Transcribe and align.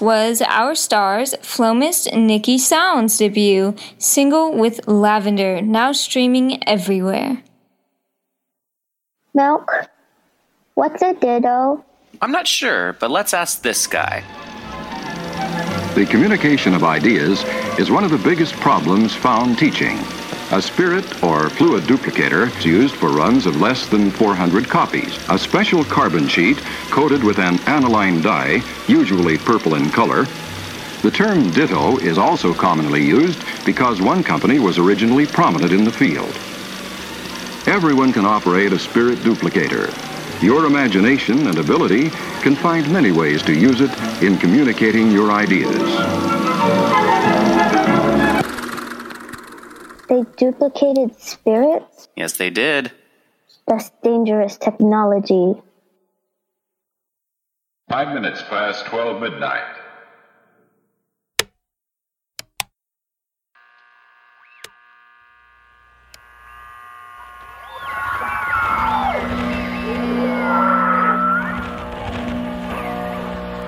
Was 0.00 0.42
our 0.42 0.74
star's 0.74 1.34
Flomist 1.42 2.12
Nikki 2.12 2.58
Sounds 2.58 3.16
debut, 3.18 3.74
single 3.98 4.52
with 4.52 4.86
Lavender, 4.86 5.60
now 5.62 5.92
streaming 5.92 6.66
everywhere. 6.68 7.42
Milk, 9.34 9.70
what's 10.74 11.02
a 11.02 11.14
ditto? 11.14 11.84
I'm 12.22 12.32
not 12.32 12.46
sure, 12.46 12.94
but 12.94 13.10
let's 13.10 13.34
ask 13.34 13.62
this 13.62 13.86
guy. 13.86 14.24
The 15.94 16.06
communication 16.06 16.74
of 16.74 16.84
ideas 16.84 17.44
is 17.78 17.90
one 17.90 18.04
of 18.04 18.10
the 18.10 18.18
biggest 18.18 18.54
problems 18.54 19.14
found 19.14 19.58
teaching. 19.58 19.98
A 20.52 20.62
spirit 20.62 21.24
or 21.24 21.50
fluid 21.50 21.82
duplicator 21.84 22.56
is 22.56 22.64
used 22.64 22.94
for 22.94 23.10
runs 23.10 23.46
of 23.46 23.60
less 23.60 23.88
than 23.88 24.12
400 24.12 24.68
copies. 24.68 25.18
A 25.28 25.36
special 25.36 25.84
carbon 25.84 26.28
sheet 26.28 26.58
coated 26.88 27.24
with 27.24 27.40
an 27.40 27.58
aniline 27.66 28.22
dye, 28.22 28.62
usually 28.86 29.38
purple 29.38 29.74
in 29.74 29.90
color. 29.90 30.24
The 31.02 31.10
term 31.10 31.50
ditto 31.50 31.96
is 31.98 32.16
also 32.16 32.54
commonly 32.54 33.04
used 33.04 33.42
because 33.66 34.00
one 34.00 34.22
company 34.22 34.60
was 34.60 34.78
originally 34.78 35.26
prominent 35.26 35.72
in 35.72 35.84
the 35.84 35.90
field. 35.90 36.32
Everyone 37.66 38.12
can 38.12 38.24
operate 38.24 38.72
a 38.72 38.78
spirit 38.78 39.18
duplicator. 39.18 39.92
Your 40.40 40.66
imagination 40.66 41.48
and 41.48 41.58
ability 41.58 42.10
can 42.42 42.54
find 42.54 42.90
many 42.92 43.10
ways 43.10 43.42
to 43.42 43.52
use 43.52 43.80
it 43.80 43.90
in 44.22 44.38
communicating 44.38 45.10
your 45.10 45.32
ideas. 45.32 47.05
They 50.08 50.22
duplicated 50.36 51.20
spirits? 51.20 52.08
Yes, 52.14 52.34
they 52.36 52.50
did. 52.50 52.92
That's 53.66 53.90
dangerous 54.04 54.56
technology. 54.56 55.54
Five 57.88 58.14
minutes 58.14 58.42
past 58.48 58.86
12 58.86 59.20
midnight. 59.20 59.64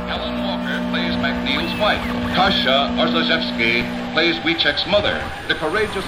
Tasha 0.06 0.44
Walker 0.44 0.90
plays 0.90 1.14
McNeil's 1.16 1.80
wife. 1.80 2.02
Kasha 2.34 2.90
Arzajewski 2.96 4.12
plays 4.12 4.36
Wieczek's 4.36 4.86
mother, 4.86 5.20
the 5.48 5.54
courageous. 5.54 6.04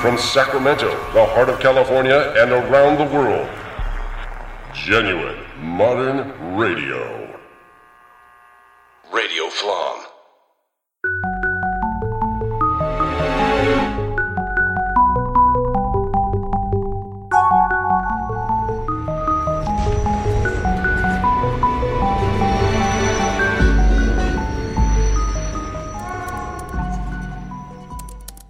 From 0.00 0.16
Sacramento, 0.16 0.88
the 1.12 1.26
heart 1.26 1.50
of 1.50 1.60
California, 1.60 2.32
and 2.38 2.52
around 2.52 2.96
the 2.96 3.14
world. 3.14 3.46
Genuine 4.72 5.44
Modern 5.58 6.56
Radio. 6.56 7.38
Radio 9.12 9.48
Flom. 9.50 9.99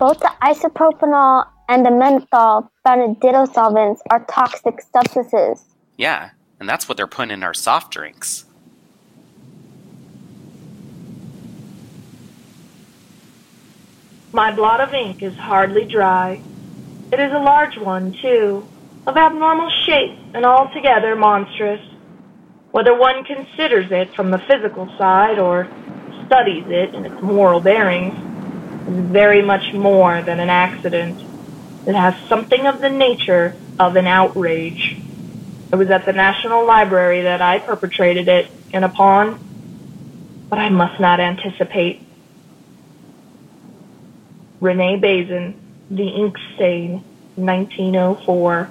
Both 0.00 0.20
the 0.20 0.32
isopropanol 0.41 1.47
and 1.69 1.85
the 1.85 1.91
methanol 1.91 2.70
found 2.82 3.02
in 3.02 3.14
ditto 3.20 3.44
solvents 3.44 4.00
are 4.08 4.25
toxic 4.25 4.81
substances. 4.81 5.62
Yeah, 5.99 6.31
and 6.58 6.67
that's 6.67 6.88
what 6.88 6.97
they're 6.97 7.06
putting 7.06 7.32
in 7.32 7.43
our 7.43 7.52
soft 7.52 7.93
drinks. 7.93 8.47
My 14.32 14.50
blot 14.52 14.81
of 14.81 14.94
ink 14.94 15.23
is 15.23 15.35
hardly 15.37 15.85
dry. 15.85 16.41
It 17.12 17.20
is 17.20 17.32
a 17.35 17.38
large 17.38 17.76
one, 17.76 18.14
too, 18.23 18.67
of 19.06 19.19
abnormal 19.19 19.69
shape 19.85 20.19
and 20.32 20.46
altogether 20.46 21.14
monstrous. 21.14 21.82
Whether 22.70 22.96
one 22.96 23.23
considers 23.25 23.93
it 23.93 24.14
from 24.14 24.31
the 24.31 24.38
physical 24.38 24.87
side 24.96 25.38
or 25.38 25.69
studies 26.25 26.64
it 26.69 26.94
in 26.94 27.05
its 27.05 27.20
moral 27.20 27.61
bearings, 27.61 28.30
is 28.91 29.05
very 29.07 29.43
much 29.43 29.73
more 29.73 30.23
than 30.23 30.41
an 30.41 30.51
accident. 30.51 31.21
It 31.87 31.95
has 31.95 32.15
something 32.29 32.67
of 32.67 32.81
the 32.81 32.91
nature 32.91 33.55
of 33.79 33.97
an 33.97 34.07
outrage. 34.07 34.97
It 35.73 35.77
was 35.77 35.91
at 35.91 36.05
the 36.05 36.13
National 36.13 36.67
Library 36.67 37.23
that 37.23 37.41
I 37.41 37.61
perpetrated 37.61 38.29
it 38.29 38.51
in 38.73 38.85
a 38.85 38.89
pond, 38.89 39.39
but 40.49 40.59
I 40.59 40.69
must 40.69 41.01
not 41.01 41.21
anticipate. 41.21 42.03
Renee 44.61 44.97
Bazin, 44.97 45.55
The 45.91 46.09
Ink 46.09 46.37
Stain, 46.55 47.05
1904. 47.37 48.69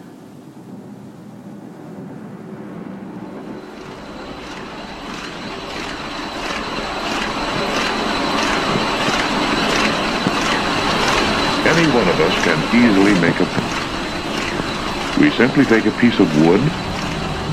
Any 11.65 11.87
one 11.91 12.07
of 12.09 12.19
us 12.19 12.43
can 12.43 12.58
easily 12.73 13.13
make 13.21 13.39
a 13.39 13.45
pen. 13.45 15.21
We 15.21 15.31
simply 15.31 15.65
take 15.65 15.85
a 15.85 15.91
piece 15.99 16.19
of 16.19 16.29
wood, 16.45 16.61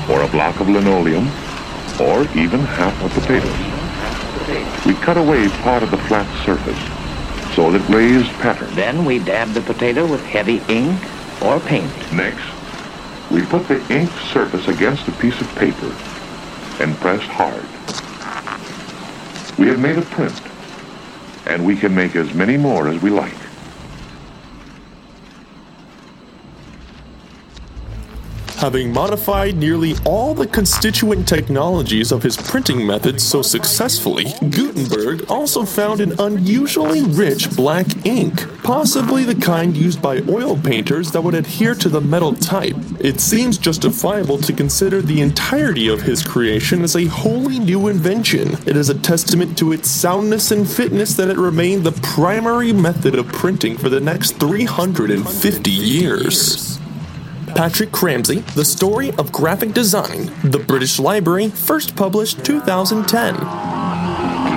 or 0.09 0.21
a 0.21 0.27
block 0.27 0.59
of 0.59 0.69
linoleum, 0.69 1.27
or 1.99 2.23
even 2.37 2.61
half 2.61 2.95
a 3.03 3.09
potato. 3.09 3.49
We 4.85 4.93
cut 5.01 5.17
away 5.17 5.49
part 5.63 5.83
of 5.83 5.91
the 5.91 5.97
flat 5.97 6.27
surface 6.45 6.79
so 7.55 7.71
that 7.71 7.89
raised 7.89 8.31
pattern. 8.39 8.73
Then 8.75 9.03
we 9.03 9.19
dab 9.19 9.49
the 9.49 9.61
potato 9.61 10.05
with 10.05 10.23
heavy 10.23 10.61
ink 10.69 11.01
or 11.41 11.59
paint. 11.59 11.91
Next, 12.13 12.45
we 13.31 13.41
put 13.41 13.67
the 13.67 13.81
inked 13.91 14.17
surface 14.31 14.67
against 14.67 15.07
a 15.07 15.11
piece 15.13 15.39
of 15.41 15.47
paper 15.55 15.93
and 16.81 16.95
press 16.97 17.21
hard. 17.23 17.65
We 19.57 19.67
have 19.67 19.79
made 19.79 19.97
a 19.97 20.03
print, 20.03 20.39
and 21.47 21.65
we 21.65 21.75
can 21.75 21.95
make 21.95 22.15
as 22.15 22.33
many 22.33 22.57
more 22.57 22.87
as 22.87 23.01
we 23.01 23.09
like. 23.09 23.33
Having 28.57 28.91
modified 28.91 29.55
nearly 29.55 29.93
all 30.03 30.33
the 30.33 30.47
constituent 30.47 31.27
technologies 31.27 32.11
of 32.11 32.23
his 32.23 32.35
printing 32.35 32.87
methods 32.87 33.23
so 33.23 33.43
successfully, 33.43 34.25
Gutenberg 34.49 35.29
also 35.29 35.63
found 35.63 36.01
an 36.01 36.19
unusually 36.19 37.03
rich 37.03 37.55
black 37.55 37.85
ink, 38.03 38.47
possibly 38.63 39.23
the 39.23 39.35
kind 39.35 39.77
used 39.77 40.01
by 40.01 40.21
oil 40.27 40.57
painters 40.57 41.11
that 41.11 41.21
would 41.21 41.35
adhere 41.35 41.75
to 41.75 41.87
the 41.87 42.01
metal 42.01 42.33
type. 42.33 42.75
It 42.99 43.21
seems 43.21 43.59
justifiable 43.59 44.39
to 44.39 44.51
consider 44.51 45.03
the 45.03 45.21
entirety 45.21 45.87
of 45.87 46.01
his 46.01 46.25
creation 46.25 46.81
as 46.81 46.95
a 46.95 47.05
wholly 47.05 47.59
new 47.59 47.87
invention. 47.89 48.53
It 48.65 48.75
is 48.75 48.89
a 48.89 48.97
testament 48.97 49.55
to 49.59 49.71
its 49.71 49.87
soundness 49.87 50.49
and 50.49 50.67
fitness 50.67 51.13
that 51.13 51.29
it 51.29 51.37
remained 51.37 51.83
the 51.83 51.99
primary 52.01 52.73
method 52.73 53.13
of 53.13 53.27
printing 53.27 53.77
for 53.77 53.89
the 53.89 54.01
next 54.01 54.39
350 54.39 55.69
years. 55.69 56.79
Patrick 57.55 57.91
Cramsie, 57.91 58.43
The 58.53 58.65
Story 58.65 59.11
of 59.13 59.31
Graphic 59.31 59.73
Design, 59.73 60.31
The 60.43 60.59
British 60.59 60.99
Library, 60.99 61.49
first 61.49 61.95
published 61.95 62.43
2010. 62.43 63.35
A 63.35 63.39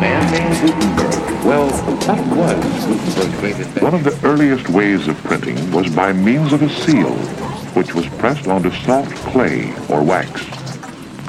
man 0.01 0.67
Gutenberg. 0.67 1.45
Well, 1.45 1.71
what 1.71 2.57
was 2.57 2.87
Gutenberg's 2.87 3.41
great 3.41 3.57
invention? 3.57 3.83
One 3.83 3.95
of 3.95 4.05
the 4.05 4.19
earliest 4.27 4.69
ways 4.69 5.09
of 5.09 5.17
printing 5.25 5.71
was 5.73 5.95
by 5.95 6.13
means 6.13 6.53
of 6.53 6.63
a 6.63 6.69
seal, 6.69 7.15
which 7.75 7.95
was 7.95 8.07
pressed 8.19 8.47
onto 8.49 8.71
soft 8.71 9.15
clay 9.33 9.73
or 9.89 10.03
wax. 10.03 10.45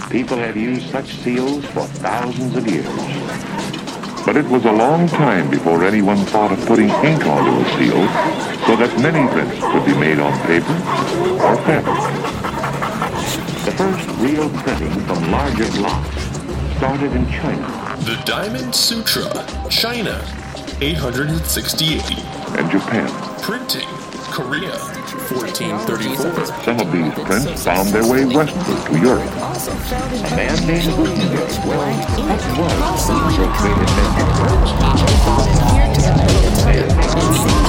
People 0.09 0.37
have 0.37 0.57
used 0.57 0.89
such 0.89 1.15
seals 1.17 1.63
for 1.65 1.85
thousands 1.85 2.55
of 2.57 2.67
years. 2.67 3.80
But 4.25 4.37
it 4.37 4.45
was 4.45 4.65
a 4.65 4.71
long 4.71 5.07
time 5.07 5.49
before 5.49 5.83
anyone 5.83 6.17
thought 6.17 6.51
of 6.51 6.65
putting 6.67 6.89
ink 6.89 7.25
onto 7.25 7.51
a 7.59 7.65
seal 7.77 8.01
so 8.67 8.75
that 8.75 8.93
many 9.01 9.27
prints 9.31 9.59
could 9.59 9.85
be 9.85 9.95
made 9.95 10.19
on 10.19 10.31
paper 10.45 10.73
or 11.41 11.57
fabric. 11.65 11.97
The 13.65 13.71
first 13.71 14.07
real 14.19 14.49
printing 14.61 14.91
from 15.05 15.31
larger 15.31 15.69
blocks 15.71 16.21
started 16.77 17.11
in 17.13 17.25
China. 17.31 17.67
The 18.05 18.21
Diamond 18.25 18.75
Sutra, 18.75 19.29
China, 19.69 20.23
868. 20.81 22.01
And 22.57 22.69
Japan. 22.69 23.09
Printing, 23.41 23.87
Korea, 24.29 24.77
1434. 25.31 26.45
Some 26.63 26.79
of 26.79 26.91
these 26.91 27.13
prints 27.13 27.63
found 27.63 27.89
their 27.89 28.05
way 28.07 28.25
westward 28.25 28.85
to 28.87 28.99
Europe. 28.99 29.31
A 29.31 30.35
man 30.35 30.67
named 30.67 30.95
Gutenberg. 30.95 31.49
Well, 31.65 31.93
what 32.57 32.71
was 32.79 33.07
Gutenberg's 33.07 33.57
great 33.57 33.77
invention? 36.75 37.60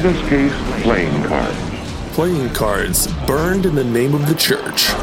In 0.00 0.14
this 0.14 0.28
case, 0.28 0.82
playing 0.82 1.22
cards. 1.24 1.58
Playing 2.14 2.48
cards 2.54 3.06
burned 3.26 3.66
in 3.66 3.74
the 3.74 3.84
name 3.84 4.14
of 4.14 4.26
the 4.26 4.34
church. 4.34 4.86
To 4.86 4.94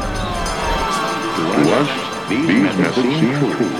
us, 1.78 2.28
these 2.28 2.48
methods 2.48 2.96
seem 2.96 3.38
true. 3.38 3.70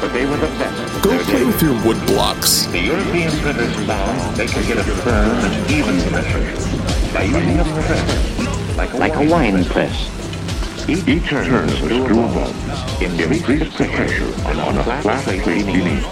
But 0.00 0.12
they 0.12 0.24
were 0.24 0.36
the 0.36 0.46
best. 0.58 1.02
Go 1.02 1.18
play 1.24 1.44
with 1.44 1.60
your 1.62 1.74
wood 1.84 2.06
blocks. 2.06 2.66
The 2.66 2.78
European 2.78 3.32
printers 3.40 3.74
found 3.86 4.36
they 4.36 4.46
could 4.46 4.66
get 4.66 4.78
a 4.78 4.84
firm 4.84 5.36
and 5.44 5.70
even 5.70 6.00
pressure 6.10 6.44
by 7.12 7.22
using 7.24 7.58
a 7.58 7.64
press, 7.64 8.76
like 8.76 8.92
a, 8.92 8.96
like 8.98 9.16
a 9.16 9.28
wine 9.28 9.64
press. 9.64 10.08
Each, 10.88 11.06
Each 11.08 11.28
turn 11.28 11.52
of 11.52 11.64
a 11.64 11.76
screw 11.76 12.24
above 12.24 13.02
increased 13.02 13.78
the 13.78 13.84
pressure 13.84 14.32
on 14.60 14.78
a 14.78 14.84
flat 15.02 15.24
plate 15.24 15.66
beneath. 15.66 16.06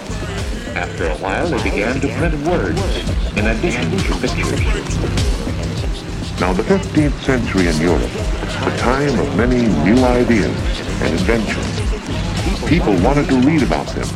After 0.75 1.07
a 1.07 1.15
while, 1.17 1.47
they 1.47 1.63
began 1.69 2.01
to 2.01 2.07
print 2.17 2.47
words 2.47 3.10
in 3.37 3.47
addition 3.47 3.89
to 3.91 4.13
pictures. 4.19 4.59
Now, 6.39 6.53
the 6.53 6.63
15th 6.63 7.17
century 7.21 7.67
in 7.67 7.77
Europe, 7.79 8.11
the 8.65 8.75
time 8.77 9.17
of 9.19 9.37
many 9.37 9.67
new 9.85 10.03
ideas 10.03 10.57
and 11.01 11.13
inventions. 11.13 12.67
People 12.67 12.93
wanted 13.01 13.27
to 13.29 13.35
read 13.47 13.63
about 13.63 13.87
them, 13.87 14.07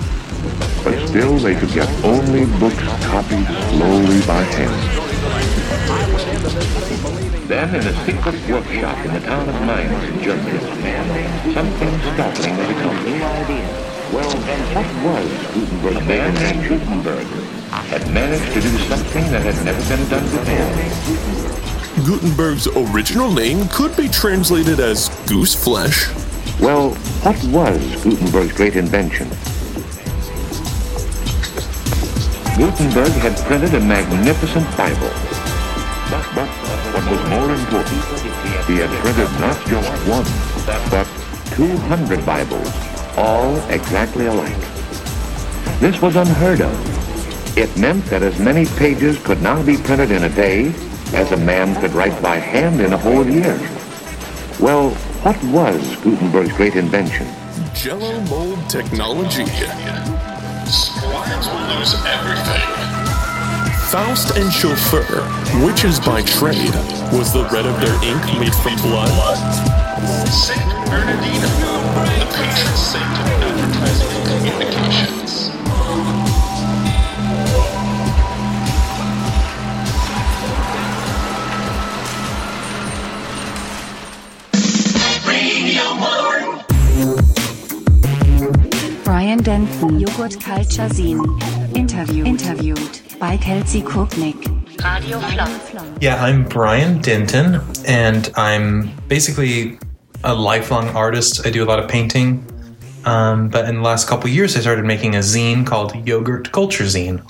but 0.83 1.07
still 1.07 1.37
they 1.37 1.55
could 1.55 1.71
get 1.71 1.87
only 2.03 2.45
books 2.59 2.83
copied 3.05 3.47
slowly 3.69 4.19
by 4.27 4.43
hand. 4.43 5.05
Then, 7.47 7.75
in 7.75 7.87
a 7.87 8.05
secret 8.05 8.35
workshop 8.49 9.05
in 9.05 9.13
the 9.13 9.19
town 9.21 9.47
of 9.47 9.61
Mainz 9.65 10.03
in 10.09 10.23
Germany, 10.23 10.59
something 11.53 11.99
startling 12.13 12.55
had 12.55 12.67
become 12.67 13.05
new 13.05 13.23
idea. 13.23 13.67
Well, 14.11 14.29
then 14.29 14.61
what 14.75 14.87
was 15.05 15.27
Gutenberg? 15.53 15.95
A 15.95 16.05
man 16.05 16.33
named 16.33 16.69
Gutenberg 16.69 17.64
had 17.97 18.13
managed 18.13 18.51
to 18.51 18.59
do 18.59 18.77
something 18.89 19.23
that 19.31 19.41
had 19.41 19.55
never 19.63 19.79
been 19.87 20.09
done 20.09 20.23
before. 20.27 22.03
Gutenberg's 22.03 22.67
original 22.91 23.31
name 23.31 23.69
could 23.69 23.95
be 23.95 24.09
translated 24.09 24.81
as 24.81 25.07
goose 25.27 25.55
flesh. 25.55 26.09
Well, 26.59 26.89
what 27.23 27.41
was 27.45 27.79
Gutenberg's 28.03 28.51
great 28.51 28.75
invention? 28.75 29.29
Gutenberg 32.59 33.15
had 33.23 33.37
printed 33.47 33.73
a 33.75 33.79
magnificent 33.79 34.67
Bible. 34.75 35.15
But 36.11 36.51
what 36.91 37.05
was 37.09 37.21
more 37.31 37.49
important, 37.49 38.03
he 38.67 38.75
had 38.75 38.91
printed 38.99 39.31
not 39.39 39.55
just 39.71 39.89
one, 40.11 40.27
but 40.91 41.07
200 41.55 42.25
Bibles, 42.25 42.73
all 43.15 43.55
exactly 43.69 44.25
alike. 44.25 44.59
This 45.79 46.01
was 46.01 46.17
unheard 46.17 46.59
of. 46.59 46.94
It 47.57 47.77
meant 47.77 48.03
that 48.07 48.21
as 48.21 48.37
many 48.37 48.65
pages 48.77 49.17
could 49.23 49.41
now 49.41 49.63
be 49.63 49.77
printed 49.77 50.11
in 50.11 50.25
a 50.25 50.29
day 50.29 50.73
as 51.13 51.31
a 51.31 51.37
man 51.37 51.73
could 51.79 51.93
write 51.93 52.21
by 52.21 52.35
hand 52.35 52.81
in 52.81 52.91
a 52.91 52.97
whole 52.97 53.25
year. 53.25 53.57
Well, 54.59 54.89
what 55.23 55.41
was 55.45 55.95
Gutenberg's 56.03 56.51
great 56.51 56.75
invention? 56.75 57.25
Jello 57.73 58.19
mold 58.25 58.69
technology. 58.69 59.45
Squires 60.67 61.47
will 61.47 61.79
lose 61.79 61.95
everything. 62.03 62.67
Faust 63.87 64.35
and 64.35 64.51
Schoeffer, 64.51 65.23
witches 65.65 65.97
by 66.01 66.23
trade, 66.23 66.75
was 67.15 67.31
the 67.31 67.47
red 67.53 67.65
of 67.65 67.79
their 67.79 67.95
ink 68.03 68.21
made 68.37 68.55
from 68.55 68.75
blood? 68.83 69.07
Saint 70.27 70.59
Bernardino, 70.91 71.47
the 72.19 72.27
patron 72.35 72.75
saint 72.75 73.05
of 73.05 73.31
advertising 73.47 74.11
communications. 74.27 75.44
Brian 89.35 89.67
Denton, 89.67 89.99
Yogurt 89.99 90.39
Culture 90.39 90.87
Zine. 90.87 91.75
Interview. 91.75 92.23
Interviewed 92.23 93.01
by 93.19 93.35
Kelsey 93.35 93.81
Kupnick. 93.81 94.39
Radio 94.81 95.19
Flom. 95.19 95.97
Yeah, 95.99 96.23
I'm 96.23 96.45
Brian 96.45 97.01
Denton, 97.01 97.59
and 97.85 98.31
I'm 98.37 98.95
basically 99.09 99.77
a 100.23 100.33
lifelong 100.33 100.87
artist. 100.89 101.45
I 101.45 101.49
do 101.49 101.63
a 101.63 101.67
lot 101.67 101.79
of 101.79 101.89
painting. 101.89 102.45
Um, 103.03 103.49
but 103.49 103.67
in 103.67 103.75
the 103.75 103.81
last 103.81 104.07
couple 104.07 104.29
years, 104.29 104.55
I 104.55 104.61
started 104.61 104.85
making 104.85 105.15
a 105.15 105.19
zine 105.19 105.67
called 105.67 105.93
Yogurt 106.07 106.53
Culture 106.53 106.85
Zine. 106.85 107.21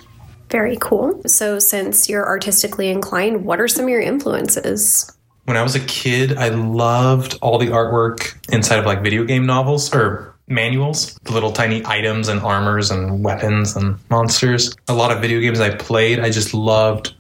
Very 0.52 0.78
cool. 0.80 1.24
So, 1.26 1.58
since 1.58 2.08
you're 2.08 2.28
artistically 2.28 2.90
inclined, 2.90 3.46
what 3.46 3.60
are 3.60 3.68
some 3.68 3.86
of 3.86 3.90
your 3.90 4.02
influences? 4.02 5.12
When 5.46 5.58
I 5.58 5.64
was 5.64 5.74
a 5.74 5.80
kid, 5.80 6.38
I 6.38 6.50
loved 6.50 7.40
all 7.42 7.58
the 7.58 7.68
artwork 7.68 8.36
inside 8.54 8.78
of 8.78 8.86
like 8.86 9.02
video 9.02 9.24
game 9.24 9.48
novels 9.48 9.94
or 9.94 10.35
manuals, 10.48 11.16
the 11.24 11.32
little 11.34 11.52
tiny 11.52 11.82
items 11.86 12.28
and 12.28 12.40
armors 12.42 12.92
and 12.92 13.24
weapons 13.24 13.76
and 13.76 13.98
monsters. 14.10 14.76
A 14.88 14.94
lot 14.94 15.12
of 15.12 15.22
video 15.22 15.40
games 15.40 15.60
I 15.60 15.74
played, 15.76 16.20
I 16.20 16.30
just 16.30 16.54
loved 16.54 17.14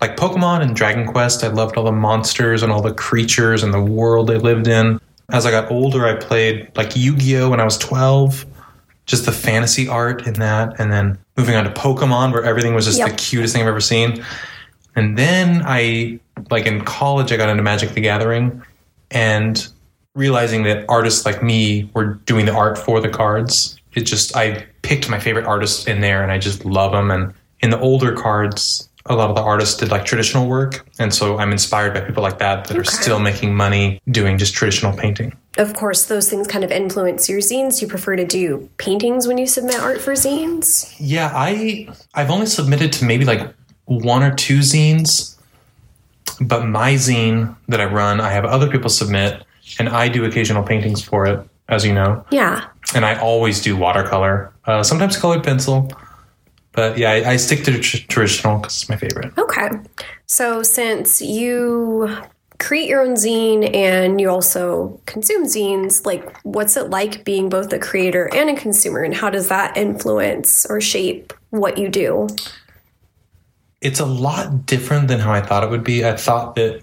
like 0.00 0.16
Pokemon 0.16 0.62
and 0.62 0.74
Dragon 0.74 1.06
Quest. 1.06 1.44
I 1.44 1.48
loved 1.48 1.76
all 1.76 1.84
the 1.84 1.92
monsters 1.92 2.62
and 2.62 2.72
all 2.72 2.80
the 2.80 2.94
creatures 2.94 3.62
and 3.62 3.74
the 3.74 3.82
world 3.82 4.28
they 4.28 4.38
lived 4.38 4.66
in. 4.66 4.98
As 5.30 5.46
I 5.46 5.50
got 5.50 5.70
older, 5.70 6.06
I 6.06 6.14
played 6.16 6.70
like 6.76 6.96
Yu 6.96 7.16
Gi 7.16 7.36
Oh! 7.38 7.50
when 7.50 7.60
I 7.60 7.64
was 7.64 7.76
12, 7.78 8.46
just 9.06 9.26
the 9.26 9.32
fantasy 9.32 9.86
art 9.88 10.26
in 10.26 10.34
that. 10.34 10.78
And 10.80 10.90
then 10.92 11.18
moving 11.36 11.54
on 11.56 11.64
to 11.64 11.70
Pokemon, 11.70 12.32
where 12.32 12.44
everything 12.44 12.74
was 12.74 12.86
just 12.86 12.98
Yep. 12.98 13.10
the 13.10 13.14
cutest 13.16 13.52
thing 13.54 13.62
I've 13.62 13.68
ever 13.68 13.80
seen. 13.80 14.24
And 14.96 15.16
then 15.18 15.62
I, 15.64 16.18
like 16.50 16.66
in 16.66 16.84
college, 16.84 17.30
I 17.30 17.36
got 17.36 17.48
into 17.48 17.62
Magic 17.62 17.90
the 17.90 18.00
Gathering 18.00 18.62
and 19.10 19.68
realizing 20.14 20.64
that 20.64 20.84
artists 20.88 21.24
like 21.24 21.42
me 21.42 21.90
were 21.94 22.14
doing 22.26 22.46
the 22.46 22.54
art 22.54 22.78
for 22.78 23.00
the 23.00 23.08
cards. 23.08 23.76
It 23.94 24.02
just, 24.02 24.36
I 24.36 24.66
picked 24.82 25.08
my 25.08 25.20
favorite 25.20 25.46
artists 25.46 25.86
in 25.86 26.00
there 26.00 26.22
and 26.22 26.32
I 26.32 26.38
just 26.38 26.64
love 26.64 26.92
them. 26.92 27.10
And 27.10 27.32
in 27.60 27.70
the 27.70 27.78
older 27.78 28.12
cards, 28.12 28.88
a 29.06 29.14
lot 29.14 29.30
of 29.30 29.36
the 29.36 29.42
artists 29.42 29.76
did 29.76 29.90
like 29.90 30.04
traditional 30.04 30.46
work. 30.46 30.86
And 30.98 31.14
so 31.14 31.38
I'm 31.38 31.52
inspired 31.52 31.94
by 31.94 32.00
people 32.00 32.22
like 32.22 32.38
that 32.38 32.66
that 32.66 32.76
are 32.76 32.84
still 32.84 33.18
making 33.18 33.54
money 33.54 34.00
doing 34.10 34.36
just 34.36 34.54
traditional 34.54 34.96
painting. 34.96 35.36
Of 35.58 35.74
course, 35.74 36.06
those 36.06 36.28
things 36.28 36.46
kind 36.46 36.64
of 36.64 36.70
influence 36.70 37.28
your 37.28 37.40
zines. 37.40 37.80
You 37.80 37.88
prefer 37.88 38.16
to 38.16 38.26
do 38.26 38.68
paintings 38.76 39.26
when 39.26 39.38
you 39.38 39.46
submit 39.46 39.80
art 39.80 40.00
for 40.00 40.12
zines? 40.12 40.94
Yeah, 40.98 41.32
I 41.34 41.88
I've 42.14 42.30
only 42.30 42.46
submitted 42.46 42.92
to 42.94 43.04
maybe 43.04 43.24
like 43.24 43.52
one 43.86 44.22
or 44.22 44.34
two 44.34 44.58
zines, 44.58 45.36
but 46.40 46.66
my 46.66 46.94
zine 46.94 47.56
that 47.68 47.80
I 47.80 47.86
run, 47.86 48.20
I 48.20 48.30
have 48.30 48.44
other 48.44 48.70
people 48.70 48.90
submit, 48.90 49.44
and 49.78 49.88
I 49.88 50.08
do 50.08 50.24
occasional 50.24 50.62
paintings 50.62 51.02
for 51.02 51.26
it, 51.26 51.48
as 51.68 51.84
you 51.84 51.92
know. 51.92 52.24
Yeah. 52.30 52.66
And 52.94 53.04
I 53.04 53.18
always 53.18 53.60
do 53.60 53.76
watercolor, 53.76 54.52
uh, 54.64 54.82
sometimes 54.82 55.16
colored 55.16 55.44
pencil, 55.44 55.90
but 56.72 56.98
yeah, 56.98 57.10
I, 57.10 57.30
I 57.32 57.36
stick 57.36 57.64
to 57.64 57.78
tr- 57.78 58.06
traditional 58.08 58.58
because 58.58 58.82
it's 58.82 58.88
my 58.88 58.96
favorite. 58.96 59.36
Okay. 59.38 59.68
So, 60.26 60.62
since 60.62 61.20
you 61.20 62.16
create 62.58 62.88
your 62.88 63.00
own 63.00 63.14
zine 63.14 63.74
and 63.74 64.20
you 64.20 64.28
also 64.28 65.00
consume 65.06 65.44
zines, 65.44 66.04
like 66.06 66.38
what's 66.42 66.76
it 66.76 66.90
like 66.90 67.24
being 67.24 67.48
both 67.48 67.72
a 67.72 67.78
creator 67.78 68.32
and 68.34 68.50
a 68.50 68.56
consumer, 68.56 69.02
and 69.02 69.14
how 69.14 69.30
does 69.30 69.48
that 69.48 69.76
influence 69.76 70.66
or 70.66 70.80
shape 70.80 71.32
what 71.50 71.78
you 71.78 71.88
do? 71.88 72.28
It's 73.80 73.98
a 73.98 74.06
lot 74.06 74.66
different 74.66 75.08
than 75.08 75.20
how 75.20 75.32
I 75.32 75.40
thought 75.40 75.64
it 75.64 75.70
would 75.70 75.84
be. 75.84 76.04
I 76.04 76.14
thought 76.14 76.54
that 76.56 76.82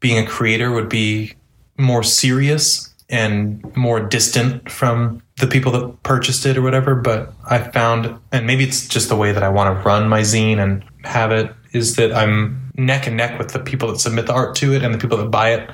being 0.00 0.18
a 0.18 0.26
creator 0.26 0.70
would 0.70 0.88
be 0.88 1.34
more 1.80 2.02
serious 2.02 2.94
and 3.08 3.76
more 3.76 4.00
distant 4.00 4.70
from 4.70 5.22
the 5.40 5.46
people 5.46 5.72
that 5.72 6.02
purchased 6.02 6.46
it 6.46 6.56
or 6.56 6.62
whatever. 6.62 6.94
But 6.94 7.32
I 7.48 7.58
found, 7.58 8.16
and 8.30 8.46
maybe 8.46 8.64
it's 8.64 8.86
just 8.86 9.08
the 9.08 9.16
way 9.16 9.32
that 9.32 9.42
I 9.42 9.48
want 9.48 9.76
to 9.76 9.82
run 9.84 10.08
my 10.08 10.20
zine 10.20 10.58
and 10.58 10.84
have 11.04 11.32
it, 11.32 11.52
is 11.72 11.96
that 11.96 12.12
I'm 12.12 12.70
neck 12.76 13.06
and 13.06 13.16
neck 13.16 13.38
with 13.38 13.48
the 13.48 13.58
people 13.58 13.88
that 13.88 13.98
submit 13.98 14.26
the 14.26 14.32
art 14.32 14.54
to 14.56 14.72
it 14.74 14.82
and 14.82 14.94
the 14.94 14.98
people 14.98 15.18
that 15.18 15.30
buy 15.30 15.54
it. 15.54 15.70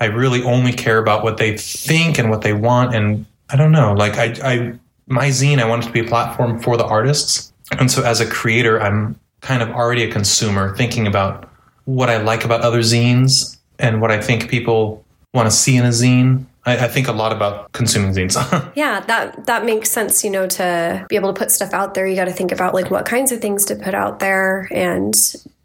I 0.00 0.06
really 0.06 0.42
only 0.42 0.72
care 0.72 0.98
about 0.98 1.22
what 1.22 1.38
they 1.38 1.56
think 1.56 2.18
and 2.18 2.30
what 2.30 2.42
they 2.42 2.52
want. 2.52 2.94
And 2.94 3.26
I 3.50 3.56
don't 3.56 3.72
know, 3.72 3.92
like 3.92 4.16
I, 4.16 4.34
I 4.44 4.78
my 5.06 5.28
zine, 5.28 5.58
I 5.58 5.68
want 5.68 5.84
it 5.84 5.86
to 5.86 5.92
be 5.92 6.00
a 6.00 6.04
platform 6.04 6.60
for 6.60 6.76
the 6.76 6.84
artists. 6.84 7.52
And 7.78 7.90
so 7.90 8.02
as 8.04 8.20
a 8.20 8.26
creator, 8.26 8.80
I'm 8.80 9.18
kind 9.40 9.62
of 9.62 9.70
already 9.70 10.02
a 10.04 10.10
consumer 10.10 10.76
thinking 10.76 11.06
about 11.06 11.50
what 11.84 12.10
I 12.10 12.18
like 12.18 12.44
about 12.44 12.60
other 12.60 12.80
zines 12.80 13.56
and 13.78 14.00
what 14.00 14.10
I 14.10 14.20
think 14.20 14.50
people 14.50 15.04
want 15.34 15.46
to 15.46 15.50
see 15.50 15.76
in 15.76 15.84
a 15.84 15.88
zine. 15.88 16.44
I, 16.64 16.84
I 16.84 16.88
think 16.88 17.08
a 17.08 17.12
lot 17.12 17.32
about 17.32 17.72
consuming 17.72 18.12
zines. 18.12 18.36
Yeah, 18.74 19.00
that 19.00 19.46
that 19.46 19.64
makes 19.64 19.90
sense. 19.90 20.24
You 20.24 20.30
know, 20.30 20.46
to 20.46 21.06
be 21.08 21.16
able 21.16 21.32
to 21.32 21.38
put 21.38 21.50
stuff 21.50 21.72
out 21.72 21.94
there, 21.94 22.06
you 22.06 22.16
got 22.16 22.26
to 22.26 22.32
think 22.32 22.52
about 22.52 22.74
like 22.74 22.90
what 22.90 23.06
kinds 23.06 23.32
of 23.32 23.40
things 23.40 23.64
to 23.66 23.76
put 23.76 23.94
out 23.94 24.18
there, 24.20 24.68
and 24.70 25.14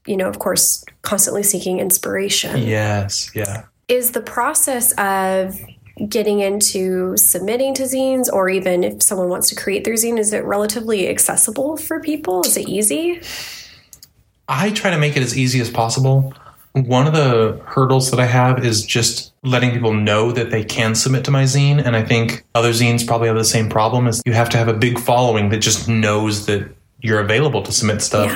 you 0.05 0.17
know, 0.17 0.27
of 0.27 0.39
course, 0.39 0.83
constantly 1.01 1.43
seeking 1.43 1.79
inspiration. 1.79 2.57
yes, 2.61 3.31
yeah. 3.35 3.65
Is 3.87 4.11
the 4.11 4.21
process 4.21 4.93
of 4.93 5.59
getting 6.09 6.39
into 6.39 7.15
submitting 7.17 7.73
to 7.75 7.83
zines, 7.83 8.31
or 8.31 8.49
even 8.49 8.83
if 8.83 9.03
someone 9.03 9.29
wants 9.29 9.49
to 9.49 9.55
create 9.55 9.83
their 9.83 9.93
zine, 9.93 10.17
is 10.17 10.33
it 10.33 10.43
relatively 10.45 11.07
accessible 11.07 11.77
for 11.77 11.99
people? 11.99 12.41
Is 12.41 12.57
it 12.57 12.67
easy? 12.67 13.21
I 14.47 14.71
try 14.71 14.91
to 14.91 14.97
make 14.97 15.15
it 15.15 15.23
as 15.23 15.37
easy 15.37 15.59
as 15.59 15.69
possible. 15.69 16.33
One 16.73 17.05
of 17.05 17.13
the 17.13 17.61
hurdles 17.65 18.09
that 18.09 18.19
I 18.19 18.25
have 18.25 18.65
is 18.65 18.83
just 18.83 19.31
letting 19.43 19.71
people 19.71 19.93
know 19.93 20.31
that 20.31 20.49
they 20.49 20.63
can 20.63 20.95
submit 20.95 21.23
to 21.25 21.31
my 21.31 21.43
zine. 21.43 21.83
And 21.83 21.95
I 21.95 22.03
think 22.03 22.43
other 22.55 22.71
zines 22.71 23.05
probably 23.05 23.27
have 23.27 23.37
the 23.37 23.45
same 23.45 23.69
problem 23.69 24.07
is 24.07 24.23
you 24.25 24.33
have 24.33 24.49
to 24.49 24.57
have 24.57 24.67
a 24.67 24.73
big 24.73 24.99
following 24.99 25.49
that 25.49 25.59
just 25.59 25.87
knows 25.87 26.47
that 26.47 26.67
you're 27.01 27.19
available 27.19 27.61
to 27.61 27.71
submit 27.71 28.01
stuff. 28.01 28.35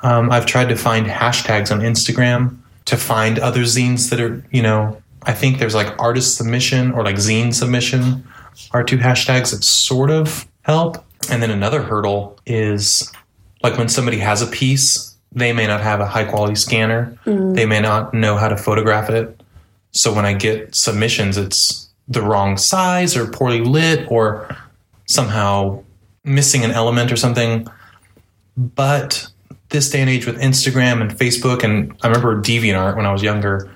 Um, 0.00 0.30
I've 0.32 0.46
tried 0.46 0.68
to 0.70 0.76
find 0.76 1.06
hashtags 1.06 1.70
on 1.70 1.80
Instagram 1.80 2.56
to 2.86 2.96
find 2.96 3.38
other 3.38 3.62
zines 3.62 4.10
that 4.10 4.20
are, 4.20 4.44
you 4.50 4.62
know, 4.62 5.00
I 5.22 5.32
think 5.32 5.58
there's 5.58 5.74
like 5.74 5.96
artist 6.00 6.36
submission 6.36 6.92
or 6.92 7.04
like 7.04 7.16
zine 7.16 7.54
submission 7.54 8.26
are 8.72 8.82
two 8.82 8.98
hashtags 8.98 9.52
that 9.52 9.62
sort 9.62 10.10
of 10.10 10.46
help. 10.62 11.04
And 11.30 11.42
then 11.42 11.50
another 11.50 11.82
hurdle 11.82 12.38
is 12.46 13.12
like 13.62 13.76
when 13.78 13.88
somebody 13.88 14.18
has 14.18 14.42
a 14.42 14.46
piece, 14.46 15.09
they 15.32 15.52
may 15.52 15.66
not 15.66 15.80
have 15.80 16.00
a 16.00 16.06
high 16.06 16.24
quality 16.24 16.54
scanner. 16.54 17.16
Mm. 17.24 17.54
They 17.54 17.66
may 17.66 17.80
not 17.80 18.12
know 18.12 18.36
how 18.36 18.48
to 18.48 18.56
photograph 18.56 19.10
it. 19.10 19.40
So 19.92 20.12
when 20.12 20.24
I 20.26 20.34
get 20.34 20.74
submissions, 20.74 21.36
it's 21.36 21.88
the 22.08 22.22
wrong 22.22 22.56
size 22.56 23.16
or 23.16 23.26
poorly 23.26 23.60
lit 23.60 24.10
or 24.10 24.54
somehow 25.06 25.82
missing 26.24 26.64
an 26.64 26.70
element 26.72 27.12
or 27.12 27.16
something. 27.16 27.66
But 28.56 29.28
this 29.70 29.88
day 29.90 30.00
and 30.00 30.10
age 30.10 30.26
with 30.26 30.40
Instagram 30.40 31.00
and 31.00 31.10
Facebook, 31.12 31.62
and 31.62 31.94
I 32.02 32.08
remember 32.08 32.40
DeviantArt 32.40 32.96
when 32.96 33.06
I 33.06 33.12
was 33.12 33.22
younger, 33.22 33.70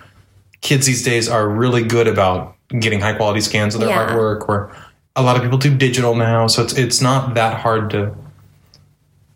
kids 0.60 0.86
these 0.86 1.04
days 1.04 1.28
are 1.28 1.48
really 1.48 1.84
good 1.84 2.08
about 2.08 2.56
getting 2.80 3.00
high 3.00 3.12
quality 3.14 3.40
scans 3.40 3.74
of 3.74 3.80
their 3.80 3.90
Yeah. 3.90 4.08
artwork. 4.08 4.48
Or 4.48 4.70
a 5.14 5.22
lot 5.22 5.36
of 5.36 5.42
people 5.42 5.58
do 5.58 5.74
digital 5.74 6.14
now, 6.16 6.48
so 6.48 6.62
it's 6.62 6.72
it's 6.74 7.00
not 7.00 7.34
that 7.34 7.60
hard 7.60 7.90
to. 7.90 8.12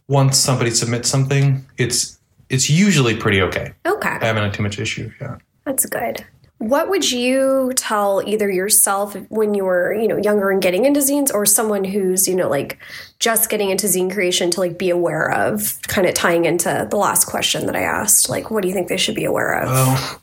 Once 0.09 0.39
somebody 0.39 0.71
submits 0.71 1.09
something, 1.09 1.65
it's 1.77 2.19
it's 2.49 2.71
usually 2.71 3.15
pretty 3.15 3.43
okay. 3.43 3.73
Okay. 3.87 4.09
I 4.09 4.25
haven't 4.25 4.43
had 4.43 4.55
too 4.55 4.63
much 4.63 4.79
issue. 4.79 5.11
Yeah. 5.21 5.37
That's 5.65 5.85
good. 5.87 6.25
What 6.59 6.89
would 6.89 7.09
you 7.09 7.73
tell 7.77 8.21
either 8.27 8.51
yourself 8.51 9.15
when 9.29 9.55
you 9.55 9.65
were, 9.65 9.95
you 9.95 10.09
know, 10.09 10.17
younger 10.17 10.51
and 10.51 10.61
getting 10.61 10.87
into 10.87 10.99
zines 10.99 11.33
or 11.33 11.47
someone 11.47 11.85
who's, 11.85 12.27
you 12.27 12.35
know, 12.35 12.49
like 12.49 12.79
just 13.21 13.49
getting 13.49 13.71
into 13.71 13.87
zine 13.87 14.13
creation 14.13 14.51
to 14.53 14.61
like 14.61 14.77
be 14.77 14.91
aware 14.91 15.31
of, 15.31 15.79
kind 15.83 16.09
of 16.09 16.15
tying 16.15 16.47
into 16.47 16.89
the 16.91 16.97
last 16.97 17.27
question 17.27 17.67
that 17.67 17.77
I 17.77 17.83
asked, 17.83 18.29
like 18.29 18.51
what 18.51 18.63
do 18.63 18.69
you 18.69 18.75
think 18.75 18.89
they 18.89 18.97
should 18.97 19.15
be 19.15 19.25
aware 19.25 19.61
of? 19.61 19.69
Oh, 19.71 20.21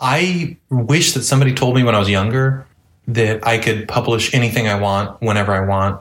I 0.00 0.56
wish 0.70 1.12
that 1.12 1.24
somebody 1.24 1.52
told 1.52 1.74
me 1.74 1.82
when 1.82 1.94
I 1.94 1.98
was 1.98 2.08
younger 2.08 2.66
that 3.08 3.46
I 3.46 3.58
could 3.58 3.86
publish 3.86 4.32
anything 4.32 4.66
I 4.66 4.80
want 4.80 5.20
whenever 5.20 5.52
I 5.52 5.66
want, 5.66 6.00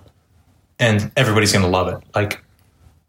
and 0.80 1.12
everybody's 1.18 1.52
going 1.52 1.66
to 1.66 1.72
love 1.72 1.90
it. 1.90 2.02
Like 2.16 2.42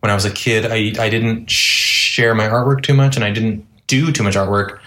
when 0.01 0.11
I 0.11 0.15
was 0.15 0.25
a 0.25 0.31
kid, 0.31 0.67
I 0.67 1.03
I 1.03 1.09
didn't 1.09 1.51
share 1.51 2.35
my 2.35 2.49
artwork 2.49 2.83
too 2.83 2.95
much, 2.95 3.17
and 3.17 3.25
I 3.25 3.31
didn't 3.31 3.67
do 3.87 4.13
too 4.13 4.23
much 4.23 4.35
artwork 4.35 4.79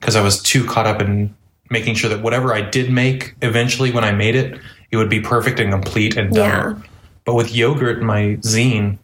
because 0.00 0.16
I 0.16 0.22
was 0.22 0.42
too 0.42 0.64
caught 0.66 0.86
up 0.86 1.00
in 1.00 1.34
making 1.70 1.94
sure 1.94 2.10
that 2.10 2.22
whatever 2.22 2.52
I 2.52 2.60
did 2.60 2.90
make 2.90 3.34
eventually 3.42 3.90
when 3.90 4.04
I 4.04 4.12
made 4.12 4.34
it, 4.34 4.60
it 4.90 4.96
would 4.96 5.08
be 5.08 5.20
perfect 5.20 5.58
and 5.60 5.72
complete 5.72 6.16
and 6.16 6.32
done. 6.32 6.76
Yeah. 6.76 6.88
But 7.24 7.34
with 7.34 7.54
Yogurt, 7.54 8.02
my 8.02 8.36
zine, 8.42 8.98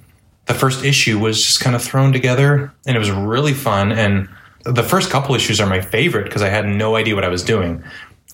the 0.47 0.55
first 0.55 0.85
issue 0.85 1.19
was 1.19 1.43
just 1.43 1.61
kind 1.61 1.75
of 1.75 1.83
thrown 1.83 2.13
together 2.13 2.73
and 2.87 2.97
it 2.97 2.99
was 2.99 3.11
really 3.11 3.55
fun. 3.55 3.93
And 3.93 4.29
the 4.65 4.83
first 4.83 5.11
couple 5.11 5.35
issues 5.35 5.59
are 5.61 5.67
my 5.67 5.81
favorite 5.81 6.25
because 6.25 6.43
I 6.43 6.49
had 6.49 6.67
no 6.67 6.97
idea 6.97 7.15
what 7.15 7.25
I 7.25 7.29
was 7.29 7.43
doing. 7.43 7.83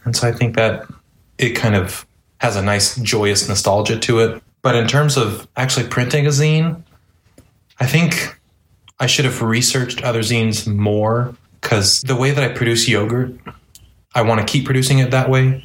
And 0.04 0.16
so 0.16 0.26
I 0.26 0.32
think 0.32 0.56
that 0.56 0.86
it 1.38 1.50
kind 1.50 1.76
of 1.76 2.04
has 2.38 2.56
a 2.56 2.62
nice, 2.62 2.96
joyous 2.96 3.48
nostalgia 3.48 3.98
to 4.00 4.18
it. 4.20 4.42
But 4.62 4.74
in 4.74 4.88
terms 4.88 5.16
of 5.16 5.46
actually 5.56 5.86
printing 5.86 6.26
a 6.26 6.30
zine, 6.30 6.82
I 7.78 7.86
think 7.86 8.38
I 8.98 9.06
should 9.06 9.24
have 9.24 9.42
researched 9.42 10.02
other 10.02 10.20
zines 10.20 10.66
more 10.66 11.34
because 11.60 12.02
the 12.02 12.16
way 12.16 12.30
that 12.30 12.42
I 12.42 12.54
produce 12.54 12.88
yogurt, 12.88 13.32
I 14.14 14.22
want 14.22 14.40
to 14.40 14.46
keep 14.46 14.64
producing 14.64 14.98
it 14.98 15.10
that 15.10 15.28
way 15.28 15.64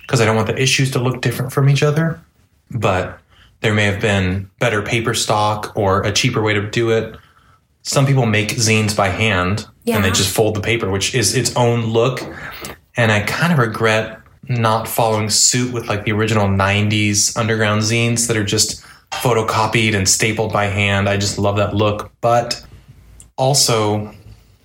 because 0.00 0.20
I 0.20 0.24
don't 0.24 0.36
want 0.36 0.48
the 0.48 0.60
issues 0.60 0.90
to 0.92 0.98
look 0.98 1.20
different 1.20 1.52
from 1.52 1.68
each 1.68 1.82
other. 1.82 2.20
But 2.70 3.20
there 3.60 3.74
may 3.74 3.84
have 3.84 4.00
been 4.00 4.50
better 4.58 4.82
paper 4.82 5.14
stock 5.14 5.72
or 5.76 6.02
a 6.02 6.12
cheaper 6.12 6.42
way 6.42 6.54
to 6.54 6.68
do 6.68 6.90
it. 6.90 7.16
Some 7.82 8.06
people 8.06 8.26
make 8.26 8.50
zines 8.50 8.96
by 8.96 9.08
hand 9.08 9.66
and 9.86 10.04
they 10.04 10.10
just 10.10 10.34
fold 10.34 10.56
the 10.56 10.60
paper, 10.60 10.90
which 10.90 11.14
is 11.14 11.36
its 11.36 11.54
own 11.56 11.86
look. 11.86 12.20
And 12.96 13.12
I 13.12 13.20
kind 13.20 13.52
of 13.52 13.58
regret 13.58 14.20
not 14.48 14.88
following 14.88 15.30
suit 15.30 15.72
with 15.72 15.86
like 15.88 16.04
the 16.04 16.12
original 16.12 16.46
90s 16.46 17.36
underground 17.36 17.82
zines 17.82 18.26
that 18.26 18.36
are 18.36 18.44
just 18.44 18.84
photocopied 19.12 19.94
and 19.94 20.08
stapled 20.08 20.52
by 20.52 20.66
hand. 20.66 21.08
I 21.08 21.16
just 21.16 21.38
love 21.38 21.56
that 21.56 21.74
look. 21.74 22.10
But 22.20 22.64
also, 23.36 24.12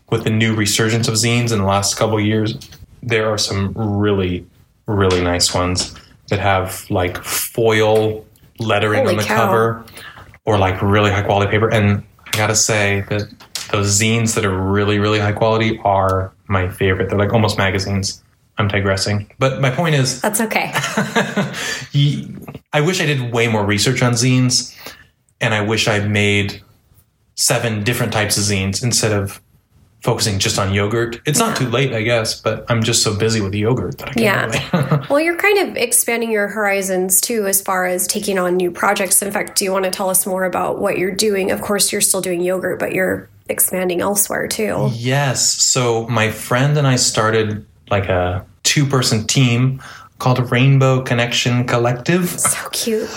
with 0.10 0.24
the 0.24 0.30
new 0.30 0.56
resurgence 0.56 1.08
of 1.08 1.16
zines 1.16 1.52
in 1.52 1.60
the 1.60 1.66
last 1.66 1.96
couple 1.96 2.18
of 2.18 2.26
years, 2.26 2.58
there 3.04 3.30
are 3.30 3.38
some 3.38 3.74
really, 3.74 4.46
really 4.86 5.22
nice 5.22 5.54
ones 5.54 5.94
that 6.30 6.40
have 6.40 6.86
like 6.90 7.24
foil 7.24 8.26
lettering 8.60 9.02
Holy 9.02 9.16
on 9.16 9.18
the 9.18 9.24
cow. 9.24 9.46
cover 9.46 9.86
or 10.46 10.58
like 10.58 10.82
really 10.82 11.12
high 11.12 11.22
quality 11.22 11.52
paper. 11.52 11.70
And 11.72 12.04
I 12.34 12.38
gotta 12.38 12.56
say 12.56 13.02
that 13.10 13.24
those 13.72 14.00
zines 14.00 14.34
that 14.36 14.46
are 14.46 14.58
really, 14.58 14.98
really 14.98 15.20
high 15.20 15.34
quality 15.34 15.80
are 15.84 16.34
my 16.48 16.70
favorite. 16.70 17.10
They're 17.10 17.20
like 17.20 17.34
almost 17.34 17.58
magazines. 17.58 18.24
I'm 18.58 18.68
digressing. 18.68 19.30
But 19.40 19.62
my 19.62 19.70
point 19.70 19.96
is, 19.96 20.22
That's 20.22 20.42
okay. 20.42 20.72
I 22.74 22.82
wish 22.82 23.02
I 23.02 23.06
did 23.06 23.32
way 23.32 23.48
more 23.48 23.66
research 23.66 24.02
on 24.02 24.14
zines, 24.14 24.76
and 25.42 25.54
I 25.54 25.62
wish 25.62 25.88
I 25.88 26.00
made 26.00 26.62
seven 27.36 27.84
different 27.84 28.12
types 28.14 28.38
of 28.38 28.44
zines 28.44 28.84
instead 28.84 29.12
of 29.14 29.42
focusing 30.04 30.40
just 30.40 30.58
on 30.60 30.74
yogurt. 30.74 31.20
It's 31.26 31.40
not 31.40 31.58
too 31.58 31.68
late, 31.70 31.94
I 31.94 32.02
guess, 32.02 32.40
but 32.40 32.66
I'm 32.70 32.84
just 32.84 33.04
so 33.04 33.16
busy 33.16 33.42
with 33.42 33.54
yogurt 33.54 33.98
that 33.98 34.10
I 34.10 34.14
can't 34.14 34.54
Yeah. 34.54 34.90
really. 34.92 35.08
well, 35.10 35.20
you're 35.20 35.38
kind 35.38 35.58
of 35.70 35.76
expanding 35.76 36.32
your 36.32 36.48
horizons 36.48 37.20
too, 37.20 37.46
as 37.48 37.62
far 37.62 37.86
as 37.86 38.08
taking 38.08 38.38
on 38.40 38.56
new 38.58 38.72
projects. 38.72 39.22
In 39.22 39.32
fact, 39.32 39.58
do 39.58 39.66
you 39.66 39.72
want 39.72 39.86
to 39.86 39.92
tell 39.92 40.10
us 40.10 40.26
more 40.26 40.46
about 40.46 40.80
what 40.80 40.98
you're 40.98 41.16
doing? 41.16 41.52
Of 41.52 41.62
course, 41.62 41.92
you're 41.92 42.02
still 42.02 42.22
doing 42.22 42.42
yogurt, 42.42 42.80
but 42.80 42.94
you're 42.94 43.28
expanding 43.50 44.02
elsewhere 44.02 44.48
too. 44.48 44.90
Yes. 44.94 45.42
So 45.48 46.08
my 46.08 46.32
friend 46.32 46.78
and 46.78 46.88
I 46.88 46.96
started 46.96 47.66
like 47.90 48.10
a 48.10 48.46
two 48.64 48.86
person 48.86 49.26
team 49.26 49.82
called 50.20 50.52
Rainbow 50.52 51.02
Connection 51.02 51.66
Collective. 51.66 52.28
So 52.30 52.70
cute. 52.70 53.10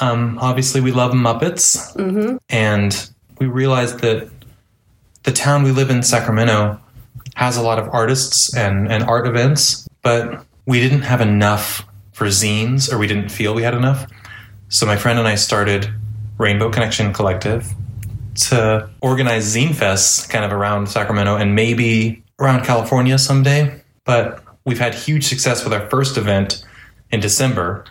Um, 0.00 0.38
obviously, 0.40 0.80
we 0.80 0.92
love 0.92 1.12
Muppets. 1.12 1.94
Mm-hmm. 1.96 2.36
and 2.48 3.10
we 3.38 3.46
realized 3.46 4.00
that 4.00 4.28
the 5.22 5.32
town 5.32 5.62
we 5.62 5.70
live 5.70 5.90
in, 5.90 6.02
Sacramento, 6.02 6.80
has 7.36 7.56
a 7.56 7.62
lot 7.62 7.78
of 7.78 7.88
artists 7.90 8.54
and, 8.56 8.90
and 8.90 9.04
art 9.04 9.26
events, 9.26 9.86
but 10.02 10.44
we 10.66 10.80
didn't 10.80 11.02
have 11.02 11.20
enough 11.20 11.84
for 12.12 12.26
zines, 12.26 12.92
or 12.92 12.98
we 12.98 13.06
didn't 13.06 13.28
feel 13.28 13.54
we 13.54 13.62
had 13.62 13.74
enough. 13.74 14.10
So 14.68 14.86
my 14.86 14.96
friend 14.96 15.18
and 15.18 15.28
I 15.28 15.36
started 15.36 15.88
Rainbow 16.36 16.70
Connection 16.70 17.12
Collective 17.12 17.72
to 18.34 18.88
organize 19.00 19.54
zine 19.54 19.68
fests 19.70 20.28
kind 20.28 20.44
of 20.44 20.52
around 20.52 20.88
Sacramento 20.88 21.36
and 21.36 21.54
maybe 21.54 22.22
around 22.40 22.64
California 22.64 23.18
someday. 23.18 23.80
But 24.08 24.42
we've 24.64 24.78
had 24.78 24.94
huge 24.94 25.26
success 25.26 25.64
with 25.64 25.74
our 25.74 25.86
first 25.90 26.16
event 26.16 26.64
in 27.10 27.20
December. 27.20 27.84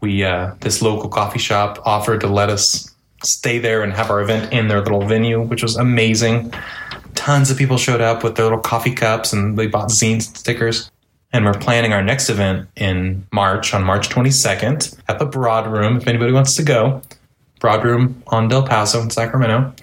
We 0.00 0.22
uh, 0.22 0.54
this 0.60 0.80
local 0.80 1.08
coffee 1.08 1.40
shop 1.40 1.80
offered 1.84 2.20
to 2.20 2.28
let 2.28 2.48
us 2.48 2.94
stay 3.24 3.58
there 3.58 3.82
and 3.82 3.92
have 3.92 4.08
our 4.08 4.20
event 4.20 4.52
in 4.52 4.68
their 4.68 4.80
little 4.80 5.04
venue, 5.04 5.42
which 5.42 5.60
was 5.60 5.74
amazing. 5.74 6.54
Tons 7.16 7.50
of 7.50 7.58
people 7.58 7.76
showed 7.76 8.00
up 8.00 8.22
with 8.22 8.36
their 8.36 8.44
little 8.44 8.60
coffee 8.60 8.94
cups 8.94 9.32
and 9.32 9.58
they 9.58 9.66
bought 9.66 9.88
zines 9.88 10.28
and 10.28 10.36
stickers. 10.36 10.92
And 11.32 11.44
we're 11.44 11.54
planning 11.54 11.92
our 11.92 12.04
next 12.04 12.30
event 12.30 12.68
in 12.76 13.26
March, 13.32 13.74
on 13.74 13.82
March 13.82 14.10
22nd, 14.10 14.96
at 15.08 15.18
the 15.18 15.26
Broad 15.26 15.66
Room, 15.66 15.96
if 15.96 16.06
anybody 16.06 16.30
wants 16.30 16.54
to 16.54 16.62
go. 16.62 17.02
Broad 17.58 17.84
Room 17.84 18.22
on 18.28 18.46
Del 18.46 18.64
Paso 18.64 19.00
in 19.00 19.10
Sacramento. 19.10 19.74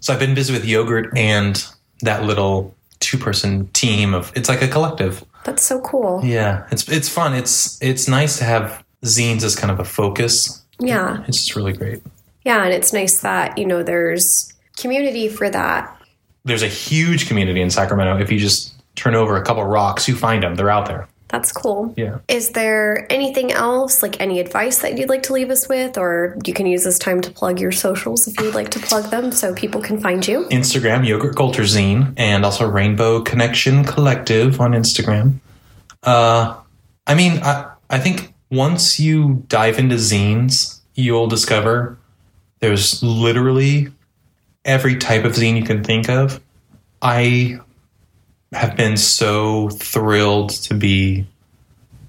So 0.00 0.12
I've 0.12 0.20
been 0.20 0.34
busy 0.34 0.52
with 0.52 0.66
yogurt 0.66 1.16
and 1.16 1.64
that 2.02 2.24
little 2.24 2.74
two 3.00 3.18
person 3.18 3.66
team 3.68 4.14
of 4.14 4.32
it's 4.36 4.48
like 4.48 4.62
a 4.62 4.68
collective. 4.68 5.24
That's 5.44 5.64
so 5.64 5.80
cool. 5.80 6.20
Yeah. 6.22 6.66
It's 6.70 6.88
it's 6.88 7.08
fun. 7.08 7.34
It's 7.34 7.80
it's 7.82 8.08
nice 8.08 8.38
to 8.38 8.44
have 8.44 8.84
zines 9.04 9.42
as 9.42 9.56
kind 9.56 9.70
of 9.70 9.80
a 9.80 9.84
focus. 9.84 10.62
Yeah. 10.78 11.24
It's 11.26 11.38
just 11.38 11.56
really 11.56 11.72
great. 11.72 12.02
Yeah. 12.44 12.64
And 12.64 12.72
it's 12.72 12.92
nice 12.92 13.20
that, 13.20 13.58
you 13.58 13.66
know, 13.66 13.82
there's 13.82 14.52
community 14.76 15.28
for 15.28 15.50
that. 15.50 15.96
There's 16.44 16.62
a 16.62 16.68
huge 16.68 17.28
community 17.28 17.60
in 17.60 17.70
Sacramento. 17.70 18.22
If 18.22 18.30
you 18.30 18.38
just 18.38 18.74
turn 18.96 19.14
over 19.14 19.36
a 19.36 19.44
couple 19.44 19.64
rocks, 19.64 20.08
you 20.08 20.14
find 20.14 20.42
them. 20.42 20.54
They're 20.54 20.70
out 20.70 20.86
there. 20.86 21.08
That's 21.30 21.52
cool. 21.52 21.94
Yeah. 21.96 22.18
Is 22.28 22.50
there 22.50 23.06
anything 23.10 23.52
else, 23.52 24.02
like 24.02 24.20
any 24.20 24.40
advice 24.40 24.80
that 24.82 24.98
you'd 24.98 25.08
like 25.08 25.22
to 25.24 25.32
leave 25.32 25.50
us 25.50 25.68
with? 25.68 25.96
Or 25.96 26.36
you 26.44 26.52
can 26.52 26.66
use 26.66 26.84
this 26.84 26.98
time 26.98 27.20
to 27.20 27.30
plug 27.30 27.60
your 27.60 27.72
socials 27.72 28.26
if 28.26 28.38
you'd 28.40 28.54
like 28.54 28.70
to 28.70 28.80
plug 28.80 29.10
them 29.10 29.30
so 29.30 29.54
people 29.54 29.80
can 29.80 30.00
find 30.00 30.26
you. 30.26 30.46
Instagram, 30.46 31.06
Yogurt 31.06 31.36
Culture 31.36 31.62
Zine, 31.62 32.12
and 32.16 32.44
also 32.44 32.68
Rainbow 32.68 33.22
Connection 33.22 33.84
Collective 33.84 34.60
on 34.60 34.72
Instagram. 34.72 35.38
Uh, 36.02 36.56
I 37.06 37.14
mean, 37.14 37.40
I, 37.42 37.70
I 37.88 37.98
think 37.98 38.34
once 38.50 38.98
you 38.98 39.44
dive 39.46 39.78
into 39.78 39.96
zines, 39.96 40.80
you'll 40.94 41.28
discover 41.28 41.96
there's 42.58 43.02
literally 43.02 43.88
every 44.64 44.96
type 44.96 45.24
of 45.24 45.32
zine 45.32 45.56
you 45.56 45.64
can 45.64 45.84
think 45.84 46.08
of. 46.08 46.40
I 47.02 47.60
have 48.52 48.76
been 48.76 48.96
so 48.96 49.68
thrilled 49.70 50.50
to 50.50 50.74
be 50.74 51.26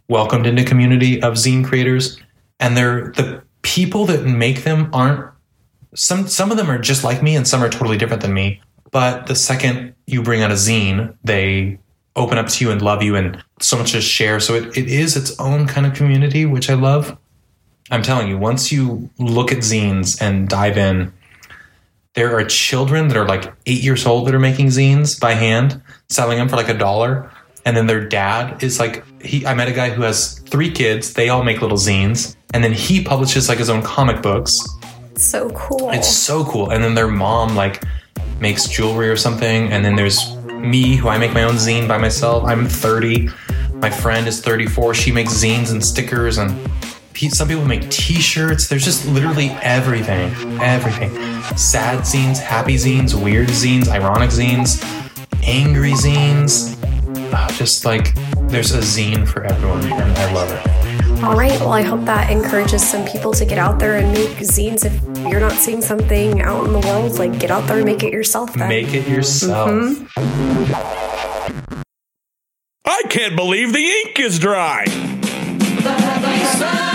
welcomed 0.07 0.45
into 0.45 0.63
community 0.63 1.21
of 1.21 1.33
zine 1.33 1.65
creators, 1.65 2.19
and 2.59 2.75
they're 2.75 3.11
the 3.11 3.43
people 3.61 4.05
that 4.05 4.25
make 4.25 4.63
them 4.63 4.89
aren't 4.93 5.31
some 5.93 6.27
some 6.27 6.51
of 6.51 6.57
them 6.57 6.69
are 6.69 6.79
just 6.79 7.03
like 7.03 7.21
me 7.21 7.35
and 7.35 7.47
some 7.47 7.63
are 7.63 7.69
totally 7.69 7.97
different 7.97 8.21
than 8.21 8.33
me. 8.33 8.61
But 8.91 9.27
the 9.27 9.35
second 9.35 9.95
you 10.05 10.21
bring 10.23 10.41
out 10.41 10.51
a 10.51 10.55
zine 10.55 11.15
they 11.23 11.79
open 12.15 12.37
up 12.37 12.47
to 12.47 12.65
you 12.65 12.71
and 12.71 12.81
love 12.81 13.01
you 13.01 13.15
and 13.15 13.41
so 13.59 13.77
much 13.77 13.93
to 13.93 14.01
share. 14.01 14.39
So 14.39 14.55
it, 14.55 14.77
it 14.77 14.87
is 14.87 15.15
its 15.15 15.39
own 15.39 15.65
kind 15.67 15.85
of 15.85 15.93
community 15.93 16.45
which 16.45 16.69
i 16.69 16.73
love. 16.73 17.17
I'm 17.89 18.03
telling 18.03 18.27
you 18.27 18.37
once 18.37 18.71
you 18.71 19.09
look 19.17 19.51
at 19.51 19.59
zines 19.59 20.21
and 20.21 20.47
dive 20.47 20.77
in 20.77 21.13
there 22.13 22.37
are 22.37 22.43
children 22.43 23.07
that 23.07 23.17
are 23.17 23.25
like 23.25 23.53
eight 23.65 23.81
years 23.81 24.05
old 24.05 24.27
that 24.27 24.35
are 24.35 24.39
making 24.39 24.67
zines 24.67 25.19
by 25.19 25.33
hand 25.33 25.81
selling 26.11 26.37
them 26.37 26.47
for 26.49 26.55
like 26.55 26.69
a 26.69 26.77
dollar 26.77 27.31
and 27.65 27.75
then 27.77 27.85
their 27.87 28.03
dad 28.07 28.61
is 28.63 28.79
like 28.79 29.03
he 29.21 29.45
i 29.45 29.53
met 29.53 29.67
a 29.67 29.71
guy 29.71 29.89
who 29.89 30.01
has 30.01 30.39
three 30.39 30.69
kids 30.71 31.13
they 31.13 31.29
all 31.29 31.43
make 31.43 31.61
little 31.61 31.77
zines 31.77 32.35
and 32.53 32.63
then 32.63 32.73
he 32.73 33.03
publishes 33.03 33.47
like 33.47 33.59
his 33.59 33.69
own 33.69 33.81
comic 33.81 34.21
books 34.21 34.59
So 35.15 35.49
cool. 35.51 35.89
it's 35.91 36.07
so 36.07 36.43
cool. 36.45 36.71
And 36.71 36.83
then 36.83 36.95
their 36.95 37.07
mom 37.07 37.55
like 37.55 37.83
makes 38.39 38.67
jewelry 38.67 39.07
or 39.09 39.15
something. 39.15 39.71
And 39.71 39.85
then 39.85 39.95
there's 39.95 40.35
me 40.47 40.95
who 40.95 41.07
I 41.09 41.17
make 41.17 41.33
my 41.33 41.43
own 41.43 41.55
zine 41.55 41.87
by 41.87 41.97
myself. 41.97 42.43
I'm 42.43 42.67
30. 42.67 43.29
My 43.75 43.89
friend 43.89 44.27
is 44.27 44.41
34. 44.41 44.93
She 44.95 45.11
makes 45.11 45.31
zines 45.33 45.71
and 45.71 45.83
stickers 45.83 46.39
and 46.39 46.49
some 47.29 47.47
people 47.47 47.65
make 47.65 47.87
t-shirts. 47.91 48.67
There's 48.67 48.83
just 48.83 49.07
literally 49.07 49.49
everything. 49.61 50.33
Everything. 50.59 51.11
Sad 51.55 51.99
zines, 51.99 52.39
happy 52.39 52.75
zines, 52.75 53.13
weird 53.13 53.49
zines, 53.49 53.87
ironic 53.89 54.31
zines, 54.31 54.81
angry 55.43 55.91
zines. 55.91 56.75
Ah, 57.33 57.47
Just 57.57 57.85
like 57.85 58.13
there's 58.49 58.73
a 58.73 58.79
zine 58.79 59.27
for 59.27 59.43
everyone 59.45 59.83
and 59.83 60.17
I 60.17 60.33
love 60.33 60.51
it. 60.51 61.23
All 61.23 61.35
right. 61.35 61.59
Well, 61.59 61.71
I 61.73 61.83
hope 61.83 62.03
that 62.05 62.31
encourages 62.31 62.87
some 62.87 63.05
people 63.05 63.31
to 63.33 63.45
get 63.45 63.57
out 63.59 63.77
there 63.79 63.97
and 63.97 64.11
make 64.11 64.29
zines. 64.39 64.83
If 64.85 64.93
you're 65.31 65.39
not 65.39 65.51
seeing 65.53 65.81
something 65.81 66.41
out 66.41 66.65
in 66.65 66.73
the 66.73 66.79
world, 66.79 67.19
like 67.19 67.37
get 67.39 67.51
out 67.51 67.67
there 67.67 67.77
and 67.77 67.85
make 67.85 68.01
it 68.03 68.11
yourself. 68.11 68.53
Then. 68.53 68.69
Make 68.69 68.93
it 68.93 69.07
yourself. 69.07 69.69
Mhm. 69.69 70.07
I 72.85 73.03
can't 73.09 73.35
believe 73.35 73.71
the 73.73 73.85
ink 73.85 74.19
is 74.19 74.39
dry. 74.39 74.85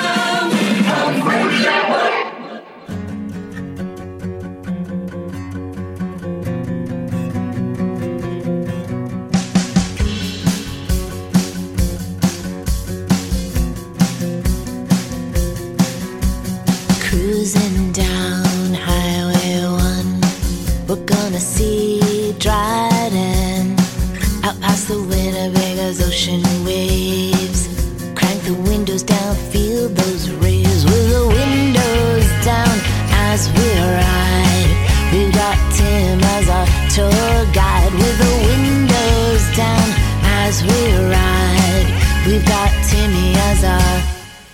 as 40.49 40.63
we 40.63 40.79
ride. 41.11 41.89
We've 42.27 42.47
got 42.47 42.71
Timmy 42.89 43.35
as 43.51 43.65
our 43.65 44.03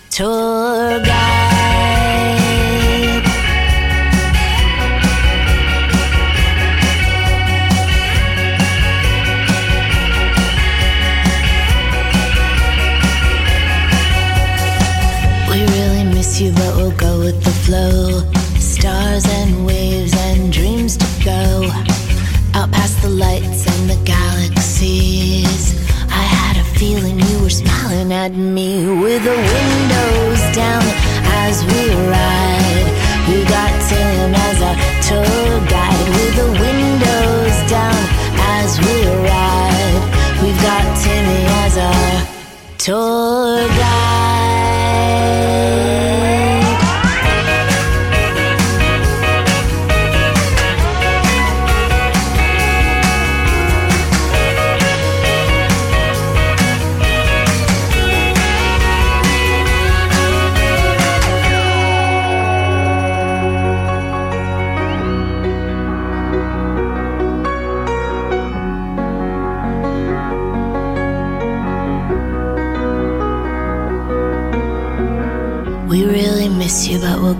tour 0.09 0.99
guide. 1.05 1.53
We 15.49 15.59
really 15.75 16.05
miss 16.15 16.41
you, 16.41 16.51
but 16.53 16.75
we'll 16.75 16.97
go 16.97 17.19
with 17.19 17.43
the 17.43 17.51
flow. 17.65 18.12
At 28.23 28.31
me 28.31 28.87
with 29.03 29.21
the 29.25 29.35
windows 29.35 30.41
down 30.55 30.83
as 31.43 31.55
we 31.65 31.83
ride. 32.07 32.87
We 33.27 33.43
got 33.43 33.71
Tim 33.89 34.33
as 34.47 34.59
our 34.69 34.77
tour 35.07 35.59
guide 35.67 36.07
with 36.15 36.33
the 36.41 36.49
windows 36.65 37.55
down 37.69 38.01
as 38.55 38.79
we 38.79 38.95
ride. 39.27 40.03
We've 40.41 40.61
got 40.69 40.85
Timmy 41.03 41.41
as 41.63 41.77
our 41.77 42.15
tour 42.77 43.67
guide. 43.77 44.22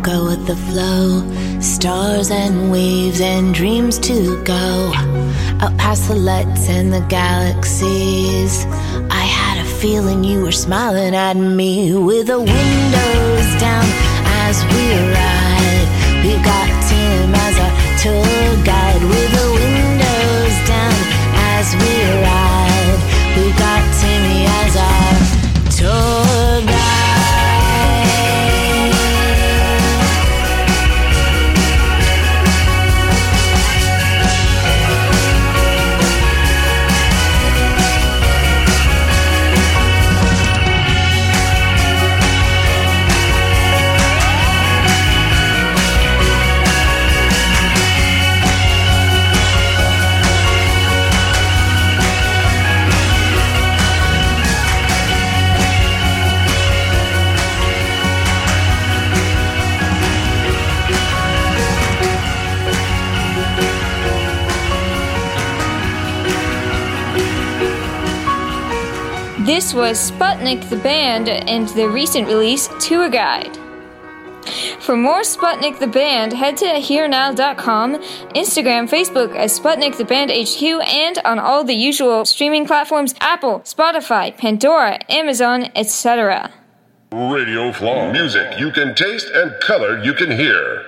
Go 0.04 0.26
with 0.26 0.46
the 0.46 0.56
flow. 0.56 1.24
Stars 1.62 2.30
and 2.30 2.72
waves 2.72 3.22
and 3.22 3.54
dreams 3.54 3.98
to 4.00 4.44
go. 4.44 4.92
Out 5.62 5.76
past 5.78 6.10
the 6.10 6.16
lights 6.16 6.68
and 6.70 6.92
the 6.92 7.00
galaxies. 7.08 8.66
I 9.10 9.26
had 9.40 9.66
a 9.66 9.70
feeling 9.82 10.24
you 10.24 10.42
were 10.42 10.52
smiling 10.52 11.16
at 11.16 11.38
me 11.38 11.96
with 11.96 12.28
the 12.28 12.40
windows 12.40 13.48
down 13.62 13.86
as 14.44 14.56
we 14.72 14.84
ride. 15.16 15.88
We 16.24 16.34
got 16.44 16.68
Tim 16.88 17.34
as 17.46 17.56
our 17.66 17.74
tour 18.04 18.33
Was 69.74 70.12
Sputnik 70.12 70.70
the 70.70 70.78
Band 70.78 71.30
and 71.30 71.68
their 71.70 71.90
recent 71.90 72.28
release, 72.28 72.70
Tour 72.80 73.10
Guide. 73.10 73.58
For 74.80 74.96
more 74.96 75.22
Sputnik 75.22 75.80
the 75.80 75.88
Band, 75.88 76.32
head 76.32 76.58
to 76.58 76.66
hearnow.com, 76.66 77.96
Instagram, 78.36 78.88
Facebook 78.88 79.36
as 79.36 79.60
Sputnik 79.60 79.98
the 79.98 80.06
Band 80.06 80.30
HQ, 80.30 80.62
and 80.88 81.18
on 81.26 81.40
all 81.40 81.64
the 81.64 81.74
usual 81.74 82.24
streaming 82.26 82.68
platforms 82.68 83.16
Apple, 83.20 83.62
Spotify, 83.62 84.38
Pandora, 84.38 85.00
Amazon, 85.10 85.72
etc. 85.76 86.52
Radio 87.12 87.72
Flaw. 87.72 88.12
Music 88.12 88.60
you 88.60 88.72
can 88.72 88.94
taste 88.94 89.28
and 89.34 89.60
color 89.60 90.04
you 90.04 90.14
can 90.14 90.30
hear. 90.30 90.86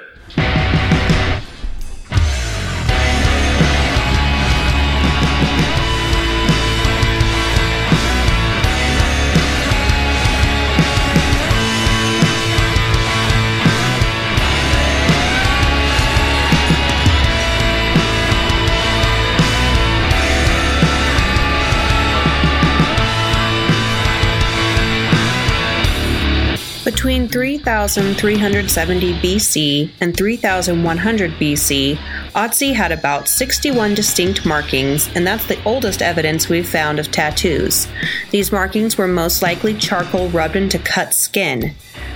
3370 27.35 29.13
BC 29.15 29.91
and 29.99 30.15
3100 30.15 31.31
BC, 31.31 31.97
Otzi 32.33 32.73
had 32.73 32.93
about 32.93 33.27
61 33.27 33.93
distinct 33.93 34.45
markings, 34.45 35.13
and 35.13 35.27
that's 35.27 35.45
the 35.45 35.61
oldest 35.65 36.01
evidence 36.01 36.47
we've 36.47 36.65
found 36.65 36.97
of 36.97 37.11
tattoos. 37.11 37.89
These 38.31 38.53
markings 38.53 38.97
were 38.97 39.09
most 39.09 39.41
likely 39.41 39.73
charcoal 39.73 40.29
rubbed 40.29 40.55
into 40.55 40.79
cut 40.79 41.13
skin. 41.13 41.73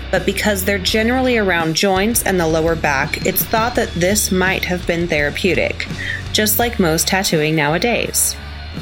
But 0.10 0.26
because 0.26 0.64
they're 0.64 0.80
generally 0.80 1.38
around 1.38 1.76
joints 1.76 2.24
and 2.24 2.40
the 2.40 2.48
lower 2.48 2.78
back, 2.78 3.26
it's 3.26 3.44
thought 3.44 3.76
that 3.76 3.92
this 3.92 4.32
might 4.32 4.64
have 4.64 4.88
been 4.88 5.06
therapeutic, 5.06 5.86
just 6.32 6.60
like 6.60 6.80
most 6.80 7.10
tattooing 7.10 7.58
nowadays. 7.58 8.38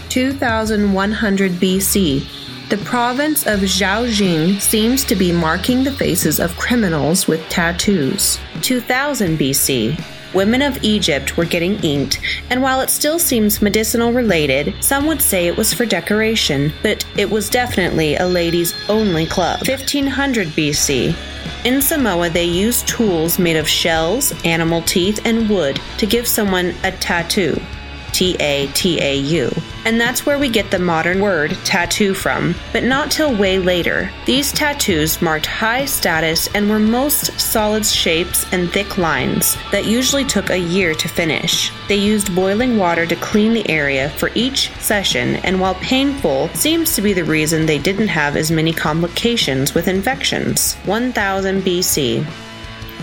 2100 0.09 1.53
BC, 1.53 2.46
the 2.69 2.77
province 2.79 3.47
of 3.47 3.61
Zhaojing 3.61 4.59
seems 4.59 5.05
to 5.05 5.15
be 5.15 5.31
marking 5.31 5.83
the 5.83 5.91
faces 5.91 6.39
of 6.39 6.57
criminals 6.57 7.25
with 7.25 7.47
tattoos. 7.47 8.39
2000 8.61 9.37
BC, 9.37 10.03
women 10.33 10.61
of 10.61 10.77
Egypt 10.83 11.37
were 11.37 11.45
getting 11.45 11.79
inked, 11.79 12.19
and 12.49 12.61
while 12.61 12.81
it 12.81 12.89
still 12.89 13.19
seems 13.19 13.61
medicinal 13.61 14.11
related, 14.11 14.75
some 14.83 15.05
would 15.05 15.21
say 15.21 15.47
it 15.47 15.55
was 15.55 15.73
for 15.73 15.85
decoration, 15.85 16.73
but 16.83 17.05
it 17.17 17.29
was 17.29 17.49
definitely 17.49 18.17
a 18.17 18.25
ladies' 18.25 18.75
only 18.89 19.25
club. 19.25 19.59
1500 19.59 20.47
BC, 20.47 21.15
in 21.63 21.81
Samoa, 21.81 22.29
they 22.29 22.43
used 22.43 22.87
tools 22.87 23.39
made 23.39 23.55
of 23.55 23.67
shells, 23.67 24.33
animal 24.43 24.81
teeth, 24.81 25.21
and 25.23 25.49
wood 25.49 25.79
to 25.97 26.05
give 26.05 26.27
someone 26.27 26.73
a 26.83 26.91
tattoo. 26.91 27.59
T 28.17 28.35
A 28.39 28.65
T 28.73 28.99
A 28.99 29.15
U. 29.15 29.51
And 29.85 30.01
that's 30.01 30.25
where 30.25 30.39
we 30.39 30.49
get 30.49 30.71
the 30.71 30.79
modern 30.79 31.21
word 31.21 31.51
tattoo 31.63 32.15
from, 32.15 32.55
but 32.73 32.83
not 32.83 33.11
till 33.11 33.35
way 33.35 33.59
later. 33.59 34.09
These 34.25 34.51
tattoos 34.51 35.21
marked 35.21 35.45
high 35.45 35.85
status 35.85 36.49
and 36.55 36.67
were 36.67 36.79
most 36.79 37.39
solid 37.39 37.85
shapes 37.85 38.43
and 38.51 38.71
thick 38.71 38.97
lines 38.97 39.55
that 39.71 39.85
usually 39.85 40.25
took 40.25 40.49
a 40.49 40.57
year 40.57 40.95
to 40.95 41.07
finish. 41.07 41.71
They 41.87 41.97
used 41.97 42.35
boiling 42.35 42.79
water 42.79 43.05
to 43.05 43.15
clean 43.17 43.53
the 43.53 43.69
area 43.69 44.09
for 44.09 44.31
each 44.33 44.71
session, 44.79 45.35
and 45.45 45.61
while 45.61 45.75
painful, 45.75 46.49
seems 46.55 46.95
to 46.95 47.03
be 47.03 47.13
the 47.13 47.23
reason 47.23 47.67
they 47.67 47.77
didn't 47.77 48.07
have 48.07 48.35
as 48.35 48.49
many 48.49 48.73
complications 48.73 49.75
with 49.75 49.87
infections. 49.87 50.73
1000 50.85 51.61
BC. 51.61 52.25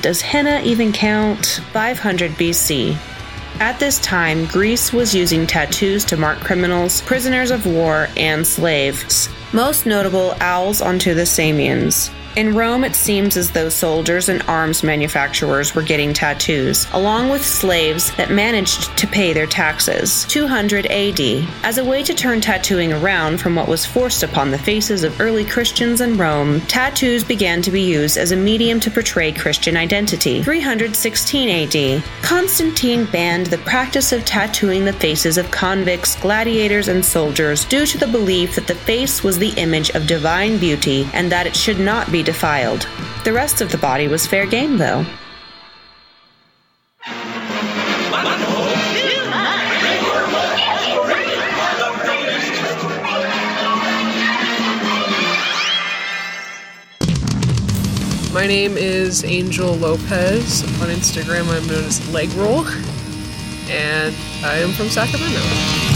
Does 0.02 0.20
henna 0.20 0.60
even 0.64 0.92
count? 0.92 1.60
500 1.72 2.32
BC. 2.32 2.98
At 3.60 3.78
this 3.78 4.00
time, 4.00 4.46
Greece 4.46 4.92
was 4.92 5.14
using 5.14 5.46
tattoos 5.46 6.04
to 6.06 6.16
mark 6.16 6.40
criminals, 6.40 7.02
prisoners 7.02 7.52
of 7.52 7.66
war, 7.66 8.08
and 8.16 8.44
slaves. 8.44 9.28
Most 9.54 9.86
notable, 9.86 10.34
owls 10.40 10.82
onto 10.82 11.14
the 11.14 11.24
Samians. 11.24 12.10
In 12.36 12.52
Rome, 12.52 12.82
it 12.82 12.96
seems 12.96 13.36
as 13.36 13.52
though 13.52 13.68
soldiers 13.68 14.28
and 14.28 14.42
arms 14.48 14.82
manufacturers 14.82 15.72
were 15.72 15.82
getting 15.82 16.12
tattoos, 16.12 16.88
along 16.92 17.28
with 17.28 17.46
slaves 17.46 18.12
that 18.16 18.32
managed 18.32 18.98
to 18.98 19.06
pay 19.06 19.32
their 19.32 19.46
taxes. 19.46 20.24
200 20.24 20.86
AD. 20.86 21.20
As 21.62 21.78
a 21.78 21.84
way 21.84 22.02
to 22.02 22.12
turn 22.12 22.40
tattooing 22.40 22.92
around 22.92 23.40
from 23.40 23.54
what 23.54 23.68
was 23.68 23.86
forced 23.86 24.24
upon 24.24 24.50
the 24.50 24.58
faces 24.58 25.04
of 25.04 25.20
early 25.20 25.44
Christians 25.44 26.00
in 26.00 26.18
Rome, 26.18 26.60
tattoos 26.62 27.22
began 27.22 27.62
to 27.62 27.70
be 27.70 27.82
used 27.82 28.16
as 28.16 28.32
a 28.32 28.36
medium 28.36 28.80
to 28.80 28.90
portray 28.90 29.30
Christian 29.30 29.76
identity. 29.76 30.42
316 30.42 31.48
AD. 31.48 32.02
Constantine 32.22 33.04
banned 33.04 33.46
the 33.46 33.58
practice 33.58 34.10
of 34.10 34.24
tattooing 34.24 34.84
the 34.84 34.92
faces 34.92 35.38
of 35.38 35.48
convicts, 35.52 36.16
gladiators, 36.16 36.88
and 36.88 37.04
soldiers 37.04 37.64
due 37.64 37.86
to 37.86 37.96
the 37.96 38.08
belief 38.08 38.56
that 38.56 38.66
the 38.66 38.74
face 38.74 39.22
was 39.22 39.38
the 39.38 39.43
image 39.50 39.90
of 39.90 40.06
divine 40.06 40.58
beauty 40.58 41.08
and 41.12 41.30
that 41.30 41.46
it 41.46 41.56
should 41.56 41.78
not 41.78 42.10
be 42.10 42.22
defiled. 42.22 42.88
The 43.24 43.32
rest 43.32 43.60
of 43.60 43.70
the 43.70 43.78
body 43.78 44.08
was 44.08 44.26
fair 44.26 44.46
game, 44.46 44.78
though. 44.78 45.04
My 58.34 58.48
name 58.48 58.76
is 58.76 59.24
Angel 59.24 59.74
Lopez. 59.74 60.64
On 60.82 60.88
Instagram, 60.88 61.48
I'm 61.48 61.66
known 61.66 61.84
as 61.84 62.06
Leg 62.12 62.30
Roll, 62.32 62.66
and 63.70 64.14
I 64.44 64.58
am 64.58 64.72
from 64.72 64.88
Sacramento. 64.88 65.93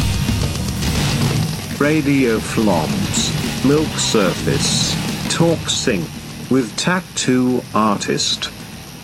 Radio 1.81 2.41
Flops, 2.41 3.65
Milk 3.65 3.87
Surface, 3.87 4.93
Talk 5.33 5.59
Sync, 5.69 6.03
with 6.51 6.77
tattoo 6.77 7.63
artist 7.73 8.51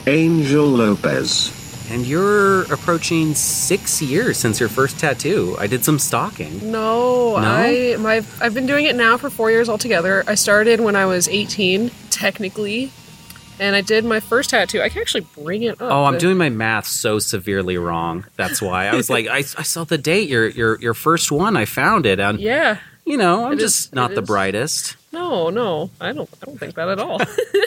Angel 0.08 0.66
Lopez. 0.66 1.52
And 1.92 2.04
you're 2.04 2.62
approaching 2.72 3.34
six 3.34 4.02
years 4.02 4.38
since 4.38 4.58
your 4.58 4.68
first 4.68 4.98
tattoo. 4.98 5.54
I 5.60 5.68
did 5.68 5.84
some 5.84 6.00
stalking. 6.00 6.72
No, 6.72 7.36
No? 7.36 7.36
I 7.36 7.96
my 8.00 8.24
I've 8.40 8.54
been 8.54 8.66
doing 8.66 8.86
it 8.86 8.96
now 8.96 9.18
for 9.18 9.30
four 9.30 9.52
years 9.52 9.68
altogether. 9.68 10.24
I 10.26 10.34
started 10.34 10.80
when 10.80 10.96
I 10.96 11.06
was 11.06 11.28
18, 11.28 11.92
technically, 12.10 12.90
and 13.60 13.74
I 13.76 13.80
did 13.80 14.04
my 14.04 14.20
first 14.20 14.50
tattoo. 14.50 14.80
I 14.82 14.88
can 14.88 15.00
actually 15.00 15.26
bring 15.42 15.62
it 15.62 15.80
up. 15.80 15.90
Oh, 15.92 16.04
I'm 16.04 16.18
doing 16.18 16.36
my 16.38 16.48
math 16.50 16.86
so 16.86 17.18
severely 17.18 17.78
wrong. 17.78 18.24
That's 18.36 18.60
why 18.62 18.86
I 18.88 18.94
was 18.94 19.08
like, 19.10 19.26
I, 19.26 19.38
I 19.38 19.62
saw 19.62 19.84
the 19.84 19.98
date. 19.98 20.28
Your 20.28 20.48
your 20.48 20.80
your 20.80 20.94
first 20.94 21.30
one. 21.32 21.56
I 21.56 21.64
found 21.64 22.06
it. 22.06 22.18
And 22.20 22.40
Yeah. 22.40 22.78
you 23.04 23.16
know, 23.16 23.44
I'm 23.46 23.58
just 23.58 23.86
is- 23.88 23.92
not 23.92 24.14
the 24.14 24.22
brightest. 24.22 24.96
No, 25.14 25.48
no, 25.48 25.90
I 26.00 26.12
don't. 26.12 26.28
I 26.42 26.44
don't 26.44 26.58
think 26.58 26.74
that 26.74 26.88
at 26.88 26.98
all. 26.98 27.20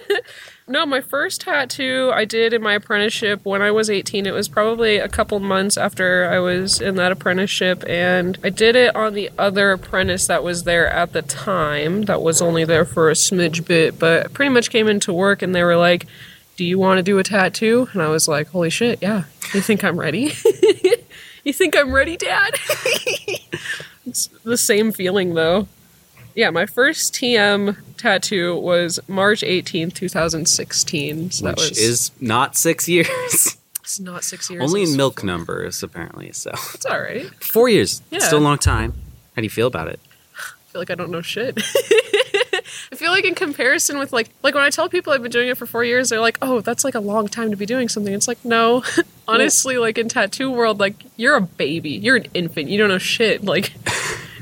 no, 0.67 0.85
my 0.85 0.99
first 0.99 1.39
tattoo 1.39 2.11
I 2.13 2.25
did 2.25 2.51
in 2.51 2.61
my 2.61 2.73
apprenticeship 2.73 3.45
when 3.45 3.61
I 3.61 3.71
was 3.71 3.89
18. 3.89 4.25
It 4.25 4.33
was 4.33 4.49
probably 4.49 4.97
a 4.97 5.07
couple 5.07 5.39
months 5.39 5.77
after 5.77 6.25
I 6.25 6.39
was 6.39 6.81
in 6.81 6.95
that 6.95 7.13
apprenticeship, 7.13 7.85
and 7.87 8.37
I 8.43 8.49
did 8.49 8.75
it 8.75 8.93
on 8.97 9.13
the 9.13 9.31
other 9.37 9.71
apprentice 9.71 10.27
that 10.27 10.43
was 10.43 10.65
there 10.65 10.89
at 10.89 11.13
the 11.13 11.21
time. 11.21 12.01
That 12.03 12.21
was 12.21 12.41
only 12.41 12.65
there 12.65 12.83
for 12.83 13.09
a 13.09 13.13
smidge 13.13 13.65
bit, 13.65 13.97
but 13.97 14.33
pretty 14.33 14.49
much 14.49 14.69
came 14.69 14.89
into 14.89 15.13
work, 15.13 15.41
and 15.41 15.55
they 15.55 15.63
were 15.63 15.77
like. 15.77 16.05
Do 16.57 16.65
you 16.65 16.79
want 16.79 16.97
to 16.97 17.03
do 17.03 17.19
a 17.19 17.23
tattoo? 17.23 17.87
And 17.93 18.01
I 18.01 18.07
was 18.07 18.27
like, 18.27 18.47
Holy 18.47 18.71
shit, 18.71 18.99
yeah. 18.99 19.25
You 19.53 19.61
think 19.61 19.83
I'm 19.83 19.99
ready? 19.99 20.33
you 21.43 21.53
think 21.53 21.77
I'm 21.77 21.93
ready, 21.93 22.17
Dad? 22.17 22.55
it's 24.07 24.25
the 24.43 24.57
same 24.57 24.91
feeling 24.91 25.35
though. 25.35 25.67
Yeah, 26.37 26.51
my 26.51 26.67
first 26.67 27.15
TM 27.15 27.75
tattoo 27.97 28.59
was 28.59 28.99
March 29.07 29.41
18th, 29.41 29.95
2016. 29.95 31.31
So 31.31 31.45
that 31.45 31.55
which 31.55 31.69
was 31.69 31.79
is 31.79 32.11
not 32.21 32.55
six 32.55 32.87
years. 32.87 33.57
it's 33.81 33.99
not 33.99 34.23
six 34.23 34.47
years. 34.47 34.61
Only 34.61 34.83
in 34.83 34.95
milk 34.95 35.23
numbers, 35.23 35.81
apparently. 35.81 36.31
So 36.33 36.51
it's 36.75 36.85
all 36.85 37.01
right. 37.01 37.25
four 37.43 37.69
years. 37.69 38.03
Yeah. 38.11 38.19
Still 38.19 38.37
a 38.37 38.39
long 38.39 38.59
time. 38.59 38.93
How 39.35 39.41
do 39.41 39.45
you 39.45 39.49
feel 39.49 39.65
about 39.65 39.87
it? 39.87 39.99
I 40.35 40.71
feel 40.71 40.81
like 40.81 40.91
I 40.91 40.95
don't 40.95 41.09
know 41.09 41.23
shit. 41.23 41.57
I 42.91 42.95
feel 42.95 43.09
like 43.09 43.25
in 43.25 43.33
comparison 43.33 43.97
with 43.97 44.13
like 44.13 44.29
like 44.43 44.53
when 44.53 44.63
I 44.63 44.69
tell 44.69 44.89
people 44.89 45.13
I've 45.13 45.23
been 45.23 45.31
doing 45.31 45.49
it 45.49 45.57
for 45.57 45.65
four 45.65 45.83
years, 45.83 46.09
they're 46.09 46.21
like, 46.21 46.37
"Oh, 46.43 46.61
that's 46.61 46.83
like 46.83 46.93
a 46.93 46.99
long 46.99 47.27
time 47.27 47.49
to 47.49 47.57
be 47.57 47.65
doing 47.65 47.89
something." 47.89 48.13
It's 48.13 48.27
like, 48.27 48.45
no, 48.45 48.83
honestly, 49.27 49.79
like 49.79 49.97
in 49.97 50.07
tattoo 50.07 50.51
world, 50.51 50.79
like 50.79 51.03
you're 51.15 51.35
a 51.35 51.41
baby, 51.41 51.91
you're 51.91 52.17
an 52.17 52.27
infant, 52.35 52.69
you 52.69 52.77
don't 52.77 52.89
know 52.89 52.99
shit. 52.99 53.43
Like 53.43 53.73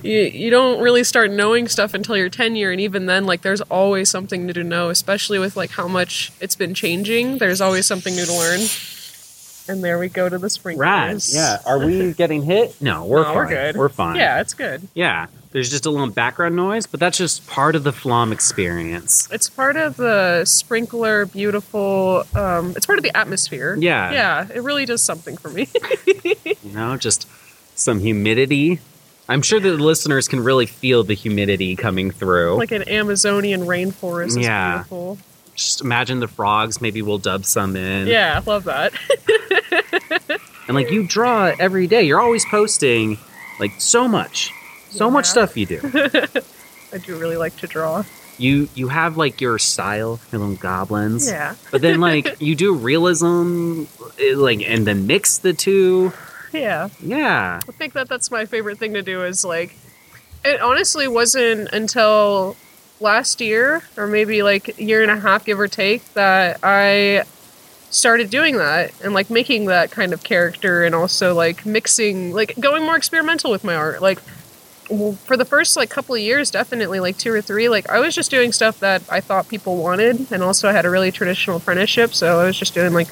you 0.05 0.21
you 0.21 0.49
don't 0.49 0.79
really 0.81 1.03
start 1.03 1.31
knowing 1.31 1.67
stuff 1.67 1.93
until 1.93 2.15
you're 2.15 2.29
ten 2.29 2.55
year, 2.55 2.71
and 2.71 2.79
even 2.79 3.05
then, 3.05 3.25
like 3.25 3.41
there's 3.41 3.61
always 3.61 4.09
something 4.09 4.45
new 4.45 4.53
to 4.53 4.63
know, 4.63 4.89
especially 4.89 5.39
with 5.39 5.55
like 5.57 5.71
how 5.71 5.87
much 5.87 6.31
it's 6.39 6.55
been 6.55 6.73
changing. 6.73 7.37
There's 7.39 7.61
always 7.61 7.85
something 7.85 8.15
new 8.15 8.25
to 8.25 8.33
learn. 8.33 8.59
And 9.67 9.83
there 9.83 9.97
we 9.97 10.09
go 10.09 10.29
to 10.29 10.37
the 10.37 10.47
sprinklers. 10.49 10.79
Rad. 10.79 11.23
Yeah. 11.27 11.57
Are 11.65 11.79
we 11.83 12.13
getting 12.17 12.43
hit? 12.43 12.79
No, 12.81 13.03
we're 13.05 13.19
No, 13.23 13.23
fine. 13.25 13.35
we're 13.35 13.47
good. 13.49 13.75
We're 13.77 13.89
fine. 13.89 14.15
Yeah, 14.17 14.39
it's 14.39 14.53
good. 14.53 14.87
Yeah. 14.93 15.25
There's 15.53 15.71
just 15.71 15.85
a 15.87 15.89
little 15.89 16.09
background 16.11 16.55
noise, 16.55 16.85
but 16.85 16.99
that's 16.99 17.17
just 17.17 17.47
part 17.47 17.75
of 17.75 17.83
the 17.83 17.91
Flom 17.93 18.31
experience. 18.31 19.27
It's 19.31 19.49
part 19.49 19.75
of 19.77 19.95
the 19.97 20.43
sprinkler, 20.45 21.25
beautiful. 21.25 22.25
Um, 22.35 22.73
it's 22.75 22.85
part 22.85 22.99
of 22.99 23.03
the 23.03 23.15
atmosphere. 23.17 23.75
Yeah. 23.79 24.11
yeah. 24.11 24.47
It 24.53 24.61
really 24.61 24.85
does 24.85 25.01
something 25.01 25.35
for 25.37 25.49
me. 25.49 25.67
You 26.45 26.71
know, 26.73 26.95
just 26.97 27.27
some 27.75 27.99
humidity. 28.01 28.79
I'm 29.27 29.41
sure 29.41 29.59
that 29.59 29.69
the 29.69 29.77
listeners 29.83 30.27
can 30.27 30.43
really 30.43 30.65
feel 30.65 31.03
the 31.03 31.15
humidity 31.15 31.75
coming 31.75 32.11
through. 32.11 32.57
like 32.57 32.71
an 32.71 32.87
Amazonian 32.87 33.61
rainforest. 33.61 34.41
Yeah. 34.41 34.75
beautiful. 34.75 35.17
just 35.55 35.81
imagine 35.81 36.19
the 36.19 36.27
frogs. 36.27 36.79
Maybe 36.81 37.01
we'll 37.01 37.17
dub 37.17 37.45
some 37.45 37.75
in. 37.75 38.07
Yeah, 38.07 38.39
I 38.39 38.49
love 38.49 38.65
that. 38.65 38.93
And 40.67 40.73
like 40.73 40.89
you 40.89 41.05
draw 41.05 41.53
every 41.59 41.85
day. 41.87 42.03
You're 42.03 42.19
always 42.19 42.43
posting 42.45 43.19
like 43.59 43.79
so 43.79 44.07
much, 44.07 44.51
so 44.89 45.11
much 45.11 45.27
stuff 45.27 45.55
you 45.55 45.65
do. 45.67 45.79
I 46.91 46.97
do 46.97 47.17
really 47.19 47.37
like 47.37 47.55
to 47.57 47.67
draw. 47.67 48.03
You 48.39 48.67
you 48.73 48.87
have 48.87 49.15
like 49.15 49.39
your 49.41 49.59
style, 49.59 50.19
your 50.31 50.41
little 50.41 50.55
goblins. 50.55 51.29
Yeah. 51.29 51.53
But 51.71 51.81
then 51.81 51.99
like 51.99 52.41
you 52.41 52.55
do 52.55 52.73
realism, 52.73 53.83
eh, 54.19 54.33
like 54.35 54.61
and 54.67 54.87
then 54.87 55.05
mix 55.05 55.37
the 55.37 55.53
two. 55.53 56.11
Yeah. 56.55 56.89
Yeah. 57.01 57.61
I 57.67 57.71
think 57.71 57.93
that 57.93 58.09
that's 58.09 58.31
my 58.31 58.45
favorite 58.45 58.77
thing 58.77 58.93
to 58.93 59.01
do 59.01 59.23
is 59.23 59.43
like 59.43 59.75
it 60.43 60.61
honestly 60.61 61.07
wasn't 61.07 61.69
until 61.73 62.55
last 62.99 63.41
year 63.41 63.83
or 63.97 64.07
maybe 64.07 64.43
like 64.43 64.77
a 64.79 64.83
year 64.83 65.01
and 65.01 65.11
a 65.11 65.19
half 65.19 65.45
give 65.45 65.59
or 65.59 65.67
take 65.67 66.13
that 66.13 66.59
I 66.63 67.23
started 67.89 68.29
doing 68.29 68.57
that 68.57 68.91
and 69.03 69.13
like 69.13 69.29
making 69.29 69.65
that 69.65 69.91
kind 69.91 70.13
of 70.13 70.23
character 70.23 70.83
and 70.83 70.93
also 70.93 71.33
like 71.33 71.65
mixing 71.65 72.33
like 72.33 72.57
going 72.59 72.83
more 72.83 72.95
experimental 72.95 73.51
with 73.51 73.63
my 73.63 73.75
art 73.75 74.01
like 74.01 74.19
well, 74.89 75.13
for 75.13 75.37
the 75.37 75.45
first 75.45 75.77
like 75.77 75.89
couple 75.89 76.13
of 76.13 76.21
years 76.21 76.51
definitely 76.51 76.99
like 76.99 77.17
two 77.17 77.31
or 77.31 77.41
three 77.41 77.69
like 77.69 77.89
i 77.89 77.99
was 77.99 78.13
just 78.13 78.29
doing 78.29 78.51
stuff 78.51 78.79
that 78.79 79.01
i 79.09 79.21
thought 79.21 79.47
people 79.47 79.77
wanted 79.77 80.29
and 80.31 80.43
also 80.43 80.67
i 80.67 80.73
had 80.73 80.85
a 80.85 80.89
really 80.89 81.11
traditional 81.11 81.57
apprenticeship 81.57 82.13
so 82.13 82.39
i 82.39 82.45
was 82.45 82.57
just 82.57 82.73
doing 82.73 82.91
like 82.91 83.07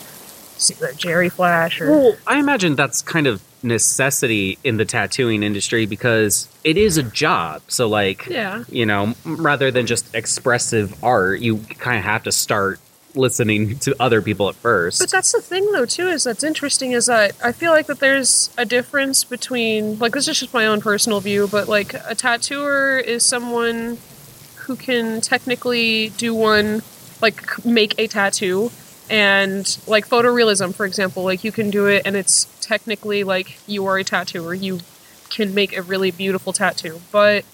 jerry 0.98 1.30
flash 1.30 1.80
or 1.82 1.90
Well, 1.92 2.16
I 2.28 2.40
imagine 2.40 2.76
that's 2.76 3.02
kind 3.02 3.28
of 3.28 3.42
necessity 3.64 4.58
in 4.64 4.78
the 4.78 4.86
tattooing 4.86 5.42
industry 5.44 5.86
because 5.86 6.48
it 6.64 6.78
is 6.78 6.98
a 6.98 7.04
job. 7.04 7.62
So 7.68 7.88
like, 7.88 8.26
Yeah. 8.28 8.64
you 8.70 8.86
know, 8.86 9.14
rather 9.26 9.72
than 9.72 9.86
just 9.88 10.14
expressive 10.14 11.02
art, 11.04 11.40
you 11.40 11.58
kind 11.80 11.98
of 11.98 12.04
have 12.04 12.24
to 12.24 12.32
start 12.32 12.80
listening 13.16 13.78
to 13.80 13.96
other 14.00 14.22
people 14.22 14.50
at 14.50 14.56
first. 14.56 15.00
But 15.00 15.12
that's 15.12 15.32
the 15.32 15.40
thing, 15.42 15.72
though, 15.72 15.86
too, 15.86 16.08
is 16.08 16.24
that's 16.24 16.44
interesting. 16.44 16.94
Is 16.94 17.06
that 17.06 17.34
I 17.44 17.52
feel 17.52 17.72
like 17.72 17.86
that 17.88 18.00
there's 18.00 18.50
a 18.58 18.66
difference 18.66 19.24
between 19.24 20.00
like 20.00 20.14
this 20.14 20.28
is 20.28 20.40
just 20.40 20.54
my 20.54 20.66
own 20.66 20.82
personal 20.82 21.20
view, 21.20 21.48
but 21.52 21.68
like 21.68 21.94
a 21.94 22.16
tattooer 22.16 22.98
is 22.98 23.24
someone 23.24 23.98
who 24.66 24.76
can 24.76 25.22
technically 25.22 26.10
do 26.18 26.34
one, 26.34 26.82
like 27.22 27.64
make 27.66 27.94
a 28.00 28.08
tattoo, 28.08 28.72
and 29.10 29.78
like 29.88 30.08
photorealism, 30.08 30.74
for 30.74 30.86
example, 30.86 31.24
like 31.24 31.44
you 31.44 31.52
can 31.52 31.70
do 31.70 31.88
it, 31.88 32.04
and 32.06 32.16
it's 32.16 32.46
technically 32.62 33.24
like 33.24 33.60
you 33.68 33.86
are 33.86 33.98
a 33.98 34.04
tattooer. 34.04 34.54
You 34.54 34.80
can 35.30 35.54
make 35.54 35.76
a 35.76 35.82
really 35.82 36.12
beautiful 36.12 36.54
tattoo, 36.54 37.02
but 37.12 37.46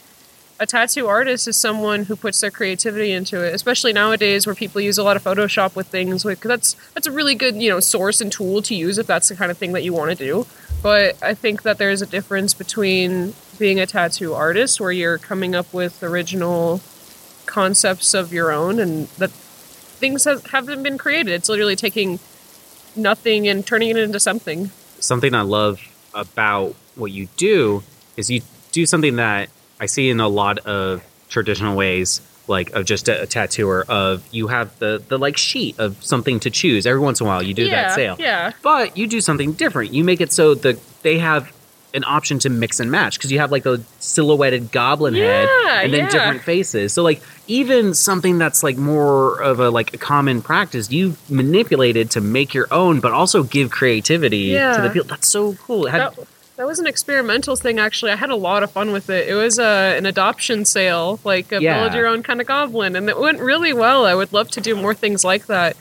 a 0.59 0.65
tattoo 0.65 1.07
artist 1.07 1.47
is 1.47 1.55
someone 1.55 2.03
who 2.03 2.15
puts 2.15 2.41
their 2.41 2.51
creativity 2.51 3.13
into 3.13 3.41
it, 3.41 3.55
especially 3.55 3.93
nowadays 3.93 4.45
where 4.45 4.55
people 4.55 4.81
use 4.81 4.97
a 4.97 5.03
lot 5.03 5.15
of 5.15 5.23
Photoshop 5.23 5.75
with 5.75 5.87
things. 5.87 6.25
Like 6.25 6.41
that's 6.41 6.73
that's 6.93 7.07
a 7.07 7.11
really 7.11 7.35
good 7.35 7.55
you 7.55 7.69
know 7.69 7.79
source 7.79 8.21
and 8.21 8.31
tool 8.31 8.61
to 8.63 8.75
use 8.75 8.97
if 8.97 9.07
that's 9.07 9.29
the 9.29 9.35
kind 9.35 9.51
of 9.51 9.57
thing 9.57 9.71
that 9.71 9.83
you 9.83 9.93
want 9.93 10.11
to 10.11 10.15
do. 10.15 10.45
But 10.83 11.21
I 11.23 11.33
think 11.33 11.63
that 11.63 11.77
there's 11.77 12.01
a 12.01 12.05
difference 12.05 12.53
between 12.53 13.33
being 13.57 13.79
a 13.79 13.85
tattoo 13.85 14.33
artist, 14.33 14.79
where 14.79 14.91
you're 14.91 15.17
coming 15.17 15.55
up 15.55 15.73
with 15.73 16.03
original 16.03 16.81
concepts 17.45 18.13
of 18.13 18.31
your 18.33 18.51
own, 18.51 18.79
and 18.79 19.07
that 19.17 19.31
things 19.99 20.23
have, 20.25 20.45
haven't 20.47 20.81
been 20.83 20.97
created. 20.97 21.33
It's 21.33 21.49
literally 21.49 21.75
taking 21.75 22.19
nothing 22.95 23.47
and 23.47 23.65
turning 23.65 23.89
it 23.91 23.97
into 23.97 24.19
something. 24.19 24.71
something 24.99 25.33
I 25.33 25.41
love 25.41 25.79
about 26.13 26.75
what 26.95 27.11
you 27.11 27.27
do 27.37 27.83
is 28.17 28.29
you 28.29 28.41
do 28.71 28.85
something 28.85 29.15
that 29.17 29.49
I 29.79 29.85
see 29.85 30.09
in 30.09 30.19
a 30.19 30.27
lot 30.27 30.59
of 30.59 31.03
traditional 31.29 31.75
ways, 31.75 32.21
like 32.47 32.71
of 32.71 32.85
just 32.85 33.07
a, 33.07 33.21
a 33.21 33.25
tattooer. 33.27 33.85
Of 33.87 34.27
you 34.31 34.47
have 34.47 34.77
the 34.79 35.01
the 35.07 35.17
like 35.19 35.37
sheet 35.37 35.77
of 35.79 36.03
something 36.03 36.39
to 36.41 36.49
choose 36.49 36.85
every 36.85 36.99
once 36.99 37.21
in 37.21 37.27
a 37.27 37.29
while. 37.29 37.41
You 37.43 37.53
do 37.53 37.63
yeah, 37.65 37.83
that 37.89 37.95
sale, 37.95 38.15
Yeah. 38.19 38.51
but 38.63 38.97
you 38.97 39.07
do 39.07 39.21
something 39.21 39.53
different. 39.53 39.93
You 39.93 40.03
make 40.03 40.19
it 40.21 40.31
so 40.33 40.55
that 40.55 40.79
they 41.03 41.19
have 41.19 41.51
an 41.93 42.03
option 42.05 42.39
to 42.39 42.49
mix 42.49 42.79
and 42.79 42.91
match 42.91 43.17
because 43.17 43.31
you 43.31 43.39
have 43.39 43.51
like 43.51 43.63
the 43.63 43.81
silhouetted 43.99 44.71
goblin 44.71 45.15
head 45.15 45.47
and 45.67 45.93
then 45.93 46.01
yeah. 46.01 46.09
different 46.09 46.41
faces. 46.41 46.93
So 46.93 47.01
like 47.03 47.21
even 47.47 47.93
something 47.93 48.37
that's 48.37 48.61
like 48.61 48.77
more 48.77 49.41
of 49.41 49.59
a 49.59 49.69
like 49.69 49.93
a 49.93 49.97
common 49.97 50.41
practice, 50.41 50.91
you've 50.91 51.17
manipulated 51.29 52.11
to 52.11 52.21
make 52.21 52.53
your 52.53 52.67
own, 52.71 52.99
but 52.99 53.11
also 53.11 53.43
give 53.43 53.71
creativity 53.71 54.53
to 54.53 54.79
the 54.83 54.89
people. 54.91 55.07
That's 55.07 55.27
so 55.27 55.53
cool. 55.55 55.87
Had- 55.87 56.01
That, 56.15 56.27
that 56.57 56.67
was 56.67 56.77
an 56.79 56.87
experimental 56.87 57.55
thing, 57.55 57.79
actually. 57.79 58.11
I 58.11 58.17
had 58.17 58.31
a 58.31 58.35
lot 58.35 58.63
of 58.63 58.71
fun 58.71 58.91
with 58.91 59.09
it. 59.09 59.29
It 59.29 59.33
was 59.33 59.59
uh, 59.59 59.95
an 59.97 60.05
adoption 60.05 60.65
sale, 60.65 61.17
like 61.23 61.53
a 61.53 61.61
Yeah. 61.61 61.79
build 61.79 61.93
your 61.93 62.05
own 62.05 62.21
kind 62.21 62.41
of 62.41 62.47
goblin, 62.47 62.97
and 62.97 63.07
it 63.07 63.17
went 63.17 63.39
really 63.39 63.71
well. 63.71 64.05
I 64.05 64.13
would 64.13 64.33
love 64.33 64.51
to 64.51 64.61
do 64.61 64.75
more 64.75 64.93
things 64.93 65.23
like 65.23 65.45
that. 65.45 65.77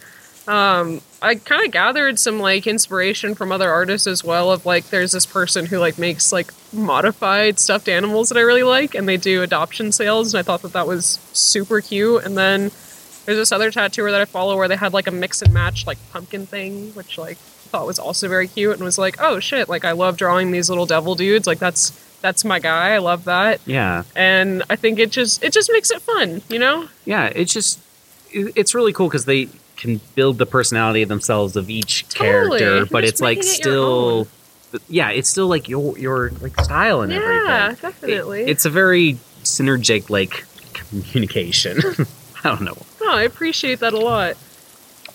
Um, 0.47 1.01
I 1.20 1.35
kind 1.35 1.64
of 1.64 1.72
gathered 1.72 2.18
some 2.18 2.38
like 2.38 2.66
inspiration 2.66 3.35
from 3.35 3.50
other 3.50 3.70
artists 3.70 4.07
as 4.07 4.22
well. 4.22 4.52
Of 4.52 4.64
like, 4.66 4.90
there's 4.90 5.12
this 5.12 5.26
person 5.26 5.66
who 5.66 5.78
like 5.78 5.98
makes 5.98 6.33
like 6.33 6.52
modified 6.72 7.59
stuffed 7.59 7.88
animals 7.88 8.28
that 8.28 8.38
I 8.38 8.42
really 8.42 8.62
like, 8.62 8.94
and 8.94 9.09
they 9.09 9.16
do 9.16 9.42
adoption 9.42 9.90
sales, 9.92 10.33
and 10.33 10.38
I 10.38 10.42
thought 10.42 10.62
that 10.62 10.72
that 10.72 10.87
was 10.87 11.18
super 11.33 11.81
cute. 11.81 12.24
And 12.24 12.37
then 12.37 12.70
there's 13.26 13.38
this 13.38 13.52
other 13.52 13.70
tattooer 13.70 14.11
that 14.11 14.20
I 14.20 14.24
follow 14.24 14.57
where 14.57 14.68
they 14.68 14.76
had 14.76 14.92
like 14.92 15.07
a 15.07 15.11
mix 15.11 15.42
and 15.42 15.52
match 15.52 15.87
like 15.87 15.98
pumpkin 16.11 16.46
thing, 16.46 16.92
which 16.92 17.18
like 17.18 17.37
I 17.37 17.68
thought 17.70 17.87
was 17.87 17.98
also 17.98 18.28
very 18.28 18.48
cute, 18.48 18.74
and 18.74 18.85
was 18.85 18.98
like, 18.98 19.16
oh 19.20 19.40
shit, 19.40 19.68
like 19.68 19.85
I 19.85 19.92
love 19.92 20.16
drawing 20.16 20.52
these 20.52 20.68
little 20.68 20.87
devil 20.87 21.14
dudes. 21.14 21.46
Like 21.46 21.59
that's 21.59 21.90
that's 22.20 22.44
my 22.44 22.59
guy. 22.61 22.94
I 22.94 22.98
love 22.98 23.24
that, 23.24 23.61
yeah. 23.66 24.04
and 24.16 24.62
I 24.70 24.76
think 24.76 24.98
it 24.98 25.11
just 25.11 25.42
it 25.42 25.52
just 25.52 25.70
makes 25.72 25.90
it 25.90 26.00
fun, 26.02 26.42
you 26.48 26.59
know? 26.59 26.88
yeah 27.04 27.26
it's 27.35 27.52
just 27.52 27.81
it's 28.31 28.74
really 28.74 28.92
cool 28.92 29.09
because 29.09 29.24
they 29.24 29.48
can 29.78 30.00
build 30.14 30.36
the 30.38 30.44
personality 30.46 31.00
of 31.02 31.08
themselves 31.08 31.56
of 31.56 31.70
each 31.70 32.06
Totally. 32.10 32.58
character 32.58 32.86
but 32.92 33.04
it's 33.04 33.20
like 33.22 33.38
it 33.38 33.44
still 33.44 34.26
yeah 34.88 35.08
it's 35.10 35.28
still 35.30 35.46
like 35.46 35.68
your 35.68 35.96
your 35.98 36.30
like 36.42 36.60
style 36.60 37.00
and 37.00 37.10
yeah, 37.12 37.18
everything 37.18 37.44
Yeah, 37.46 37.74
definitely. 37.80 38.42
it's 38.42 38.64
a 38.66 38.70
very 38.70 39.16
synergic 39.44 40.10
like 40.10 40.44
communication 40.74 41.78
i 42.44 42.48
don't 42.48 42.60
know 42.62 42.76
oh, 43.00 43.10
I 43.16 43.22
appreciate 43.22 43.80
that 43.80 43.94
a 43.94 43.98
lot. 43.98 44.36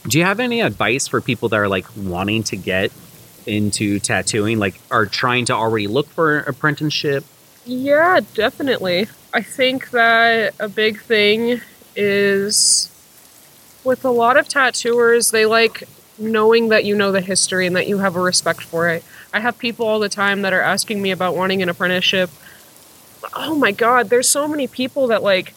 do 0.07 0.17
you 0.17 0.23
have 0.25 0.39
any 0.39 0.61
advice 0.61 1.07
for 1.07 1.21
people 1.21 1.49
that 1.49 1.57
are 1.57 1.67
like 1.67 1.85
wanting 1.95 2.41
to 2.43 2.55
get 2.57 2.91
into 3.45 3.99
tattooing 3.99 4.57
like 4.57 4.79
are 4.89 5.05
trying 5.05 5.45
to 5.45 5.53
already 5.53 5.87
look 5.87 6.07
for 6.07 6.39
an 6.39 6.45
apprenticeship 6.47 7.23
Yeah, 7.65 8.19
definitely. 8.33 9.07
I 9.33 9.41
think 9.41 9.89
that 9.91 10.53
a 10.59 10.67
big 10.69 10.99
thing 11.01 11.61
is 11.95 12.89
with 13.83 14.05
a 14.05 14.09
lot 14.09 14.37
of 14.37 14.47
tattooers, 14.47 15.31
they 15.31 15.45
like 15.45 15.83
knowing 16.17 16.69
that 16.69 16.85
you 16.85 16.95
know 16.95 17.11
the 17.11 17.21
history 17.21 17.65
and 17.67 17.75
that 17.75 17.87
you 17.87 17.97
have 17.99 18.15
a 18.15 18.21
respect 18.21 18.61
for 18.61 18.89
it. 18.89 19.03
I 19.33 19.39
have 19.39 19.57
people 19.57 19.87
all 19.87 19.99
the 19.99 20.09
time 20.09 20.41
that 20.43 20.53
are 20.53 20.61
asking 20.61 21.01
me 21.01 21.11
about 21.11 21.35
wanting 21.35 21.61
an 21.61 21.69
apprenticeship. 21.69 22.29
Oh 23.33 23.55
my 23.55 23.71
god, 23.71 24.09
there's 24.09 24.29
so 24.29 24.47
many 24.47 24.67
people 24.67 25.07
that 25.07 25.23
like 25.23 25.53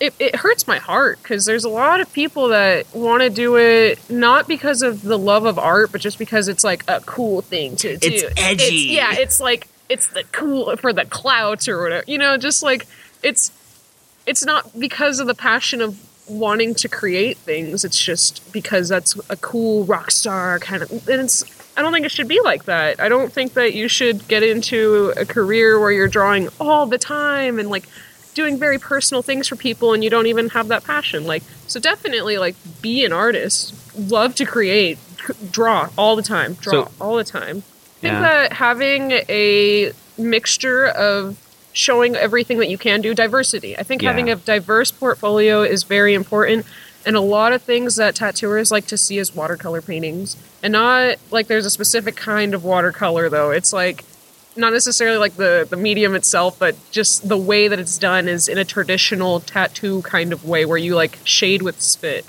it, 0.00 0.14
it 0.18 0.36
hurts 0.36 0.66
my 0.66 0.78
heart 0.78 1.18
because 1.22 1.44
there's 1.44 1.64
a 1.64 1.68
lot 1.68 2.00
of 2.00 2.12
people 2.12 2.48
that 2.48 2.86
want 2.94 3.22
to 3.22 3.30
do 3.30 3.56
it 3.56 3.98
not 4.08 4.46
because 4.46 4.82
of 4.82 5.02
the 5.02 5.18
love 5.18 5.44
of 5.44 5.58
art, 5.58 5.90
but 5.90 6.00
just 6.00 6.18
because 6.18 6.46
it's 6.48 6.62
like 6.62 6.84
a 6.88 7.00
cool 7.00 7.42
thing 7.42 7.74
to 7.76 7.96
do. 7.96 8.08
It's 8.08 8.40
edgy. 8.40 8.88
yeah, 8.90 9.14
it's 9.14 9.40
like 9.40 9.66
it's 9.88 10.08
the 10.08 10.24
cool 10.30 10.76
for 10.76 10.92
the 10.92 11.04
clout 11.04 11.66
or 11.68 11.82
whatever. 11.82 12.04
You 12.06 12.18
know, 12.18 12.36
just 12.36 12.62
like 12.62 12.86
it's 13.22 13.50
it's 14.26 14.44
not 14.44 14.78
because 14.78 15.20
of 15.20 15.26
the 15.26 15.34
passion 15.34 15.80
of 15.80 15.98
wanting 16.28 16.74
to 16.76 16.88
create 16.88 17.36
things. 17.38 17.84
It's 17.84 18.02
just 18.02 18.52
because 18.52 18.88
that's 18.88 19.18
a 19.30 19.36
cool 19.36 19.84
rock 19.84 20.10
star 20.10 20.58
kind 20.58 20.82
of. 20.82 20.90
And 21.08 21.22
it's 21.22 21.44
I 21.76 21.82
don't 21.82 21.92
think 21.92 22.04
it 22.06 22.10
should 22.12 22.28
be 22.28 22.40
like 22.40 22.64
that. 22.64 22.98
I 23.00 23.08
don't 23.08 23.32
think 23.32 23.54
that 23.54 23.72
you 23.74 23.86
should 23.88 24.26
get 24.28 24.42
into 24.42 25.12
a 25.16 25.24
career 25.24 25.78
where 25.78 25.92
you're 25.92 26.08
drawing 26.08 26.48
all 26.60 26.86
the 26.86 26.98
time 26.98 27.58
and 27.58 27.68
like 27.70 27.84
doing 28.34 28.58
very 28.58 28.78
personal 28.78 29.22
things 29.22 29.46
for 29.48 29.56
people 29.56 29.92
and 29.94 30.02
you 30.04 30.10
don't 30.10 30.26
even 30.26 30.48
have 30.50 30.68
that 30.68 30.84
passion. 30.84 31.24
Like 31.24 31.42
so 31.66 31.78
definitely 31.80 32.36
like 32.38 32.56
be 32.82 33.04
an 33.04 33.12
artist. 33.12 33.74
Love 33.96 34.34
to 34.36 34.44
create, 34.44 34.98
draw 35.50 35.88
all 35.96 36.16
the 36.16 36.22
time, 36.22 36.54
draw 36.54 36.84
So- 36.84 36.90
all 37.00 37.16
the 37.16 37.24
time. 37.24 37.58
I 37.98 38.00
think 38.00 38.12
Yeah. 38.12 38.20
that 38.20 38.52
having 38.52 39.10
a 39.28 39.92
mixture 40.16 40.86
of 40.86 41.36
showing 41.78 42.16
everything 42.16 42.58
that 42.58 42.68
you 42.68 42.76
can 42.78 43.00
do, 43.00 43.14
diversity. 43.14 43.78
I 43.78 43.82
think 43.82 44.02
Yeah. 44.02 44.10
having 44.10 44.28
a 44.28 44.36
diverse 44.36 44.90
portfolio 44.90 45.62
is 45.62 45.84
very 45.84 46.14
important. 46.14 46.66
And 47.06 47.16
a 47.16 47.20
lot 47.20 47.52
of 47.52 47.62
things 47.62 47.94
that 47.96 48.14
tattooers 48.16 48.70
like 48.70 48.86
to 48.88 48.98
see 48.98 49.18
is 49.18 49.34
watercolor 49.34 49.80
paintings. 49.80 50.36
And 50.62 50.72
not 50.72 51.16
like 51.30 51.46
there's 51.46 51.64
a 51.64 51.70
specific 51.70 52.16
kind 52.16 52.52
of 52.54 52.64
watercolor, 52.64 53.30
though. 53.30 53.50
It's 53.50 53.72
like 53.72 54.04
not 54.56 54.72
necessarily 54.72 55.16
like 55.18 55.36
the, 55.36 55.66
the 55.70 55.76
medium 55.76 56.16
itself, 56.16 56.58
but 56.58 56.74
just 56.90 57.28
the 57.28 57.36
way 57.36 57.68
that 57.68 57.78
it's 57.78 57.96
done 57.96 58.26
is 58.26 58.48
in 58.48 58.58
a 58.58 58.64
traditional 58.64 59.38
tattoo 59.38 60.02
kind 60.02 60.32
of 60.32 60.44
way 60.44 60.64
where 60.64 60.76
you 60.78 60.96
like 60.96 61.18
shade 61.22 61.62
with 61.62 61.80
spit. 61.80 62.26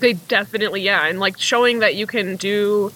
They 0.00 0.14
definitely, 0.14 0.82
yeah. 0.82 1.06
And 1.06 1.20
like 1.20 1.38
showing 1.38 1.78
that 1.78 1.94
you 1.94 2.06
can 2.08 2.34
do 2.36 2.90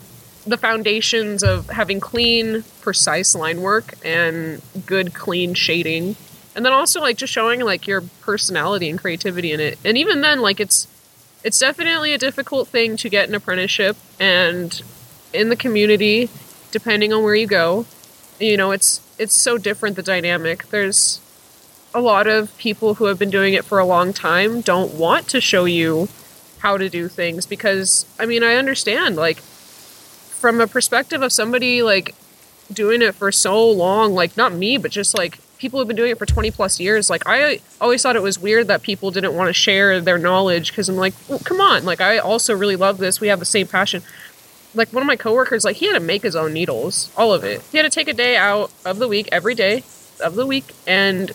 the 0.47 0.59
foundations 0.59 1.43
of 1.43 1.69
having 1.71 2.01
clean, 2.01 2.65
precise 2.81 3.35
line 3.35 3.63
work 3.63 3.95
and 4.05 4.61
good, 4.87 5.15
clean 5.15 5.55
shading. 5.55 6.17
And 6.55 6.65
then 6.65 6.73
also 6.73 7.01
like 7.01 7.17
just 7.17 7.33
showing 7.33 7.61
like 7.61 7.87
your 7.87 8.03
personality 8.21 8.89
and 8.89 8.99
creativity 8.99 9.53
in 9.53 9.61
it. 9.61 9.79
And 9.85 9.99
even 9.99 10.21
then, 10.21 10.41
like 10.41 10.61
it's 10.61 10.87
it's 11.43 11.59
definitely 11.59 12.15
a 12.15 12.19
difficult 12.19 12.69
thing 12.69 12.97
to 12.97 13.09
get 13.09 13.29
an 13.29 13.35
apprenticeship 13.35 13.97
and 14.19 14.83
in 15.33 15.49
the 15.49 15.57
community, 15.57 16.31
depending 16.71 17.13
on 17.13 17.23
where 17.23 17.35
you 17.35 17.47
go, 17.47 17.87
you 18.39 18.57
know, 18.57 18.71
it's 18.71 19.01
it's 19.19 19.35
so 19.35 19.59
different 19.59 19.97
the 19.97 20.03
dynamic. 20.03 20.69
There's 20.71 21.21
a 21.95 22.01
lot 22.01 22.27
of 22.27 22.57
people 22.59 22.95
who 22.95 23.05
have 23.07 23.19
been 23.19 23.31
doing 23.31 23.55
it 23.55 23.65
for 23.65 23.79
a 23.79 23.85
long 23.85 24.13
time 24.13 24.61
don't 24.61 24.95
want 24.95 25.29
to 25.29 25.41
show 25.41 25.65
you 25.65 26.09
how 26.59 26.77
to 26.77 26.89
do 26.89 27.09
things 27.09 27.47
because 27.47 28.07
I 28.19 28.27
mean, 28.27 28.43
I 28.43 28.55
understand 28.55 29.17
like 29.17 29.43
from 30.45 30.61
a 30.61 30.67
perspective 30.67 31.23
of 31.23 31.33
somebody 31.33 31.83
like 31.83 32.15
doing 32.71 33.01
it 33.01 33.15
for 33.15 33.33
so 33.33 33.67
long, 33.67 34.13
like 34.13 34.37
not 34.37 34.53
me, 34.53 34.77
but 34.77 34.91
just 34.91 35.17
like 35.17 35.39
people 35.57 35.79
who've 35.79 35.89
been 35.89 35.97
doing 35.97 36.11
it 36.11 36.19
for 36.19 36.27
20 36.27 36.51
plus 36.51 36.79
years, 36.79 37.09
like 37.09 37.23
I 37.25 37.61
always 37.81 38.03
thought 38.03 38.15
it 38.15 38.21
was 38.21 38.39
weird 38.39 38.69
that 38.69 38.83
people 38.83 39.11
didn't 39.11 39.35
want 39.35 39.49
to 39.49 39.55
share 39.55 40.03
their 40.03 40.19
knowledge 40.19 40.71
because 40.71 40.91
I'm 40.91 40.97
like, 40.97 41.15
well, 41.31 41.39
come 41.39 41.63
on, 41.63 41.87
like 41.87 42.03
I 42.03 42.19
also 42.19 42.55
really 42.55 42.77
love 42.77 42.99
this. 42.99 43.23
We 43.23 43.29
have 43.29 43.39
the 43.39 43.47
same 43.47 43.67
passion. 43.67 44.03
Like 44.75 44.93
one 44.93 45.03
of 45.03 45.07
my 45.07 45.17
coworkers, 45.17 45.65
like 45.65 45.77
he 45.77 45.87
had 45.87 45.95
to 45.95 46.01
make 46.01 46.21
his 46.21 46.37
own 46.37 46.53
needles, 46.53 47.11
all 47.17 47.33
of 47.33 47.43
it. 47.43 47.63
He 47.73 47.79
had 47.79 47.85
to 47.85 47.89
take 47.89 48.09
a 48.09 48.13
day 48.13 48.37
out 48.37 48.71
of 48.85 48.99
the 48.99 49.09
week, 49.09 49.31
every 49.33 49.55
day 49.55 49.83
of 50.23 50.35
the 50.35 50.45
week, 50.45 50.75
and 50.87 51.33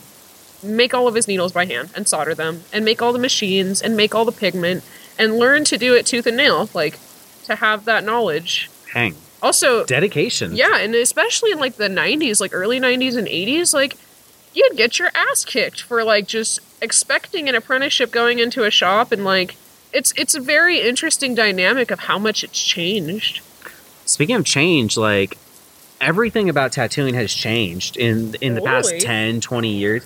make 0.61 0.93
all 0.93 1.07
of 1.07 1.15
his 1.15 1.27
needles 1.27 1.51
by 1.51 1.65
hand 1.65 1.89
and 1.95 2.07
solder 2.07 2.35
them 2.35 2.61
and 2.71 2.85
make 2.85 3.01
all 3.01 3.11
the 3.11 3.17
machines 3.17 3.81
and 3.81 3.97
make 3.97 4.13
all 4.13 4.25
the 4.25 4.31
pigment 4.31 4.83
and 5.17 5.39
learn 5.39 5.63
to 5.63 5.79
do 5.79 5.95
it 5.95 6.05
tooth 6.05 6.27
and 6.27 6.37
nail, 6.37 6.69
like 6.75 6.99
to 7.45 7.55
have 7.55 7.85
that 7.85 8.03
knowledge. 8.03 8.69
Hang 8.93 9.15
Also, 9.41 9.85
dedication 9.85 10.55
yeah, 10.55 10.77
and 10.77 10.95
especially 10.95 11.51
in 11.51 11.59
like 11.59 11.75
the 11.75 11.89
90s, 11.89 12.39
like 12.41 12.53
early 12.53 12.79
90s 12.79 13.15
and 13.17 13.27
80s, 13.27 13.73
like 13.73 13.95
you'd 14.53 14.75
get 14.77 14.99
your 14.99 15.09
ass 15.15 15.45
kicked 15.45 15.81
for 15.81 16.03
like 16.03 16.27
just 16.27 16.59
expecting 16.81 17.47
an 17.49 17.55
apprenticeship 17.55 18.11
going 18.11 18.39
into 18.39 18.63
a 18.63 18.71
shop 18.71 19.11
and 19.11 19.23
like 19.23 19.55
it's 19.93 20.13
it's 20.17 20.35
a 20.35 20.39
very 20.41 20.81
interesting 20.81 21.35
dynamic 21.35 21.91
of 21.91 21.99
how 22.01 22.19
much 22.19 22.43
it's 22.43 22.59
changed. 22.59 23.41
Speaking 24.05 24.35
of 24.35 24.45
change, 24.45 24.97
like 24.97 25.37
everything 26.01 26.49
about 26.49 26.71
tattooing 26.71 27.13
has 27.15 27.33
changed 27.33 27.97
in 27.97 28.35
in 28.41 28.55
the 28.55 28.61
past 28.61 28.89
Totally. 28.89 29.05
10, 29.05 29.41
20 29.41 29.69
years. 29.69 30.03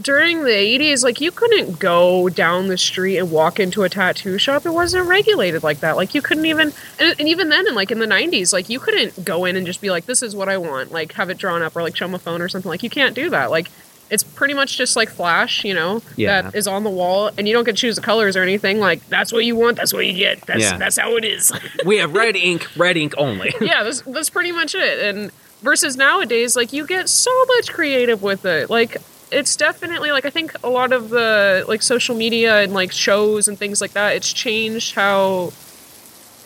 During 0.00 0.44
the 0.44 0.50
80s, 0.50 1.02
like 1.02 1.20
you 1.22 1.30
couldn't 1.30 1.78
go 1.78 2.28
down 2.28 2.66
the 2.68 2.76
street 2.76 3.16
and 3.16 3.30
walk 3.30 3.58
into 3.58 3.82
a 3.82 3.88
tattoo 3.88 4.36
shop. 4.36 4.66
It 4.66 4.70
wasn't 4.74 5.06
regulated 5.08 5.62
like 5.62 5.80
that. 5.80 5.96
Like 5.96 6.14
you 6.14 6.20
couldn't 6.20 6.44
even 6.44 6.72
and, 7.00 7.18
and 7.18 7.28
even 7.28 7.48
then 7.48 7.66
in 7.66 7.74
like 7.74 7.90
in 7.90 7.98
the 7.98 8.06
90s, 8.06 8.52
like 8.52 8.68
you 8.68 8.78
couldn't 8.78 9.24
go 9.24 9.46
in 9.46 9.56
and 9.56 9.66
just 9.66 9.80
be 9.80 9.90
like 9.90 10.04
this 10.04 10.22
is 10.22 10.36
what 10.36 10.50
I 10.50 10.58
want, 10.58 10.92
like 10.92 11.12
have 11.12 11.30
it 11.30 11.38
drawn 11.38 11.62
up 11.62 11.74
or 11.74 11.82
like 11.82 11.96
show 11.96 12.06
my 12.08 12.18
phone 12.18 12.42
or 12.42 12.48
something. 12.48 12.68
Like 12.68 12.82
you 12.82 12.90
can't 12.90 13.14
do 13.14 13.30
that. 13.30 13.50
Like 13.50 13.70
it's 14.10 14.22
pretty 14.22 14.52
much 14.54 14.76
just 14.76 14.96
like 14.96 15.08
flash, 15.08 15.64
you 15.64 15.72
know, 15.72 16.02
Yeah. 16.14 16.42
that 16.42 16.54
is 16.54 16.68
on 16.68 16.84
the 16.84 16.90
wall 16.90 17.30
and 17.38 17.48
you 17.48 17.54
don't 17.54 17.64
get 17.64 17.76
to 17.76 17.80
choose 17.80 17.96
the 17.96 18.02
colors 18.02 18.36
or 18.36 18.42
anything. 18.42 18.78
Like 18.80 19.06
that's 19.08 19.32
what 19.32 19.46
you 19.46 19.56
want, 19.56 19.78
that's 19.78 19.94
what 19.94 20.04
you 20.06 20.12
get. 20.12 20.42
That's 20.42 20.60
Yeah. 20.62 20.76
that's 20.76 20.98
how 20.98 21.16
it 21.16 21.24
is. 21.24 21.52
we 21.86 21.96
have 21.98 22.12
red 22.14 22.36
ink, 22.36 22.68
red 22.76 22.98
ink 22.98 23.14
only. 23.16 23.54
yeah, 23.62 23.82
that's, 23.82 24.02
that's 24.02 24.28
pretty 24.28 24.52
much 24.52 24.74
it. 24.74 24.98
And 25.02 25.30
versus 25.62 25.96
nowadays, 25.96 26.54
like 26.54 26.74
you 26.74 26.86
get 26.86 27.08
so 27.08 27.30
much 27.46 27.72
creative 27.72 28.22
with 28.22 28.44
it. 28.44 28.68
Like 28.68 28.98
it's 29.36 29.54
definitely 29.56 30.10
like 30.16 30.24
I 30.24 30.30
think 30.30 30.52
a 30.64 30.70
lot 30.70 30.92
of 30.92 31.10
the 31.10 31.64
like 31.68 31.82
social 31.82 32.14
media 32.16 32.62
and 32.62 32.72
like 32.72 32.90
shows 32.92 33.48
and 33.48 33.58
things 33.58 33.80
like 33.80 33.92
that. 33.92 34.16
It's 34.16 34.32
changed 34.32 34.94
how 34.94 35.52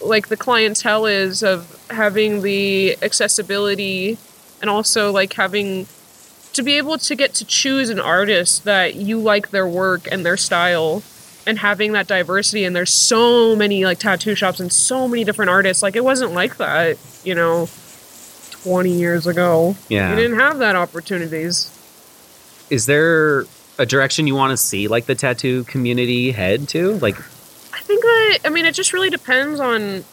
like 0.03 0.29
the 0.29 0.37
clientele 0.37 1.07
is 1.07 1.43
of 1.43 1.59
having 1.91 2.43
the 2.43 2.97
accessibility 3.03 4.19
and 4.61 4.69
also 4.71 5.13
like 5.13 5.33
having 5.35 5.87
to 6.53 6.63
be 6.63 6.77
able 6.79 6.99
to 6.99 7.15
get 7.15 7.33
to 7.35 7.45
choose 7.45 7.91
an 7.91 8.01
artist 8.01 8.65
that 8.65 8.95
you 8.97 9.19
like 9.21 9.51
their 9.51 9.69
work 9.69 10.09
and 10.11 10.25
their 10.27 10.37
style 10.37 11.03
and 11.47 11.59
having 11.59 11.93
that 11.93 12.07
diversity 12.07 12.65
and 12.65 12.75
there's 12.75 12.93
so 12.93 13.55
many 13.57 13.85
like 13.85 13.99
tattoo 13.99 14.35
shops 14.35 14.59
and 14.61 14.73
so 14.73 15.07
many 15.07 15.23
different 15.25 15.51
artists 15.51 15.83
like 15.83 15.97
it 15.97 16.05
wasn't 16.05 16.33
like 16.33 16.57
that 16.57 16.97
you 17.25 17.35
know 17.35 17.69
20 18.65 18.91
years 18.91 19.27
ago 19.27 19.75
Yeah. 19.89 20.11
you 20.11 20.17
didn't 20.17 20.39
have 20.39 20.59
that 20.59 20.77
opportunities 20.77 21.71
Is 22.71 22.87
there 22.87 23.47
a 23.79 23.87
direction 23.87 24.27
you 24.27 24.35
want 24.35 24.53
to 24.53 24.57
see 24.57 24.89
like 24.89 25.07
the 25.07 25.15
tattoo 25.15 25.65
community 25.65 26.31
head 26.31 26.69
to? 26.71 26.95
Like, 26.99 27.17
I 27.19 27.81
think 27.81 28.03
that 28.03 28.39
I 28.45 28.49
mean 28.49 28.65
it 28.65 28.75
just 28.75 28.93
really 28.93 29.11
depends 29.11 29.61
on 29.61 30.05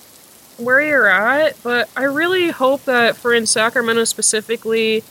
where 0.58 0.82
you're 0.82 1.08
at, 1.08 1.62
but 1.64 1.90
I 1.96 2.04
really 2.04 2.50
hope 2.50 2.84
that 2.86 3.16
for 3.16 3.34
in 3.34 3.46
Sacramento 3.46 4.06
specifically, 4.06 5.04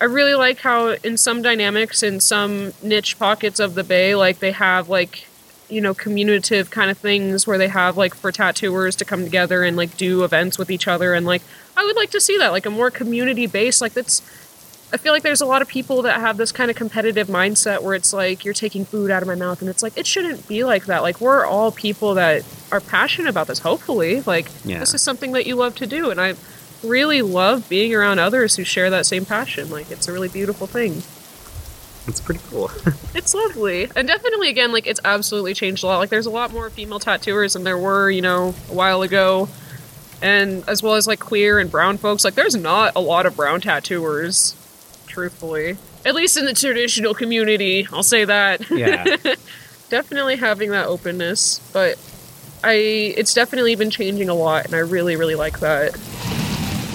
I 0.00 0.04
really 0.04 0.34
like 0.34 0.60
how 0.60 0.90
in 0.90 1.16
some 1.16 1.42
dynamics 1.42 2.02
in 2.02 2.20
some 2.20 2.72
niche 2.82 3.18
pockets 3.18 3.60
of 3.60 3.74
the 3.74 3.84
bay, 3.84 4.14
like 4.14 4.38
they 4.38 4.52
have 4.52 4.88
like 4.88 5.26
you 5.68 5.80
know 5.80 5.94
communicative 5.94 6.70
kind 6.70 6.90
of 6.90 6.98
things 6.98 7.46
where 7.46 7.58
they 7.58 7.68
have 7.68 7.96
like 7.96 8.14
for 8.14 8.30
tattooers 8.30 8.94
to 8.96 9.04
come 9.04 9.24
together 9.24 9.62
and 9.62 9.76
like 9.76 9.96
do 9.96 10.22
events 10.22 10.58
with 10.58 10.70
each 10.70 10.86
other 10.86 11.14
and 11.14 11.24
like 11.24 11.42
I 11.76 11.84
would 11.84 11.96
like 11.96 12.10
to 12.10 12.20
see 12.20 12.36
that 12.38 12.52
like 12.52 12.66
a 12.66 12.70
more 12.70 12.90
community 12.90 13.46
based 13.46 13.80
like 13.80 13.94
that's 13.94 14.20
I 14.92 14.98
feel 14.98 15.12
like 15.14 15.22
there's 15.22 15.40
a 15.40 15.46
lot 15.46 15.62
of 15.62 15.68
people 15.68 16.02
that 16.02 16.20
have 16.20 16.36
this 16.36 16.52
kind 16.52 16.70
of 16.70 16.76
competitive 16.76 17.28
mindset 17.28 17.82
where 17.82 17.94
it's 17.94 18.12
like 18.12 18.44
you're 18.44 18.52
taking 18.52 18.84
food 18.84 19.10
out 19.10 19.22
of 19.22 19.28
my 19.28 19.34
mouth 19.34 19.60
and 19.62 19.70
it's 19.70 19.82
like 19.82 19.96
it 19.96 20.06
shouldn't 20.06 20.46
be 20.46 20.64
like 20.64 20.84
that. 20.86 21.00
Like 21.02 21.20
we're 21.20 21.46
all 21.46 21.72
people 21.72 22.14
that 22.14 22.44
are 22.70 22.80
passionate 22.80 23.30
about 23.30 23.46
this 23.46 23.60
hopefully. 23.60 24.20
Like 24.20 24.48
Yeah. 24.64 24.80
this 24.80 24.92
is 24.92 25.00
something 25.00 25.32
that 25.32 25.46
you 25.46 25.56
love 25.56 25.74
to 25.76 25.86
do 25.86 26.10
and 26.10 26.20
I 26.20 26.34
really 26.82 27.22
love 27.22 27.68
being 27.70 27.94
around 27.94 28.18
others 28.18 28.56
who 28.56 28.64
share 28.64 28.90
that 28.90 29.06
same 29.06 29.24
passion. 29.24 29.70
Like 29.70 29.90
it's 29.90 30.08
a 30.08 30.12
really 30.12 30.28
beautiful 30.28 30.66
thing. 30.66 31.02
it's 32.06 32.20
pretty 32.20 32.40
cool. 32.50 32.70
It's 33.14 33.34
lovely. 33.34 33.90
And 33.94 34.08
definitely 34.08 34.48
again 34.50 34.72
like 34.72 34.86
it's 34.86 35.00
absolutely 35.04 35.54
changed 35.54 35.84
a 35.84 35.86
lot. 35.86 35.98
Like 35.98 36.10
there's 36.10 36.26
a 36.26 36.30
lot 36.30 36.52
more 36.52 36.68
female 36.70 36.98
tattooers 36.98 37.52
than 37.54 37.64
there 37.64 37.78
were, 37.78 38.10
you 38.10 38.20
know, 38.22 38.54
a 38.70 38.74
while 38.74 39.00
ago. 39.02 39.48
And 40.20 40.64
as 40.68 40.82
well 40.82 40.94
as 40.94 41.06
like 41.06 41.18
queer 41.20 41.58
and 41.58 41.70
brown 41.70 41.96
folks, 41.98 42.24
like 42.24 42.34
there's 42.34 42.54
not 42.56 42.92
a 42.94 43.00
lot 43.00 43.26
of 43.26 43.36
brown 43.36 43.60
tattooers, 43.60 44.54
truthfully. 45.12 45.76
At 46.04 46.14
least 46.14 46.36
in 46.36 46.46
the 46.46 46.54
traditional 46.54 47.14
community, 47.14 47.86
I'll 47.92 48.02
say 48.02 48.24
that. 48.24 48.68
Yeah. 48.70 49.16
definitely 49.90 50.36
having 50.36 50.70
that 50.70 50.86
openness, 50.86 51.60
but 51.72 51.98
I 52.64 52.72
it's 52.72 53.34
definitely 53.34 53.74
been 53.74 53.90
changing 53.90 54.30
a 54.30 54.34
lot 54.34 54.64
and 54.64 54.74
I 54.74 54.78
really 54.78 55.16
really 55.16 55.34
like 55.34 55.60
that. 55.60 55.96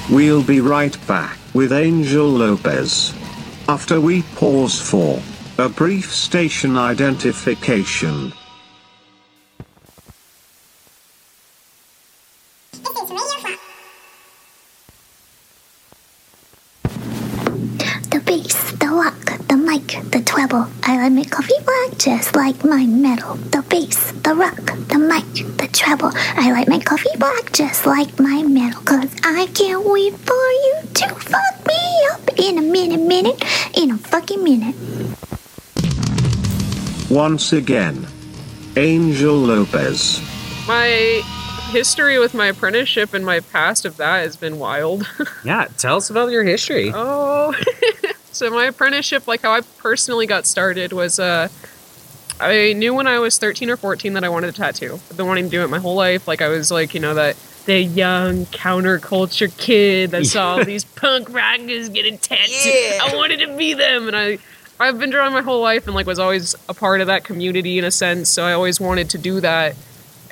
We'll 0.09 0.43
be 0.43 0.61
right 0.61 0.97
back 1.07 1.38
with 1.53 1.72
Angel 1.72 2.28
Lopez. 2.28 3.13
After 3.70 4.01
we 4.01 4.24
pause 4.36 4.80
for 4.82 5.22
a 5.59 5.70
brief 5.70 6.13
station 6.13 6.78
identification. 6.78 8.34
This 12.72 12.89
is 12.89 13.09
The 13.09 13.57
bass, 18.28 18.71
the 18.73 18.88
rock, 18.88 19.47
the 19.47 19.55
mic, 19.55 19.88
the 20.11 20.21
treble. 20.21 20.67
I 20.84 20.97
like 21.01 21.13
my 21.13 21.23
coffee 21.23 21.61
black 21.63 21.97
just 21.97 22.36
like 22.36 22.61
my 22.65 22.86
metal. 22.86 23.36
The 23.36 23.61
bass, 23.69 24.11
the 24.11 24.36
rock, 24.36 24.65
the 24.91 24.99
mic, 24.99 25.57
the 25.57 25.69
treble. 25.71 26.11
I 26.36 26.51
like 26.51 26.67
my 26.67 26.80
coffee 26.80 27.17
black 27.17 27.53
just 27.53 27.86
like 27.86 28.19
my 28.19 28.43
metal. 28.43 28.82
Cause 28.82 29.15
I 29.23 29.47
can't 29.53 29.86
wait 29.86 30.13
for 30.17 30.47
you 30.65 30.75
to 30.95 31.07
fuck 31.15 31.55
me 31.65 32.07
up 32.11 32.21
in 32.38 32.57
a 32.57 32.61
minute, 32.61 32.99
minute, 32.99 33.41
in 33.78 33.91
a 33.91 33.97
fucking 33.97 34.43
minute. 34.43 34.75
Once 37.09 37.53
again, 37.53 38.05
Angel 38.75 39.36
Lopez. 39.36 40.19
My 40.67 41.23
history 41.67 42.17
with 42.17 42.34
my 42.34 42.47
apprenticeship 42.47 43.13
and 43.13 43.25
my 43.25 43.39
past 43.39 43.86
of 43.86 43.97
that 43.97 44.19
has 44.19 44.36
been 44.36 44.57
wild. 44.57 45.07
yeah, 45.43 45.67
tell 45.78 45.97
us 45.97 46.09
about 46.09 46.32
your 46.32 46.43
history. 46.43 46.91
Oh, 46.93 47.53
so 48.38 48.49
my 48.51 48.65
apprenticeship, 48.65 49.27
like 49.27 49.41
how 49.41 49.51
I 49.51 49.61
personally 49.61 50.27
got 50.27 50.45
started, 50.45 50.93
was 50.93 51.19
uh, 51.19 51.49
I 52.39 52.73
knew 52.73 52.93
when 52.93 53.07
I 53.07 53.17
was 53.19 53.39
13 53.39 53.69
or 53.69 53.77
14 53.77 54.13
that 54.13 54.23
I 54.23 54.29
wanted 54.29 54.49
a 54.49 54.53
tattoo. 54.53 54.99
I've 55.09 55.17
been 55.17 55.25
wanting 55.25 55.45
to 55.45 55.49
do 55.49 55.63
it 55.63 55.69
my 55.69 55.79
whole 55.79 55.95
life. 55.95 56.27
Like 56.27 56.41
I 56.41 56.47
was 56.47 56.69
like, 56.69 56.93
you 56.93 56.99
know, 56.99 57.15
that 57.15 57.35
the 57.65 57.81
young 57.81 58.45
counterculture 58.45 59.55
kid 59.57 60.11
that 60.11 60.25
saw 60.27 60.57
all 60.57 60.65
these 60.65 60.85
punk 60.85 61.33
rockers 61.33 61.89
getting 61.89 62.19
tattooed. 62.19 63.01
I 63.01 63.15
wanted 63.15 63.39
to 63.39 63.57
be 63.57 63.73
them, 63.73 64.07
and 64.07 64.15
I. 64.15 64.38
I've 64.79 64.99
been 64.99 65.09
drawing 65.09 65.33
my 65.33 65.41
whole 65.41 65.59
life 65.59 65.88
and 65.88 65.95
like 65.95 66.05
was 66.05 66.19
always 66.19 66.53
a 66.69 66.73
part 66.75 67.01
of 67.01 67.07
that 67.07 67.23
community 67.23 67.79
in 67.79 67.83
a 67.83 67.89
sense, 67.89 68.29
so 68.29 68.45
I 68.45 68.53
always 68.53 68.79
wanted 68.79 69.09
to 69.09 69.17
do 69.17 69.41
that 69.41 69.75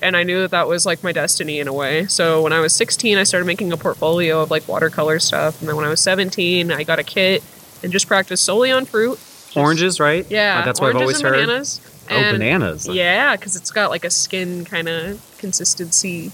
and 0.03 0.15
I 0.15 0.21
knew 0.21 0.41
that 0.41 0.51
that 0.51 0.67
was 0.67 0.85
like 0.85 1.01
my 1.01 1.11
destiny 1.11 1.59
in 1.59 1.67
a 1.67 1.73
way. 1.73 2.05
So 2.05 2.43
when 2.43 2.53
I 2.53 2.59
was 2.59 2.71
16, 2.73 3.17
I 3.17 3.23
started 3.23 3.45
making 3.45 3.71
a 3.71 3.77
portfolio 3.77 4.41
of 4.41 4.51
like 4.51 4.67
watercolor 4.67 5.17
stuff, 5.17 5.59
and 5.59 5.67
then 5.67 5.75
when 5.75 5.83
I 5.83 5.89
was 5.89 5.99
17, 5.99 6.71
I 6.71 6.83
got 6.83 6.99
a 6.99 7.03
kit 7.03 7.43
and 7.85 7.93
just 7.93 8.07
practice 8.07 8.41
solely 8.41 8.71
on 8.71 8.83
fruit. 8.85 9.17
Oranges, 9.55 10.01
right? 10.01 10.25
Yeah, 10.29 10.59
Uh, 10.61 10.65
that's 10.65 10.81
what 10.81 10.89
I've 10.93 11.01
always 11.01 11.19
and 11.21 11.27
heard. 11.27 11.39
bananas. 11.47 11.79
Oh, 12.09 12.13
And- 12.13 12.37
bananas. 12.37 12.87
Yeah, 12.87 13.35
because 13.37 13.55
it's 13.55 13.71
got 13.71 13.89
like 13.91 14.03
a 14.03 14.09
skin 14.09 14.65
kind 14.65 14.89
of 14.89 15.21
consistency. 15.37 16.31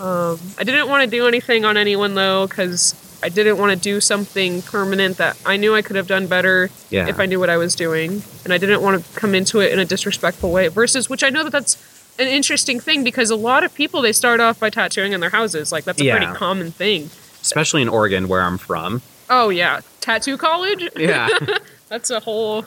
Um, 0.00 0.40
I 0.58 0.64
didn't 0.64 0.88
want 0.88 1.04
to 1.04 1.16
do 1.16 1.28
anything 1.28 1.64
on 1.64 1.76
anyone 1.76 2.14
though, 2.16 2.48
because 2.48 2.96
I 3.22 3.28
didn't 3.28 3.58
want 3.58 3.70
to 3.70 3.76
do 3.76 4.00
something 4.00 4.60
permanent 4.62 5.18
that 5.18 5.36
I 5.46 5.56
knew 5.56 5.74
I 5.74 5.82
could 5.82 5.94
have 5.96 6.08
done 6.08 6.26
better 6.26 6.68
Yeah. 6.90 7.06
if 7.06 7.20
I 7.20 7.26
knew 7.26 7.38
what 7.38 7.48
I 7.48 7.56
was 7.58 7.74
doing, 7.76 8.22
and 8.44 8.52
I 8.52 8.58
didn't 8.58 8.82
want 8.82 9.04
to 9.04 9.20
come 9.20 9.34
into 9.36 9.60
it 9.60 9.70
in 9.72 9.78
a 9.78 9.84
disrespectful 9.84 10.50
way. 10.50 10.66
Versus, 10.68 11.08
which 11.08 11.22
I 11.22 11.30
know 11.30 11.44
that 11.44 11.50
that's 11.52 11.76
an 12.18 12.26
interesting 12.28 12.80
thing 12.80 13.04
because 13.04 13.30
a 13.30 13.36
lot 13.36 13.62
of 13.64 13.72
people 13.74 14.02
they 14.02 14.12
start 14.12 14.40
off 14.40 14.58
by 14.58 14.68
tattooing 14.70 15.12
in 15.12 15.20
their 15.20 15.30
houses. 15.30 15.70
Like 15.70 15.84
that's 15.84 16.00
a 16.00 16.04
Yeah. 16.04 16.16
pretty 16.16 16.32
common 16.32 16.72
thing. 16.72 17.10
Especially 17.40 17.82
in 17.82 17.88
Oregon, 17.88 18.26
where 18.28 18.42
I'm 18.42 18.58
from. 18.58 19.00
Oh 19.30 19.48
yeah, 19.48 19.80
tattoo 20.00 20.36
college. 20.36 20.88
Yeah. 20.96 21.28
that's 21.88 22.10
a 22.10 22.20
whole 22.20 22.62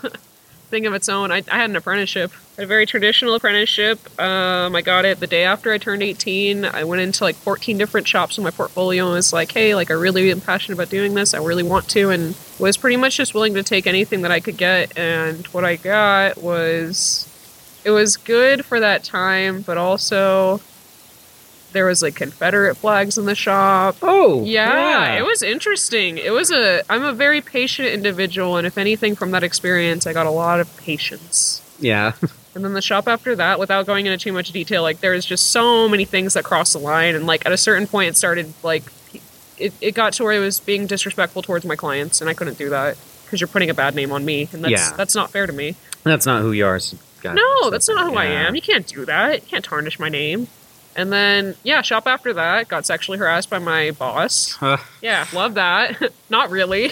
thing 0.68 0.86
of 0.86 0.93
its 0.93 1.10
own. 1.10 1.32
I, 1.32 1.43
I 1.49 1.58
had 1.58 1.70
an 1.70 1.76
apprenticeship, 1.76 2.32
a 2.58 2.66
very 2.66 2.86
traditional 2.86 3.36
apprenticeship. 3.36 3.99
Um, 4.20 4.76
I 4.76 4.82
got 4.82 5.05
it 5.05 5.20
the 5.20 5.28
day 5.28 5.43
after 5.43 5.72
I 5.72 5.78
turned 5.78 6.03
18. 6.03 6.66
I 6.66 6.84
went 6.84 7.01
into 7.01 7.24
like 7.24 7.36
14 7.36 7.78
different 7.78 8.08
shops 8.08 8.38
in 8.38 8.43
my 8.43 8.51
portfolio 8.51 9.05
and 9.05 9.14
was 9.14 9.34
like, 9.34 9.51
hey, 9.51 9.76
like 9.76 9.89
I 9.89 9.93
really 9.93 10.30
am 10.32 10.41
passionate 10.41 10.76
about 10.76 10.89
doing 10.89 11.14
this. 11.14 11.34
I 11.34 11.39
really 11.39 11.64
want 11.64 11.89
to, 11.89 12.10
and 12.10 12.36
was 12.60 12.78
pretty 12.78 12.97
much 12.97 13.18
just 13.18 13.34
willing 13.34 13.53
to 13.53 13.64
take 13.64 13.88
anything 13.88 14.22
that 14.22 14.32
I 14.32 14.39
could 14.39 14.58
get. 14.58 14.97
And 14.97 15.45
what 15.47 15.64
I 15.64 15.78
got 15.78 16.38
was 16.38 17.24
it 17.86 17.91
was 17.91 18.18
good 18.18 18.66
for 18.66 18.80
that 18.80 19.03
time, 19.03 19.62
but 19.62 19.78
also 19.78 20.60
there 21.74 21.86
was 21.86 22.01
like 22.01 22.15
Confederate 22.15 22.76
flags 22.76 23.18
in 23.18 23.26
the 23.26 23.36
shop. 23.36 23.97
Oh, 24.01 24.43
yeah, 24.43 25.13
yeah. 25.13 25.20
it 25.20 25.26
was 25.26 25.41
interesting. 25.43 26.18
It 26.18 26.32
was 26.32 26.51
a 26.51 26.82
I'm 26.89 27.03
a 27.03 27.13
very 27.13 27.41
patient 27.41 27.88
individual, 27.89 28.57
and 28.57 28.65
if 28.65 28.78
anything 28.78 29.15
from 29.15 29.32
that 29.32 29.43
experience, 29.43 30.07
I 30.07 30.13
got 30.13 30.26
a 30.26 30.32
lot 30.32 30.59
of 30.59 30.76
patience. 30.78 31.61
Yeah. 31.80 32.13
And 32.55 32.65
then 32.65 32.74
the 32.74 32.82
shop 32.82 33.07
after 33.07 33.36
that, 33.36 33.59
without 33.59 33.86
going 33.86 34.07
into 34.07 34.18
too 34.18 34.32
much 34.34 34.51
detail, 34.51 34.82
like 34.82 34.99
there 34.99 35.11
was 35.11 35.24
just 35.24 35.51
so 35.51 35.88
many 35.88 36.05
things 36.05 36.34
that 36.34 36.43
crossed 36.43 36.74
the 36.74 36.80
line, 36.80 37.13
and 37.13 37.28
like 37.28 37.45
at 37.45 37.51
a 37.51 37.57
certain 37.57 37.86
point, 37.86 38.09
it 38.09 38.18
started 38.18 38.51
like 38.63 38.82
it, 39.59 39.74
it 39.80 39.91
got 39.93 40.13
to 40.13 40.24
where 40.24 40.34
it 40.34 40.39
was 40.39 40.59
being 40.59 40.88
disrespectful 40.88 41.43
towards 41.43 41.65
my 41.65 41.76
clients, 41.76 42.20
and 42.20 42.28
I 42.28 42.34
couldn't 42.34 42.57
do 42.57 42.70
that 42.72 42.97
because 43.26 43.39
you're 43.39 43.47
putting 43.47 43.70
a 43.70 43.76
bad 43.76 43.93
name 43.93 44.11
on 44.11 44.26
me, 44.26 44.49
and 44.53 44.63
that's 44.63 44.72
Yeah. 44.72 44.91
that's 44.97 45.13
not 45.13 45.30
fair 45.30 45.45
to 45.45 45.53
me. 45.53 45.76
That's 46.01 46.26
not 46.26 46.41
who 46.41 46.51
you 46.51 46.65
are. 46.65 46.80
so- 46.80 46.97
No, 47.26 47.70
that's 47.70 47.88
not 47.88 48.09
who 48.09 48.15
I 48.18 48.26
am. 48.26 48.55
You 48.55 48.61
can't 48.63 48.88
do 48.88 49.05
that. 49.05 49.43
You 49.43 49.47
can't 49.47 49.63
tarnish 49.63 49.99
my 49.99 50.09
name. 50.09 50.47
And 50.98 51.14
then, 51.14 51.56
yeah, 51.64 51.84
shop 51.84 52.08
after 52.08 52.34
that 52.34 52.68
got 52.68 52.86
sexually 52.86 53.20
harassed 53.20 53.50
by 53.52 53.60
my 53.60 53.91
boss. 53.91 54.54
Huh. 54.54 54.78
Yeah, 55.02 55.28
love 55.32 55.54
that. 55.54 56.12
not 56.30 56.50
really. 56.50 56.91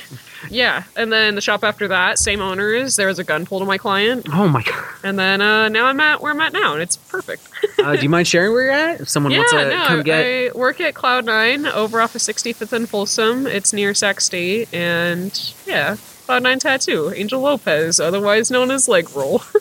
Yeah, 0.52 0.84
and 0.96 1.12
then 1.12 1.34
the 1.34 1.42
shop 1.42 1.64
after 1.64 1.88
that, 1.88 2.20
same 2.20 2.40
owners. 2.40 2.98
There 2.98 3.08
was 3.08 3.18
a 3.18 3.24
gun 3.24 3.48
pulled 3.48 3.64
on 3.64 3.68
my 3.68 3.80
client, 3.80 4.28
Oh 4.32 4.48
my 4.48 4.62
god. 4.62 4.84
and 5.04 5.18
then 5.18 5.42
uh, 5.42 5.70
now 5.70 5.88
I'm 5.88 6.00
at 6.00 6.22
where 6.22 6.32
I'm 6.32 6.40
at 6.40 6.54
now, 6.54 6.74
and 6.74 6.84
it's 6.84 6.98
perfect. 6.98 7.50
Uh, 7.80 7.96
do 7.96 8.04
you 8.04 8.10
mind 8.10 8.28
sharing 8.28 8.52
where 8.52 8.64
you're 8.66 8.72
at? 8.72 9.02
If 9.02 9.10
someone 9.10 9.32
yeah, 9.32 9.40
wants 9.40 9.52
to 9.54 9.70
no, 9.70 9.86
come 9.88 10.04
get. 10.04 10.20
I 10.24 10.52
work 10.56 10.80
at 10.82 10.94
Cloud 10.94 11.26
Nine 11.26 11.66
over 11.66 12.00
off 12.00 12.14
of 12.14 12.22
65th 12.22 12.74
and 12.74 12.88
Folsom. 12.88 13.48
It's 13.48 13.74
near 13.74 13.96
Sac 13.96 14.22
State, 14.22 14.72
and 14.72 15.54
yeah, 15.66 15.98
Cloud 16.28 16.44
Nine 16.44 16.60
Tattoo, 16.60 17.12
Angel 17.16 17.42
Lopez, 17.42 18.00
otherwise 18.00 18.52
known 18.52 18.70
as 18.70 18.88
Leg 18.88 19.10
Roll. 19.16 19.42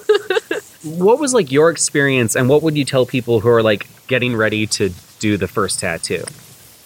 What 0.84 1.18
was 1.18 1.32
like 1.32 1.50
your 1.50 1.70
experience, 1.70 2.36
and 2.36 2.46
what 2.46 2.62
would 2.62 2.76
you 2.76 2.84
tell 2.84 3.06
people 3.06 3.40
who 3.40 3.48
are 3.48 3.62
like 3.62 3.86
getting 4.06 4.36
ready 4.36 4.66
to 4.66 4.92
do 5.18 5.36
the 5.36 5.48
first 5.48 5.80
tattoo? 5.80 6.24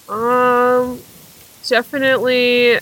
Um, 0.09 1.01
definitely. 1.67 2.79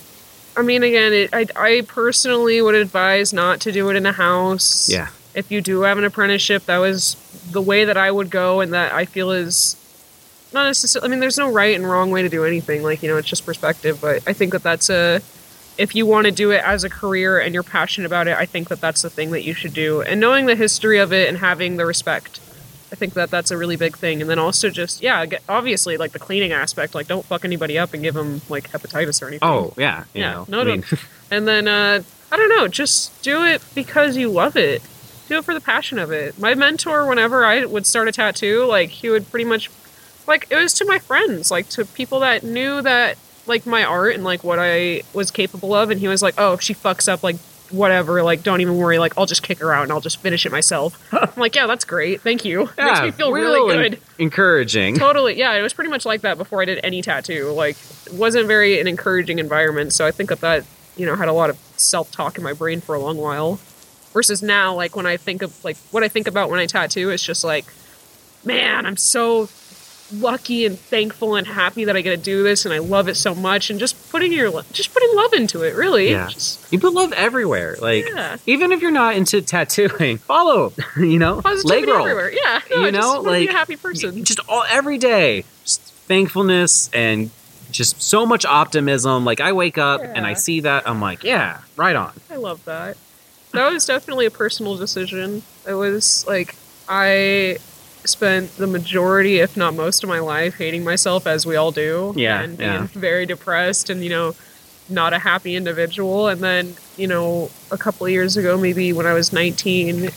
I 0.55 0.61
mean, 0.61 0.83
again, 0.83 1.13
it, 1.13 1.29
I 1.33 1.45
I 1.55 1.81
personally 1.87 2.61
would 2.61 2.75
advise 2.75 3.33
not 3.33 3.59
to 3.61 3.71
do 3.71 3.89
it 3.89 3.95
in 3.95 4.05
a 4.05 4.11
house. 4.11 4.89
Yeah. 4.89 5.09
If 5.33 5.51
you 5.51 5.61
do 5.61 5.81
have 5.81 5.97
an 5.97 6.03
apprenticeship, 6.03 6.65
that 6.65 6.77
was 6.77 7.15
the 7.51 7.61
way 7.61 7.85
that 7.85 7.97
I 7.97 8.09
would 8.09 8.29
go, 8.29 8.61
and 8.61 8.73
that 8.73 8.93
I 8.93 9.05
feel 9.05 9.31
is 9.31 9.75
not 10.53 10.65
necessarily. 10.65 11.07
I 11.07 11.11
mean, 11.11 11.19
there's 11.19 11.37
no 11.37 11.51
right 11.51 11.75
and 11.75 11.87
wrong 11.87 12.09
way 12.09 12.21
to 12.23 12.29
do 12.29 12.43
anything. 12.43 12.81
Like 12.81 13.03
you 13.03 13.09
know, 13.09 13.17
it's 13.17 13.27
just 13.27 13.45
perspective. 13.45 13.99
But 14.01 14.23
I 14.27 14.33
think 14.33 14.53
that 14.53 14.63
that's 14.63 14.89
a 14.89 15.21
if 15.77 15.95
you 15.95 16.05
want 16.05 16.25
to 16.25 16.31
do 16.31 16.51
it 16.51 16.63
as 16.63 16.83
a 16.83 16.89
career 16.89 17.39
and 17.39 17.53
you're 17.53 17.63
passionate 17.63 18.07
about 18.07 18.27
it, 18.27 18.35
I 18.35 18.45
think 18.45 18.69
that 18.69 18.81
that's 18.81 19.03
the 19.03 19.09
thing 19.09 19.31
that 19.31 19.43
you 19.43 19.53
should 19.53 19.73
do. 19.73 20.01
And 20.01 20.19
knowing 20.19 20.47
the 20.47 20.55
history 20.55 20.97
of 20.97 21.13
it 21.13 21.29
and 21.29 21.37
having 21.37 21.77
the 21.77 21.85
respect, 21.85 22.39
I 22.91 22.95
think 22.95 23.13
that 23.15 23.29
that's 23.29 23.51
a 23.51 23.57
really 23.57 23.75
big 23.75 23.97
thing. 23.97 24.21
And 24.21 24.29
then 24.29 24.39
also 24.39 24.69
just 24.69 25.01
yeah, 25.01 25.25
obviously 25.49 25.97
like 25.97 26.11
the 26.13 26.19
cleaning 26.19 26.53
aspect, 26.53 26.95
like 26.95 27.07
don't 27.07 27.25
fuck 27.25 27.43
anybody 27.43 27.77
up 27.77 27.93
and 27.93 28.01
give 28.01 28.13
them 28.13 28.41
like 28.49 28.71
hepatitis 28.71 29.21
or 29.21 29.27
anything. 29.27 29.47
Oh 29.47 29.73
yeah, 29.77 30.05
you 30.13 30.21
yeah, 30.21 30.31
know. 30.31 30.45
no, 30.47 30.61
I 30.61 30.63
mean, 30.63 30.83
And 31.31 31.47
then 31.47 31.67
uh, 31.67 32.01
I 32.31 32.37
don't 32.37 32.49
know, 32.49 32.67
just 32.67 33.21
do 33.21 33.43
it 33.43 33.61
because 33.75 34.17
you 34.17 34.29
love 34.29 34.55
it. 34.55 34.81
Do 35.27 35.37
it 35.37 35.43
for 35.45 35.53
the 35.53 35.61
passion 35.61 35.99
of 35.99 36.11
it. 36.11 36.39
My 36.39 36.55
mentor, 36.55 37.05
whenever 37.05 37.43
I 37.43 37.65
would 37.65 37.85
start 37.85 38.07
a 38.07 38.13
tattoo, 38.13 38.65
like 38.65 38.89
he 38.89 39.09
would 39.09 39.29
pretty 39.29 39.43
much, 39.43 39.69
like 40.25 40.47
it 40.49 40.55
was 40.55 40.73
to 40.75 40.85
my 40.85 40.99
friends, 40.99 41.51
like 41.51 41.67
to 41.69 41.83
people 41.85 42.21
that 42.21 42.43
knew 42.43 42.81
that 42.81 43.17
like 43.45 43.65
my 43.65 43.83
art 43.83 44.15
and 44.15 44.23
like 44.23 44.43
what 44.43 44.59
I 44.59 45.03
was 45.13 45.31
capable 45.31 45.73
of, 45.73 45.89
and 45.89 45.99
he 45.99 46.07
was 46.07 46.21
like, 46.21 46.35
"Oh, 46.37 46.53
if 46.53 46.61
she 46.61 46.73
fucks 46.73 47.11
up, 47.11 47.23
like 47.23 47.35
whatever, 47.71 48.23
like 48.23 48.43
don't 48.43 48.61
even 48.61 48.77
worry, 48.77 48.99
like 48.99 49.17
I'll 49.17 49.25
just 49.25 49.43
kick 49.43 49.59
her 49.59 49.73
out 49.73 49.83
and 49.83 49.91
I'll 49.91 50.01
just 50.01 50.19
finish 50.21 50.45
it 50.45 50.51
myself." 50.51 50.97
I'm 51.13 51.31
like, 51.35 51.55
"Yeah, 51.55 51.67
that's 51.67 51.85
great, 51.85 52.21
thank 52.21 52.45
you. 52.45 52.59
Makes 52.59 52.73
yeah, 52.77 53.05
me 53.05 53.11
feel 53.11 53.31
real 53.31 53.65
really 53.65 53.89
good." 53.89 54.01
encouraging. 54.17 54.95
Totally, 54.95 55.37
yeah. 55.37 55.53
It 55.53 55.61
was 55.61 55.73
pretty 55.73 55.89
much 55.89 56.05
like 56.05 56.21
that 56.21 56.37
before 56.37 56.61
I 56.61 56.65
did 56.65 56.79
any 56.83 57.01
tattoo. 57.01 57.51
Like, 57.51 57.77
it 58.05 58.13
wasn't 58.13 58.47
very 58.47 58.79
an 58.79 58.87
encouraging 58.87 59.39
environment. 59.39 59.93
So 59.93 60.05
I 60.05 60.11
think 60.11 60.29
that 60.29 60.41
that 60.41 60.65
you 60.95 61.05
know 61.05 61.15
had 61.15 61.27
a 61.27 61.33
lot 61.33 61.49
of 61.49 61.57
self 61.77 62.11
talk 62.11 62.37
in 62.37 62.43
my 62.43 62.53
brain 62.53 62.81
for 62.81 62.95
a 62.95 62.99
long 62.99 63.17
while. 63.17 63.59
Versus 64.13 64.41
now, 64.41 64.73
like 64.73 64.95
when 64.95 65.05
I 65.05 65.17
think 65.17 65.41
of 65.41 65.63
like 65.63 65.77
what 65.91 66.03
I 66.03 66.07
think 66.07 66.27
about 66.27 66.49
when 66.49 66.59
I 66.59 66.65
tattoo, 66.65 67.09
it's 67.09 67.23
just 67.23 67.43
like, 67.43 67.65
man, 68.43 68.85
I'm 68.85 68.97
so 68.97 69.47
lucky 70.13 70.65
and 70.65 70.79
thankful 70.79 71.35
and 71.35 71.45
happy 71.47 71.85
that 71.85 71.95
I 71.95 72.01
get 72.01 72.11
to 72.11 72.17
do 72.17 72.43
this, 72.43 72.65
and 72.65 72.73
I 72.73 72.77
love 72.79 73.07
it 73.07 73.15
so 73.15 73.35
much. 73.35 73.69
And 73.69 73.79
just 73.79 74.09
putting 74.11 74.31
your 74.31 74.49
just 74.71 74.93
putting 74.93 75.15
love 75.15 75.33
into 75.33 75.63
it, 75.63 75.75
really. 75.75 76.09
Yeah. 76.11 76.27
Just, 76.29 76.71
You 76.71 76.79
put 76.79 76.93
love 76.93 77.11
everywhere. 77.13 77.75
Like 77.81 78.07
Yeah. 78.07 78.37
even 78.45 78.71
if 78.71 78.81
you're 78.81 78.91
not 78.91 79.15
into 79.15 79.41
tattooing, 79.41 80.17
follow. 80.27 80.73
You 80.97 81.19
know, 81.19 81.41
positivity 81.41 81.85
leg 81.87 81.89
roll. 81.95 82.07
everywhere. 82.07 82.31
Yeah, 82.33 82.59
no, 82.71 82.85
you 82.85 82.91
know, 82.91 83.21
like 83.21 83.49
a 83.49 83.51
happy 83.51 83.75
person. 83.75 84.23
just 84.23 84.39
all 84.49 84.63
every 84.69 84.97
day, 84.97 85.43
just 85.63 85.81
thankfulness 86.07 86.89
and 86.93 87.29
just 87.71 88.01
so 88.01 88.25
much 88.25 88.45
optimism. 88.45 89.25
Like 89.25 89.39
I 89.41 89.51
wake 89.51 89.77
up 89.77 90.01
and 90.01 90.25
I 90.25 90.33
see 90.33 90.61
that, 90.61 90.87
I'm 90.89 91.01
like, 91.01 91.23
yeah, 91.23 91.59
right 91.75 91.95
on. 91.95 92.13
I 92.31 92.37
love 92.37 92.63
that. 92.65 92.97
That 93.53 93.71
was 93.71 93.85
definitely 93.85 94.25
a 94.25 94.31
personal 94.31 94.75
decision. 94.77 95.43
It 95.67 95.73
was 95.73 96.25
like 96.27 96.55
I 96.89 97.57
spent 98.07 98.55
the 98.57 98.67
majority, 98.67 99.39
if 99.39 99.57
not 99.57 99.73
most 99.73 100.03
of 100.03 100.09
my 100.09 100.19
life, 100.19 100.55
hating 100.55 100.83
myself 100.83 101.27
as 101.27 101.45
we 101.45 101.55
all 101.55 101.71
do. 101.71 102.13
Yeah, 102.15 102.41
And 102.41 102.57
being 102.57 102.71
yeah. 102.71 102.87
very 102.87 103.25
depressed 103.25 103.89
and, 103.89 104.03
you 104.03 104.09
know, 104.09 104.35
not 104.89 105.13
a 105.13 105.19
happy 105.19 105.55
individual. 105.55 106.27
And 106.27 106.41
then, 106.41 106.75
you 106.95 107.07
know, 107.07 107.49
a 107.71 107.77
couple 107.77 108.05
of 108.05 108.11
years 108.11 108.37
ago, 108.37 108.57
maybe 108.57 108.93
when 108.93 109.05
I 109.05 109.13
was 109.13 109.33
19, 109.33 110.09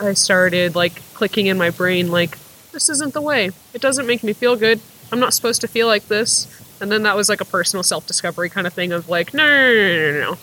I 0.00 0.12
started 0.14 0.74
like 0.74 1.02
clicking 1.14 1.46
in 1.46 1.58
my 1.58 1.70
brain, 1.70 2.10
like, 2.10 2.38
this 2.72 2.88
isn't 2.90 3.14
the 3.14 3.22
way. 3.22 3.50
It 3.72 3.80
doesn't 3.80 4.06
make 4.06 4.22
me 4.22 4.32
feel 4.32 4.56
good. 4.56 4.80
I'm 5.10 5.20
not 5.20 5.32
supposed 5.32 5.60
to 5.62 5.68
feel 5.68 5.86
like 5.86 6.08
this. 6.08 6.46
And 6.80 6.92
then 6.92 7.04
that 7.04 7.16
was 7.16 7.28
like 7.28 7.40
a 7.40 7.44
personal 7.44 7.82
self 7.82 8.06
discovery 8.06 8.50
kind 8.50 8.66
of 8.66 8.72
thing 8.74 8.92
of 8.92 9.08
like, 9.08 9.32
no, 9.32 9.42
no, 9.46 9.74
no, 9.74 9.86
no, 9.86 10.12
no, 10.12 10.30
no. 10.32 10.38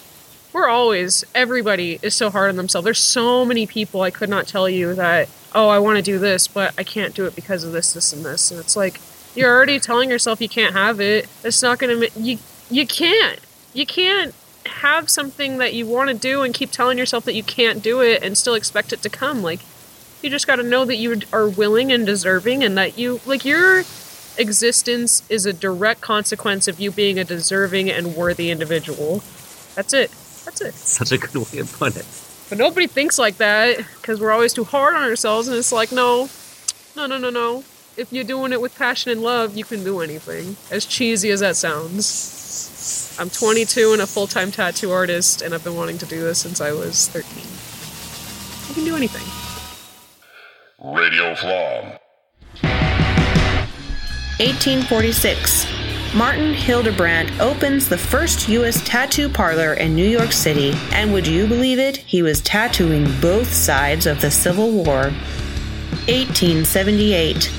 We're 0.54 0.68
always, 0.68 1.26
everybody 1.34 2.00
is 2.04 2.14
so 2.14 2.30
hard 2.30 2.50
on 2.50 2.58
themselves. 2.58 2.86
There's 2.86 3.00
so 3.00 3.44
many 3.44 3.66
people 3.66 4.02
I 4.02 4.12
could 4.12 4.30
not 4.30 4.48
tell 4.48 4.70
you 4.70 4.94
that, 4.94 5.28
oh, 5.56 5.68
I 5.68 5.80
want 5.80 5.98
to 5.98 6.04
do 6.04 6.20
this, 6.20 6.48
but 6.48 6.76
I 6.78 6.84
can't 6.84 7.16
do 7.16 7.26
it 7.26 7.36
because 7.36 7.64
of 7.64 7.72
this, 7.72 7.94
this, 7.94 8.14
and 8.14 8.24
this. 8.24 8.52
And 8.52 8.60
it's 8.60 8.76
like, 8.76 9.02
you're 9.36 9.52
already 9.52 9.80
telling 9.80 10.12
yourself 10.12 10.40
you 10.40 10.50
can't 10.50 10.76
have 10.76 11.02
it. 11.02 11.28
It's 11.44 11.64
not 11.64 11.80
going 11.80 12.00
to, 12.00 12.20
you, 12.20 12.38
you 12.70 12.86
can't. 12.86 13.40
You 13.74 13.88
can't 13.88 14.36
have 14.68 15.10
something 15.10 15.58
that 15.58 15.74
you 15.74 15.88
want 15.88 16.12
to 16.12 16.16
do 16.16 16.44
and 16.44 16.54
keep 16.54 16.70
telling 16.70 17.00
yourself 17.00 17.26
that 17.26 17.34
you 17.34 17.44
can't 17.44 17.82
do 17.82 18.02
it 18.02 18.22
and 18.22 18.38
still 18.38 18.54
expect 18.54 18.94
it 18.94 19.02
to 19.02 19.10
come. 19.10 19.42
Like, 19.42 19.62
you 20.22 20.30
just 20.30 20.46
got 20.46 20.58
to 20.58 20.64
know 20.64 20.86
that 20.86 20.98
you 20.98 21.20
are 21.34 21.50
willing 21.50 21.92
and 21.92 22.06
deserving 22.06 22.64
and 22.64 22.78
that 22.78 22.96
you, 22.96 23.22
like, 23.26 23.44
your 23.44 23.80
existence 24.38 25.24
is 25.30 25.48
a 25.48 25.54
direct 25.54 26.02
consequence 26.02 26.68
of 26.68 26.80
you 26.80 26.92
being 26.92 27.18
a 27.18 27.24
deserving 27.24 27.90
and 27.90 28.16
worthy 28.16 28.52
individual. 28.52 29.24
That's 29.76 29.94
it. 29.94 30.12
That's 30.46 30.62
it. 30.62 30.74
Such 30.74 31.12
a 31.12 31.18
good 31.18 31.36
way 31.36 31.62
to 31.62 31.66
put 31.66 31.96
it. 31.96 32.06
But 32.50 32.58
nobody 32.58 32.88
thinks 32.88 33.18
like 33.18 33.38
that 33.38 33.78
because 33.78 34.20
we're 34.20 34.32
always 34.32 34.54
too 34.54 34.64
hard 34.64 34.96
on 34.96 35.04
ourselves, 35.04 35.48
and 35.48 35.58
it's 35.58 35.72
like, 35.72 35.92
no, 35.92 36.30
no, 36.96 37.06
no, 37.06 37.18
no, 37.18 37.30
no. 37.30 37.64
If 37.96 38.12
you're 38.12 38.24
doing 38.24 38.52
it 38.54 38.62
with 38.62 38.76
passion 38.78 39.12
and 39.12 39.22
love, 39.22 39.56
you 39.56 39.64
can 39.64 39.84
do 39.84 40.02
anything. 40.02 40.58
As 40.72 40.86
cheesy 40.86 41.30
as 41.30 41.42
that 41.42 41.56
sounds. 41.56 43.16
I'm 43.20 43.30
22 43.30 43.94
and 43.94 44.02
a 44.02 44.08
full 44.08 44.28
time 44.28 44.52
tattoo 44.52 44.92
artist, 44.92 45.42
and 45.42 45.54
I've 45.54 45.64
been 45.64 45.76
wanting 45.76 45.98
to 46.00 46.06
do 46.06 46.22
this 46.22 46.40
since 46.40 46.60
I 46.60 46.72
was 46.72 47.08
13. 47.10 47.44
You 48.70 48.76
can 48.76 48.86
do 48.86 48.96
anything. 48.96 49.22
Radio 50.80 51.36
Flom. 51.36 52.00
1846. 54.40 55.73
Martin 56.16 56.54
Hildebrandt 56.54 57.42
opens 57.42 57.90
the 57.90 57.98
first 57.98 58.48
U.S. 58.48 58.88
tattoo 58.88 59.28
parlor 59.28 59.74
in 59.74 59.96
New 59.96 60.08
York 60.08 60.32
City, 60.32 60.74
and 60.92 61.12
would 61.12 61.26
you 61.26 61.48
believe 61.48 61.80
it? 61.80 61.98
He 61.98 62.22
was 62.22 62.40
tattooing 62.42 63.06
both 63.20 63.52
sides 63.52 64.06
of 64.06 64.22
the 64.22 64.30
Civil 64.30 64.70
War. 64.72 65.12
1878. 66.06 67.52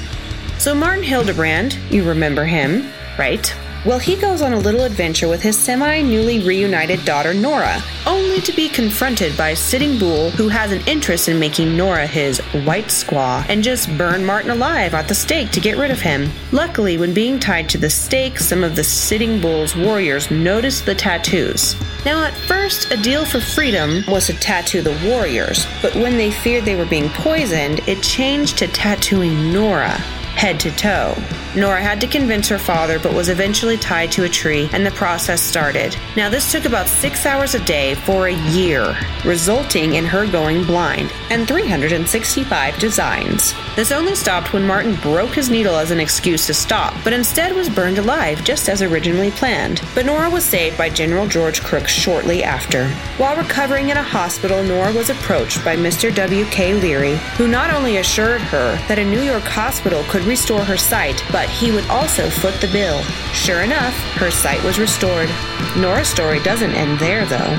So, 0.59 0.73
Martin 0.73 1.03
Hildebrandt, 1.03 1.77
you 1.91 2.09
remember 2.09 2.45
him, 2.45 2.93
right? 3.19 3.53
Well, 3.85 3.99
he 3.99 4.17
goes 4.17 4.41
on 4.41 4.55
a 4.55 4.59
little 4.59 4.85
adventure 4.85 5.29
with 5.29 5.43
his 5.43 5.59
semi 5.59 6.01
newly 6.01 6.39
reunited 6.39 7.05
daughter 7.05 7.35
Nora, 7.35 7.83
only 8.07 8.41
to 8.41 8.53
be 8.57 8.71
confronted 8.71 9.37
by 9.37 9.53
Sitting 9.53 9.99
Bull, 9.99 10.31
who 10.31 10.49
has 10.49 10.73
an 10.73 10.81
interest 10.87 11.29
in 11.29 11.39
making 11.39 11.77
Nora 11.77 12.07
his 12.07 12.39
white 12.65 12.87
squaw 12.87 13.45
and 13.47 13.63
just 13.63 13.95
burn 13.99 14.25
Martin 14.25 14.53
alive 14.53 14.95
at 14.95 15.07
the 15.07 15.15
stake 15.15 15.51
to 15.51 15.61
get 15.61 15.77
rid 15.77 15.91
of 15.91 16.01
him. 16.01 16.31
Luckily, 16.51 16.97
when 16.97 17.13
being 17.13 17.39
tied 17.39 17.69
to 17.69 17.79
the 17.79 17.91
stake, 17.91 18.39
some 18.39 18.65
of 18.65 18.75
the 18.75 18.85
Sitting 18.85 19.39
Bull's 19.39 19.77
warriors 19.77 20.31
noticed 20.31 20.87
the 20.87 20.95
tattoos. 20.95 21.77
Now, 22.07 22.25
at 22.25 22.33
first, 22.49 22.91
a 22.91 22.97
deal 22.97 23.27
for 23.27 23.41
freedom 23.41 24.03
was 24.09 24.29
to 24.29 24.33
tattoo 24.33 24.81
the 24.81 24.99
warriors, 25.07 25.67
but 25.83 25.95
when 25.95 26.17
they 26.17 26.31
feared 26.31 26.65
they 26.65 26.77
were 26.77 26.87
being 26.87 27.11
poisoned, 27.11 27.81
it 27.87 28.03
changed 28.03 28.57
to 28.59 28.67
tattooing 28.69 29.53
Nora 29.53 30.03
head 30.35 30.61
to 30.61 30.71
toe. 30.73 31.17
Nora 31.57 31.81
had 31.81 32.01
to 32.01 32.09
convince 32.09 32.49
her 32.49 32.59
father, 32.59 32.99
but 32.99 33.15
was 33.15 33.29
eventually 33.29 33.77
tied 33.77 34.11
to 34.13 34.25
a 34.25 34.29
tree, 34.29 34.69
and 34.73 34.85
the 34.85 34.91
process 34.91 35.41
started. 35.41 35.97
Now, 36.17 36.29
this 36.29 36.51
took 36.51 36.65
about 36.65 36.89
six 36.89 37.27
hours 37.27 37.55
a 37.55 37.65
day 37.65 37.95
for 37.95 38.27
a 38.27 38.35
year, 38.51 38.97
resulting 39.25 39.95
in 39.95 40.05
her 40.05 40.27
going 40.27 40.65
blind, 40.65 41.13
and 41.31 41.47
365 41.47 42.77
designs. 42.81 43.55
This 43.77 43.93
only 43.93 44.17
stopped 44.17 44.53
when 44.53 44.67
Martin 44.67 44.97
broke 44.97 45.35
his 45.35 45.49
needle 45.49 45.77
as 45.77 45.93
an 45.93 46.01
excuse 46.01 46.47
to 46.47 46.55
stop, 46.55 46.93
but 47.05 47.13
instead 47.13 47.55
was 47.55 47.69
burned 47.69 47.99
alive, 47.99 48.43
just 48.43 48.69
as 48.69 48.83
originally 48.83 49.31
planned. 49.31 49.81
But 49.95 50.07
Nora 50.07 50.29
was 50.31 50.45
saved 50.45 50.77
by 50.77 50.91
General 50.91 51.29
George 51.29 51.63
Crook 51.63 51.87
shortly 51.87 52.43
after. 52.43 52.89
While 53.17 53.37
recovering 53.37 53.91
in 53.91 53.97
a 53.97 54.03
hospital, 54.03 54.65
Nora 54.65 54.93
was 54.93 55.11
approached 55.11 55.65
by 55.65 55.77
Mr. 55.77 56.13
W.K. 56.13 56.75
Leary, 56.75 57.17
who 57.37 57.47
not 57.47 57.73
only 57.73 57.99
assured 57.99 58.41
her 58.41 58.75
that 58.89 58.99
a 58.99 59.05
New 59.05 59.23
York 59.23 59.45
hospital 59.45 60.03
could 60.09 60.24
restore 60.25 60.65
her 60.65 60.77
sight, 60.77 61.23
but 61.31 61.49
he 61.49 61.71
would 61.71 61.85
also 61.87 62.29
foot 62.29 62.55
the 62.61 62.69
bill. 62.69 63.01
Sure 63.33 63.63
enough, 63.63 63.95
her 64.17 64.31
sight 64.31 64.63
was 64.65 64.79
restored. 64.79 65.29
Nora's 65.77 66.09
story 66.09 66.41
doesn't 66.41 66.73
end 66.73 66.99
there, 66.99 67.25
though. 67.27 67.59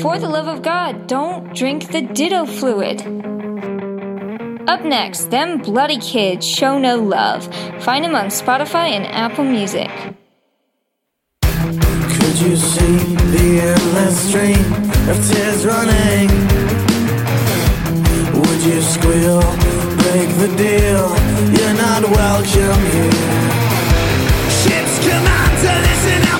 For 0.00 0.18
the 0.18 0.28
love 0.28 0.48
of 0.48 0.62
God, 0.62 1.06
don't 1.06 1.54
drink 1.54 1.90
the 1.92 2.02
ditto 2.02 2.46
fluid. 2.46 3.39
Up 4.70 4.84
next, 4.84 5.32
Them 5.32 5.58
Bloody 5.58 5.98
Kids 5.98 6.46
Show 6.46 6.78
No 6.78 6.94
Love. 6.94 7.52
Find 7.82 8.04
them 8.04 8.14
on 8.14 8.26
Spotify 8.26 8.90
and 8.90 9.04
Apple 9.04 9.42
Music. 9.42 9.90
Could 11.42 12.36
you 12.38 12.54
see 12.54 13.16
the 13.34 13.48
endless 13.66 14.28
stream 14.28 14.72
of 15.10 15.18
tears 15.26 15.66
running? 15.66 16.30
Would 18.38 18.62
you 18.62 18.80
squeal, 18.80 19.42
break 20.06 20.30
the 20.38 20.54
deal? 20.54 21.10
You're 21.50 21.74
not 21.74 22.08
welcome 22.08 22.82
here. 22.94 23.10
Ships 24.62 24.94
come 25.02 25.26
out 25.26 25.52
to 25.64 25.70
listen 25.82 26.22
out 26.30 26.39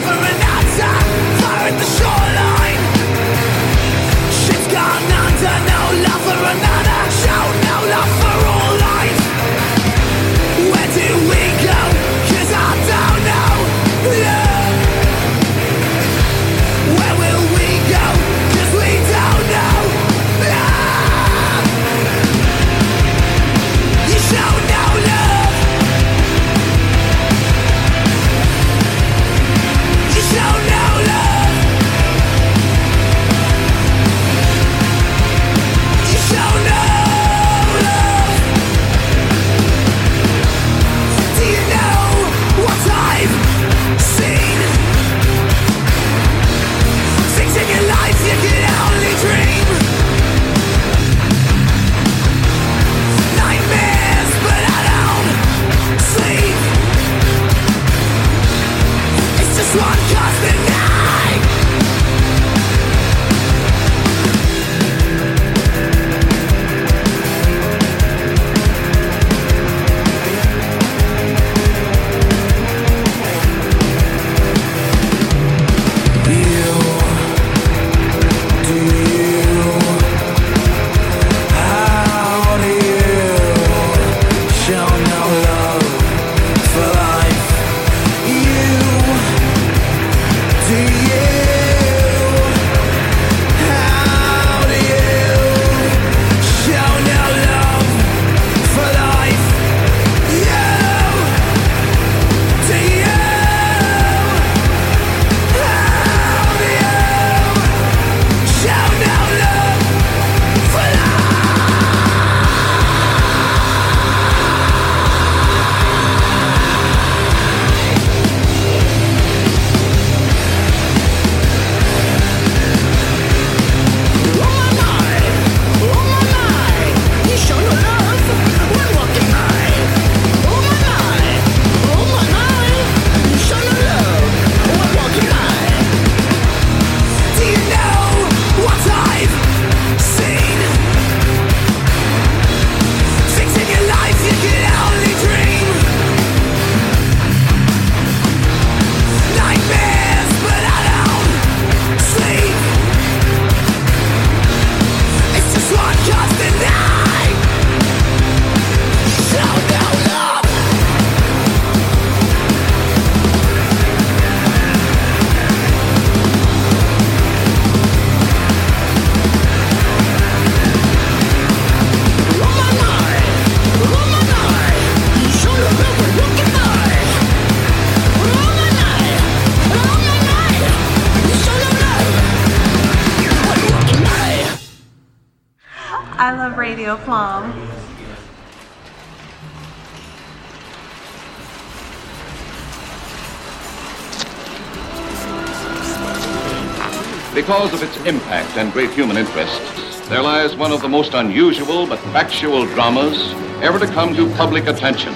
impact 198.51 198.57
and 198.59 198.73
great 198.73 198.91
human 198.91 199.17
interest, 199.17 200.09
there 200.09 200.23
lies 200.23 200.57
one 200.57 200.73
of 200.73 200.81
the 200.83 200.89
most 200.89 201.15
unusual 201.15 201.87
but 201.87 201.99
factual 202.13 202.67
dramas 202.67 203.33
ever 203.63 203.79
to 203.79 203.87
come 203.87 204.15
to 204.15 204.29
public 204.35 204.67
attention. 204.67 205.13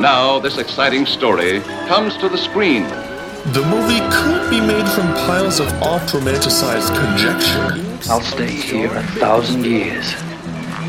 Now, 0.00 0.40
this 0.40 0.58
exciting 0.58 1.06
story 1.06 1.60
comes 1.86 2.16
to 2.18 2.28
the 2.28 2.38
screen. 2.38 2.82
The 3.52 3.64
movie 3.70 4.00
could 4.10 4.50
be 4.50 4.60
made 4.60 4.88
from 4.88 5.06
piles 5.26 5.60
of 5.60 5.68
oft 5.82 6.12
romanticized 6.14 6.92
conjecture. 6.96 8.10
I'll 8.10 8.20
stay 8.20 8.50
here 8.50 8.92
a 8.92 9.02
thousand 9.18 9.64
years. 9.64 10.14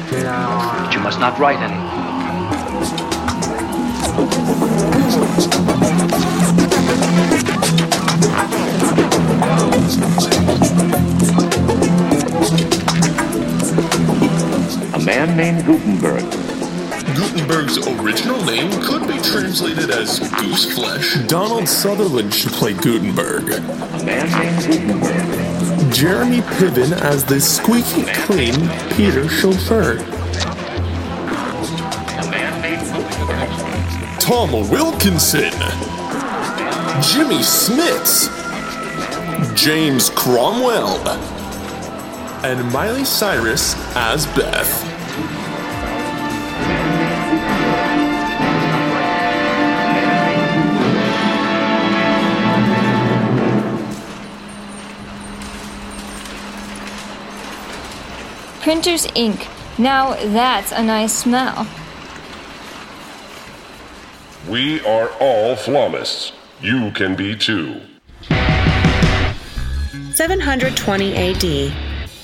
But 0.10 0.93
you 0.93 0.99
must 0.99 1.20
not 1.20 1.38
write 1.39 1.60
any. 1.60 2.03
A 9.74 9.76
man 15.04 15.36
named 15.36 15.66
Gutenberg. 15.66 16.22
Gutenberg's 17.16 17.80
original 17.88 18.46
name 18.46 18.70
could 18.84 19.08
be 19.08 19.18
translated 19.24 19.90
as 19.90 20.20
goose 20.20 20.72
flesh. 20.76 21.16
Donald 21.26 21.68
Sutherland 21.68 22.32
should 22.32 22.52
play 22.52 22.74
Gutenberg. 22.74 23.50
A 23.50 23.60
man 24.06 24.30
named 24.40 24.62
Gutenberg. 24.88 25.92
Jeremy 25.92 26.42
Piven 26.42 26.92
as 27.02 27.26
the 27.26 27.42
squeaky 27.42 28.04
clean 28.26 28.54
Peter 28.92 29.28
Schoeffer. 29.28 29.98
A 32.20 32.30
man 32.30 32.62
named 32.62 32.86
Gutenberg. 32.94 34.20
Tom 34.20 34.52
Wilkinson. 34.70 35.52
Jimmy 37.02 37.40
Smits. 37.42 38.33
James 39.64 40.09
Cromwell. 40.09 40.99
And 42.43 42.70
Miley 42.74 43.05
Cyrus 43.05 43.76
as 43.95 44.26
Beth. 44.36 44.68
Printer's 58.61 59.07
ink. 59.16 59.47
Now 59.78 60.16
that's 60.16 60.74
a 60.74 60.84
nice 60.84 61.14
smell. 61.14 61.66
We 64.49 64.82
are 64.82 65.09
all 65.22 65.55
Flamists. 65.55 66.34
You 66.59 66.91
can 66.91 67.16
be 67.16 67.38
too. 67.38 67.80
720 70.24 71.16
AD. 71.18 71.74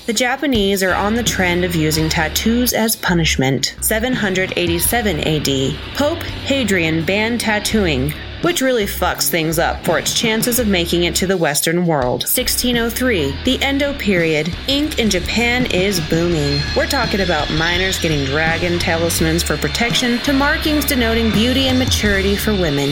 The 0.06 0.12
Japanese 0.14 0.82
are 0.82 0.94
on 0.94 1.16
the 1.16 1.22
trend 1.22 1.66
of 1.66 1.74
using 1.74 2.08
tattoos 2.08 2.72
as 2.72 2.96
punishment. 2.96 3.76
787 3.82 5.20
AD. 5.20 5.76
Pope 5.96 6.22
Hadrian 6.22 7.04
banned 7.04 7.42
tattooing, 7.42 8.14
which 8.42 8.60
really 8.60 8.84
fucks 8.84 9.28
things 9.28 9.58
up 9.58 9.84
for 9.84 9.98
its 9.98 10.14
chances 10.14 10.58
of 10.58 10.68
making 10.68 11.04
it 11.04 11.14
to 11.16 11.26
the 11.26 11.36
Western 11.36 11.86
world. 11.86 12.22
1603, 12.22 13.34
the 13.44 13.62
Endo 13.62 13.92
period. 13.98 14.54
Ink 14.68 14.98
in 14.98 15.10
Japan 15.10 15.66
is 15.66 16.00
booming. 16.08 16.60
We're 16.76 16.86
talking 16.86 17.20
about 17.20 17.50
miners 17.52 17.98
getting 17.98 18.24
dragon 18.24 18.78
talismans 18.78 19.42
for 19.42 19.56
protection 19.56 20.18
to 20.20 20.32
markings 20.32 20.84
denoting 20.84 21.30
beauty 21.30 21.68
and 21.68 21.78
maturity 21.78 22.36
for 22.36 22.52
women. 22.52 22.90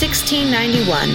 1691, 0.00 1.08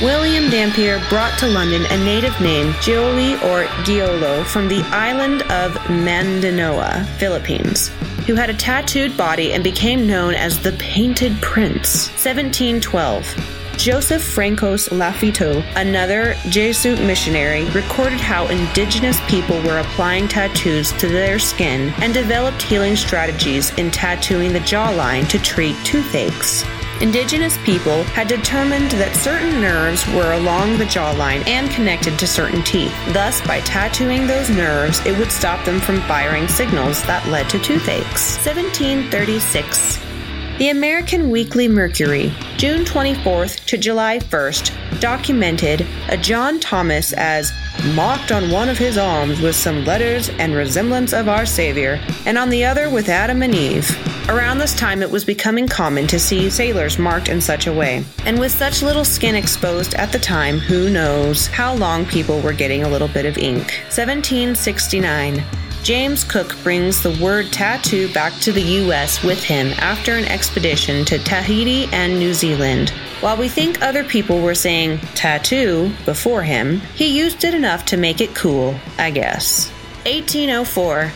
William 0.00 0.50
Dampier 0.50 1.00
brought 1.08 1.38
to 1.38 1.46
London 1.46 1.84
a 1.90 2.04
native 2.04 2.38
named 2.40 2.74
Gioli 2.76 3.34
or 3.44 3.66
Giolo 3.84 4.44
from 4.44 4.66
the 4.66 4.80
island 4.90 5.42
of 5.42 5.72
Mandanoa, 5.88 7.06
Philippines, 7.18 7.90
who 8.26 8.34
had 8.34 8.50
a 8.50 8.54
tattooed 8.54 9.16
body 9.16 9.52
and 9.52 9.62
became 9.62 10.06
known 10.06 10.34
as 10.34 10.58
the 10.58 10.72
Painted 10.72 11.32
Prince. 11.40 12.08
1712. 12.10 13.54
Joseph 13.76 14.22
Francos 14.22 14.88
Lafitau, 14.90 15.64
another 15.76 16.34
Jesuit 16.48 17.00
missionary, 17.00 17.64
recorded 17.70 18.20
how 18.20 18.46
indigenous 18.46 19.18
people 19.28 19.60
were 19.62 19.78
applying 19.78 20.28
tattoos 20.28 20.92
to 20.92 21.08
their 21.08 21.38
skin 21.38 21.92
and 21.98 22.14
developed 22.14 22.62
healing 22.62 22.96
strategies 22.96 23.76
in 23.76 23.90
tattooing 23.90 24.52
the 24.52 24.60
jawline 24.60 25.28
to 25.28 25.38
treat 25.40 25.76
toothaches. 25.84 26.64
Indigenous 27.00 27.58
people 27.64 28.04
had 28.04 28.28
determined 28.28 28.92
that 28.92 29.16
certain 29.16 29.60
nerves 29.60 30.06
were 30.08 30.32
along 30.32 30.78
the 30.78 30.84
jawline 30.84 31.46
and 31.46 31.70
connected 31.70 32.18
to 32.18 32.26
certain 32.26 32.62
teeth. 32.62 32.94
Thus, 33.12 33.44
by 33.46 33.60
tattooing 33.60 34.26
those 34.26 34.48
nerves, 34.48 35.04
it 35.04 35.18
would 35.18 35.32
stop 35.32 35.64
them 35.64 35.80
from 35.80 36.00
firing 36.02 36.46
signals 36.46 37.02
that 37.04 37.26
led 37.28 37.50
to 37.50 37.58
toothaches. 37.58 38.38
1736. 38.44 40.13
The 40.58 40.68
American 40.68 41.30
Weekly 41.30 41.66
Mercury, 41.66 42.32
June 42.58 42.84
24th 42.84 43.64
to 43.64 43.76
July 43.76 44.20
1st, 44.20 45.00
documented 45.00 45.84
a 46.08 46.16
John 46.16 46.60
Thomas 46.60 47.12
as 47.14 47.52
marked 47.96 48.30
on 48.30 48.52
one 48.52 48.68
of 48.68 48.78
his 48.78 48.96
arms 48.96 49.40
with 49.40 49.56
some 49.56 49.84
letters 49.84 50.28
and 50.28 50.54
resemblance 50.54 51.12
of 51.12 51.28
our 51.28 51.44
Savior, 51.44 52.00
and 52.24 52.38
on 52.38 52.50
the 52.50 52.64
other 52.64 52.88
with 52.88 53.08
Adam 53.08 53.42
and 53.42 53.52
Eve. 53.52 53.90
Around 54.28 54.58
this 54.58 54.76
time, 54.76 55.02
it 55.02 55.10
was 55.10 55.24
becoming 55.24 55.66
common 55.66 56.06
to 56.06 56.20
see 56.20 56.48
sailors 56.48 57.00
marked 57.00 57.28
in 57.28 57.40
such 57.40 57.66
a 57.66 57.72
way. 57.72 58.04
And 58.24 58.38
with 58.38 58.52
such 58.52 58.80
little 58.80 59.04
skin 59.04 59.34
exposed 59.34 59.94
at 59.94 60.12
the 60.12 60.20
time, 60.20 60.60
who 60.60 60.88
knows 60.88 61.48
how 61.48 61.74
long 61.74 62.06
people 62.06 62.40
were 62.40 62.52
getting 62.52 62.84
a 62.84 62.88
little 62.88 63.08
bit 63.08 63.26
of 63.26 63.36
ink. 63.38 63.72
1769. 63.90 65.42
James 65.84 66.24
Cook 66.24 66.56
brings 66.62 67.02
the 67.02 67.14
word 67.22 67.52
tattoo 67.52 68.10
back 68.14 68.32
to 68.40 68.52
the 68.52 68.62
US 68.62 69.22
with 69.22 69.44
him 69.44 69.66
after 69.76 70.14
an 70.14 70.24
expedition 70.24 71.04
to 71.04 71.18
Tahiti 71.18 71.90
and 71.92 72.18
New 72.18 72.32
Zealand. 72.32 72.88
While 73.20 73.36
we 73.36 73.50
think 73.50 73.82
other 73.82 74.02
people 74.02 74.40
were 74.40 74.54
saying 74.54 74.98
tattoo 75.14 75.92
before 76.06 76.42
him, 76.42 76.80
he 76.94 77.18
used 77.18 77.44
it 77.44 77.52
enough 77.52 77.84
to 77.86 77.98
make 77.98 78.22
it 78.22 78.34
cool, 78.34 78.74
I 78.96 79.10
guess. 79.10 79.68
1804. 80.06 81.12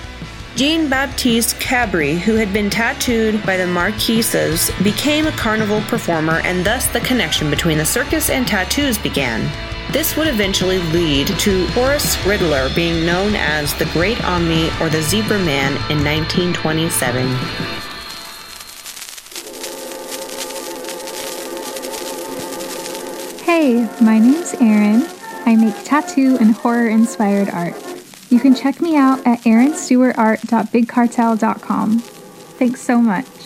Jean 0.55 0.91
Baptiste 0.91 1.57
Cabri, 1.57 2.19
who 2.19 2.35
had 2.35 2.53
been 2.53 2.69
tattooed 2.69 3.43
by 3.47 3.57
the 3.57 3.66
Marquises, 3.66 4.71
became 4.85 5.27
a 5.27 5.33
carnival 5.33 5.81
performer, 5.83 6.43
and 6.45 6.62
thus 6.66 6.87
the 6.89 7.01
connection 7.01 7.49
between 7.49 7.79
the 7.79 7.87
circus 7.87 8.29
and 8.29 8.47
tattoos 8.47 8.99
began. 8.99 9.51
This 9.91 10.18
would 10.18 10.28
eventually 10.28 10.76
lead 10.93 11.28
to 11.28 11.66
Horace 11.68 12.16
Ridler 12.16 12.74
being 12.76 13.07
known 13.07 13.34
as 13.34 13.72
the 13.74 13.86
Great 13.86 14.22
Omni 14.22 14.68
or 14.82 14.91
the 14.91 15.01
Zebra 15.01 15.39
Man 15.39 15.72
in 15.91 16.05
1927. 16.05 17.26
Hey, 23.45 23.89
my 24.03 24.18
name's 24.18 24.53
Erin. 24.61 25.07
I 25.47 25.57
make 25.57 25.82
tattoo 25.84 26.36
and 26.39 26.53
horror 26.53 26.89
inspired 26.89 27.49
art. 27.49 27.74
You 28.28 28.41
can 28.41 28.55
check 28.55 28.82
me 28.82 28.95
out 28.95 29.26
at 29.26 29.41
erinstewartart.bigcartel.com. 29.41 31.99
Thanks 32.01 32.82
so 32.82 33.01
much. 33.01 33.38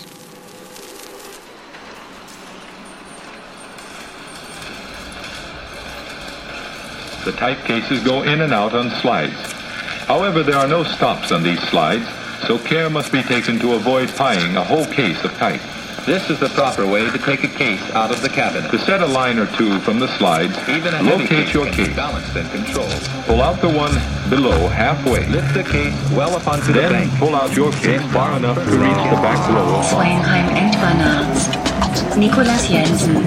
The 7.25 7.33
type 7.33 7.65
cases 7.65 8.03
go 8.03 8.23
in 8.23 8.41
and 8.41 8.53
out 8.53 8.75
on 8.75 8.91
slides. 8.91 9.35
However, 10.07 10.43
there 10.43 10.57
are 10.57 10.67
no 10.67 10.83
stops 10.83 11.31
on 11.31 11.43
these 11.43 11.61
slides, 11.69 12.07
so 12.47 12.59
care 12.59 12.91
must 12.91 13.13
be 13.13 13.23
taken 13.23 13.59
to 13.61 13.75
avoid 13.75 14.09
tying 14.11 14.57
a 14.57 14.65
whole 14.65 14.87
case 14.87 15.23
of 15.25 15.33
type. 15.37 15.61
This 16.05 16.29
is 16.31 16.41
the 16.41 16.49
proper 16.49 16.85
way 16.85 17.09
to 17.09 17.19
take 17.19 17.45
a 17.45 17.49
case 17.49 17.81
out 17.93 18.11
of 18.11 18.23
the 18.23 18.29
cabinet. 18.29 18.69
To 18.73 18.79
set 18.79 19.03
a 19.03 19.07
line 19.07 19.39
or 19.39 19.47
two 19.57 19.79
from 19.81 20.01
the 20.01 20.09
slides, 20.19 20.59
Even 20.69 20.95
a 20.95 21.03
locate 21.05 21.29
case 21.29 21.55
your 21.55 21.67
case. 21.71 21.95
balanced 21.95 22.35
and 22.35 22.51
controlled. 22.51 22.91
Pull 23.27 23.41
out 23.41 23.61
the 23.61 23.69
one 23.69 23.95
below 24.29 24.67
halfway. 24.67 25.25
Lift 25.29 25.55
the 25.55 25.63
case 25.63 25.95
well 26.11 26.35
up 26.35 26.49
onto 26.49 26.73
the 26.73 26.81
Then 26.81 26.93
bank. 26.93 27.19
pull 27.21 27.37
out 27.37 27.55
your 27.55 27.71
case 27.71 28.03
far 28.11 28.37
enough 28.37 28.57
to 28.57 28.71
reach 28.83 29.03
the 29.15 29.19
back 29.23 29.39
row. 29.55 29.81
Feuerheim 29.95 30.49
Endwanarzt. 30.59 32.19
Nicolas 32.19 32.67
Jensen. 32.69 33.23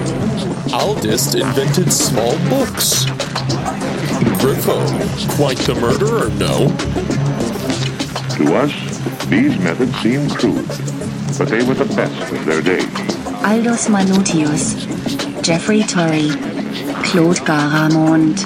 Aldist 0.72 1.34
invented 1.40 1.92
small 1.92 2.32
books. 2.48 3.04
Griffo, 4.40 4.78
quite 5.36 5.58
the 5.58 5.74
murderer, 5.74 6.28
no? 6.30 6.68
To 8.36 8.54
us, 8.56 9.26
these 9.26 9.58
methods 9.58 9.96
seem 10.00 10.28
crude, 10.30 10.66
but 11.38 11.48
they 11.48 11.62
were 11.62 11.74
the 11.74 11.92
best 11.94 12.32
of 12.32 12.44
their 12.44 12.62
day. 12.62 12.80
Aldus 13.44 13.88
Manutius. 13.88 14.74
Jeffrey 15.42 15.82
Tory. 15.82 16.30
Claude 17.04 17.38
Garamond. 17.46 18.38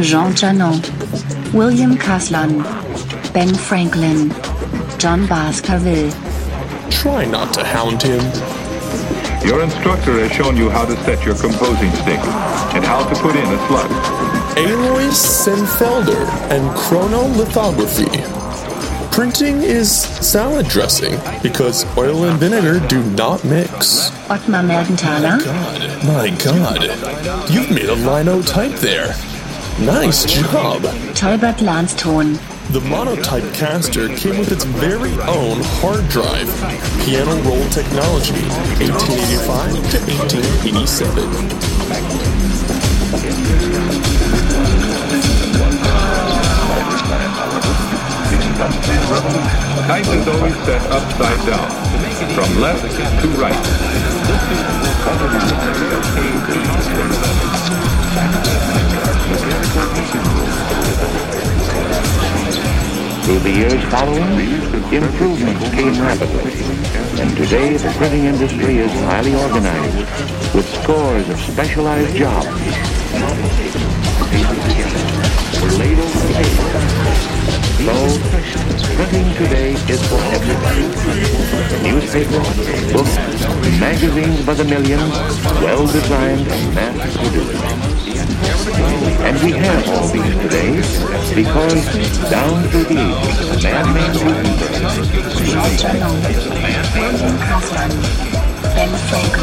Jean 0.00 0.32
Janon. 0.32 1.00
William 1.52 1.96
Caslon, 1.96 2.62
Ben 3.32 3.52
Franklin, 3.52 4.30
John 5.00 5.26
Baskerville. 5.26 6.12
Try 6.90 7.24
not 7.24 7.52
to 7.54 7.64
hound 7.64 8.02
him. 8.02 8.20
Your 9.44 9.62
instructor 9.62 10.12
has 10.20 10.30
shown 10.32 10.56
you 10.56 10.68
how 10.68 10.84
to 10.84 10.94
set 11.04 11.24
your 11.24 11.34
composing 11.34 11.90
stick 11.92 12.20
and 12.76 12.84
how 12.84 13.08
to 13.08 13.14
put 13.20 13.34
in 13.36 13.46
a 13.46 13.58
slug. 13.68 13.90
Alois 14.58 15.16
Senefelder 15.16 16.26
and 16.50 16.68
chromolithography. 16.76 18.10
Printing 19.10 19.62
is 19.62 19.90
salad 19.90 20.68
dressing 20.68 21.18
because 21.42 21.84
oil 21.96 22.24
and 22.24 22.38
vinegar 22.38 22.86
do 22.86 23.02
not 23.12 23.42
mix. 23.44 24.10
Ottmar 24.28 24.62
Mergenthaler. 24.64 25.38
My 26.04 26.30
god, 26.44 26.80
my 27.02 27.24
God, 27.24 27.50
you've 27.50 27.70
made 27.70 27.88
a 27.88 27.94
linotype 27.96 28.78
there. 28.80 29.14
Nice 29.80 30.26
job. 30.26 30.82
Tolbert 31.14 31.60
Lanston. 31.62 32.38
The 32.70 32.80
monotype 32.82 33.52
caster 33.52 34.06
came 34.16 34.38
with 34.38 34.52
its 34.52 34.62
very 34.62 35.10
own 35.10 35.58
hard 35.82 36.06
drive. 36.08 36.46
Piano 37.04 37.34
roll 37.42 37.68
technology, 37.70 38.46
1885 38.78 39.74
to 39.90 39.98
1887. 40.06 41.26
Type 49.90 50.06
is 50.06 50.28
always 50.28 50.54
set 50.62 50.82
upside 50.92 51.42
down, 51.50 51.66
from 52.36 52.60
left 52.60 52.86
to 53.20 53.28
right. 53.40 53.58
Through 63.30 63.38
the 63.38 63.50
years 63.52 63.84
following, 63.92 64.24
improvements 64.92 65.70
came 65.70 65.94
rapidly, 66.02 66.50
and 67.22 67.36
today 67.36 67.76
the 67.76 67.88
printing 67.96 68.24
industry 68.24 68.78
is 68.78 68.90
highly 69.06 69.36
organized 69.36 69.98
with 70.52 70.68
scores 70.82 71.28
of 71.28 71.38
specialized 71.38 72.16
jobs. 72.16 72.48
We're. 75.62 76.00
So, 77.86 77.94
printing 78.96 79.32
today 79.36 79.74
is 79.86 80.02
for 80.08 80.18
everybody. 80.34 80.88
Newspapers, 81.88 82.92
books, 82.92 83.14
magazines 83.78 84.44
by 84.44 84.54
the 84.54 84.64
millions, 84.64 85.14
well 85.62 85.86
designed 85.86 86.48
and 86.48 86.74
mass 86.74 87.16
produced. 87.16 87.89
And 88.20 89.38
we 89.42 89.52
have 89.52 89.88
all 89.88 90.08
these 90.08 90.34
today 90.42 90.76
because 91.34 91.84
down 92.30 92.68
through 92.68 92.84
the 92.84 93.00
ages, 93.00 93.48
a 93.50 93.62
man 93.62 93.94
named 93.94 94.14
Gutenberg, 94.14 94.46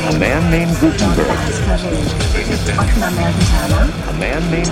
a 0.07 0.19
man 0.19 0.51
named 0.51 0.77
Gutenberg, 0.79 1.27
a 4.07 4.13
man 4.19 4.41
named 4.51 4.67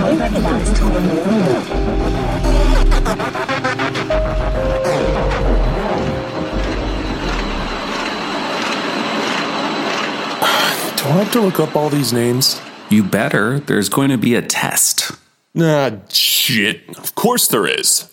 Do 10.96 11.02
I 11.12 11.14
have 11.18 11.32
to 11.32 11.40
look 11.40 11.60
up 11.60 11.76
all 11.76 11.88
these 11.88 12.12
names? 12.12 12.60
You 12.88 13.02
better. 13.02 13.58
There's 13.58 13.88
going 13.88 14.10
to 14.10 14.18
be 14.18 14.34
a 14.34 14.42
test. 14.42 15.12
Ah, 15.58 15.90
shit. 16.08 16.96
Of 16.96 17.14
course 17.14 17.48
there 17.48 17.66
is. 17.66 18.10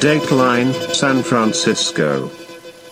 Dateline, 0.00 0.74
San 0.92 1.22
Francisco. 1.22 2.30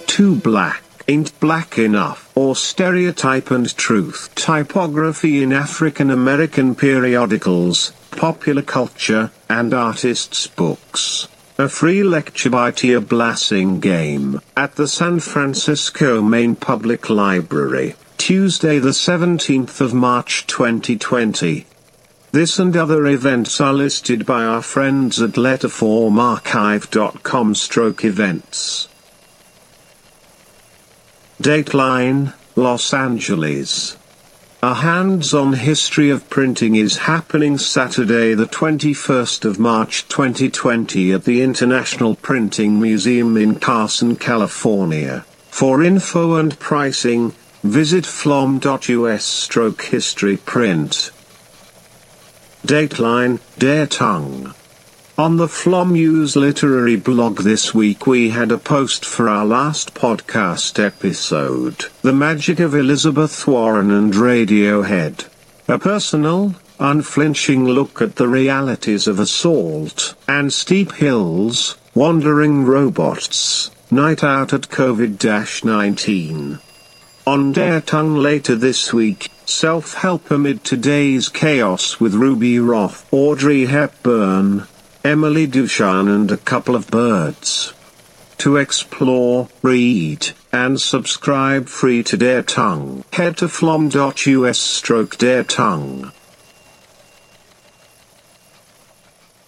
Too 0.07 0.36
black 0.36 0.84
ain't 1.11 1.38
black 1.41 1.76
enough, 1.76 2.30
or 2.36 2.55
stereotype 2.55 3.51
and 3.51 3.76
truth. 3.76 4.32
Typography 4.36 5.43
in 5.43 5.53
African 5.53 6.09
American 6.11 6.76
periodicals, 6.76 7.93
popular 8.11 8.62
culture, 8.62 9.30
and 9.48 9.74
artists' 9.74 10.46
books. 10.46 11.28
A 11.58 11.68
free 11.68 12.02
lecture 12.02 12.50
by 12.50 12.70
Tia 12.70 13.00
Blassingame 13.00 14.40
at 14.56 14.76
the 14.76 14.88
San 14.88 15.20
Francisco 15.20 16.22
Main 16.22 16.56
Public 16.56 17.11
Library, 17.11 17.96
Tuesday 18.16 18.78
the 18.78 18.90
17th 18.90 19.80
of 19.80 19.92
March 19.92 20.46
2020. 20.46 21.66
This 22.32 22.58
and 22.58 22.76
other 22.76 23.06
events 23.06 23.61
are 23.61 23.74
listed 23.74 24.24
by 24.24 24.44
our 24.44 24.62
friends 24.62 25.20
at 25.20 25.32
letterformarchive.com 25.32 27.54
stroke 27.54 28.04
events. 28.04 28.88
Dateline, 31.42 32.32
Los 32.54 32.94
Angeles. 32.94 33.96
A 34.62 34.74
hands-on 34.74 35.54
history 35.54 36.11
of 36.11 36.28
printing 36.28 36.74
is 36.76 37.08
happening 37.08 37.56
Saturday 37.56 38.34
the 38.34 38.44
21st 38.44 39.46
of 39.46 39.58
March 39.58 40.06
2020 40.08 41.12
at 41.12 41.24
the 41.24 41.40
International 41.40 42.14
Printing 42.14 42.78
Museum 42.78 43.38
in 43.38 43.58
Carson, 43.58 44.16
California. 44.16 45.24
For 45.48 45.82
info 45.82 46.34
and 46.34 46.58
pricing, 46.58 47.32
visit 47.62 48.04
flom.us 48.04 49.24
stroke 49.24 49.80
history 49.84 50.36
print. 50.36 51.11
Dateline, 52.66 53.40
Dare 53.58 53.86
Tongue. 53.86 54.52
On 55.21 55.37
the 55.37 55.49
Flomuse 55.49 56.35
Literary 56.35 56.97
blog 56.97 57.41
this 57.41 57.75
week 57.75 58.07
we 58.07 58.31
had 58.31 58.51
a 58.51 58.57
post 58.57 59.05
for 59.05 59.29
our 59.29 59.45
last 59.45 59.93
podcast 59.93 60.83
episode, 60.83 61.85
The 62.01 62.14
Magic 62.14 62.59
of 62.59 62.75
Elizabeth 62.75 63.47
Warren 63.47 63.91
and 63.91 64.14
Radiohead. 64.14 65.29
A 65.68 65.79
personal, 65.79 66.55
unflinching 66.79 67.66
look 67.66 68.01
at 68.01 68.16
the 68.16 68.29
realities 68.29 69.07
of 69.07 69.18
assault 69.21 70.14
and 70.27 70.55
steep 70.55 70.93
hills, 70.93 71.77
wandering 71.95 72.64
robots, 72.64 73.71
night 73.91 74.25
out 74.25 74.55
at 74.55 74.71
COVID-19. 74.71 76.61
On 77.27 77.53
Dare 77.53 77.83
Tongue 77.83 78.16
later 78.16 78.57
this 78.57 78.95
week, 78.95 79.31
self-help 79.45 80.31
amid 80.31 80.64
today's 80.64 81.29
chaos 81.29 82.01
with 82.01 82.14
Ruby 82.14 82.59
Roth, 82.59 83.07
Audrey 83.12 83.66
Hepburn, 83.66 84.66
Emily 85.03 85.46
Dushan 85.46 86.14
and 86.14 86.30
a 86.30 86.36
couple 86.36 86.76
of 86.76 86.90
birds. 86.90 87.72
To 88.38 88.57
explore, 88.57 89.48
read, 89.62 90.30
and 90.53 90.80
subscribe 90.80 91.68
free 91.68 92.03
to 92.03 92.16
Dare 92.16 92.42
Tongue, 92.42 93.05
head 93.12 93.36
to 93.38 93.48
flom.us 93.48 94.59
stroke 94.59 95.16
Dare 95.16 95.44
Tongue. 95.44 96.12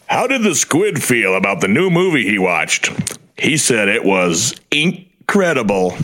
How 0.07 0.27
did 0.27 0.43
the 0.43 0.55
squid 0.55 1.03
feel 1.03 1.35
about 1.35 1.61
the 1.61 1.69
new 1.69 1.91
movie 1.91 2.25
he 2.25 2.39
watched? 2.39 2.91
He 3.39 3.57
said 3.57 3.89
it 3.89 4.05
was 4.05 4.55
incredible. 4.71 5.97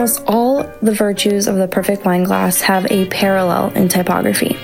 Almost 0.00 0.24
all 0.26 0.62
the 0.80 0.94
virtues 0.94 1.46
of 1.46 1.56
the 1.56 1.68
perfect 1.68 2.06
wine 2.06 2.24
glass 2.24 2.62
have 2.62 2.90
a 2.90 3.04
parallel 3.10 3.68
in 3.76 3.86
typography. 3.86 4.56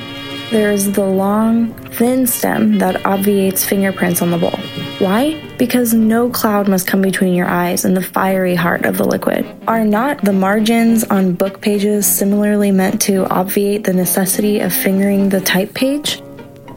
There 0.50 0.72
is 0.72 0.92
the 0.92 1.04
long, 1.04 1.74
thin 1.90 2.26
stem 2.26 2.78
that 2.78 3.04
obviates 3.04 3.62
fingerprints 3.62 4.22
on 4.22 4.30
the 4.30 4.38
bowl. 4.38 4.58
Why? 4.98 5.38
Because 5.58 5.92
no 5.92 6.30
cloud 6.30 6.68
must 6.68 6.86
come 6.86 7.02
between 7.02 7.34
your 7.34 7.48
eyes 7.48 7.84
and 7.84 7.94
the 7.94 8.00
fiery 8.00 8.54
heart 8.54 8.86
of 8.86 8.96
the 8.96 9.04
liquid. 9.04 9.46
Are 9.68 9.84
not 9.84 10.22
the 10.22 10.32
margins 10.32 11.04
on 11.04 11.34
book 11.34 11.60
pages 11.60 12.06
similarly 12.06 12.70
meant 12.70 13.02
to 13.02 13.26
obviate 13.28 13.84
the 13.84 13.92
necessity 13.92 14.60
of 14.60 14.72
fingering 14.72 15.28
the 15.28 15.42
type 15.42 15.74
page? 15.74 16.22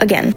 Again, 0.02 0.34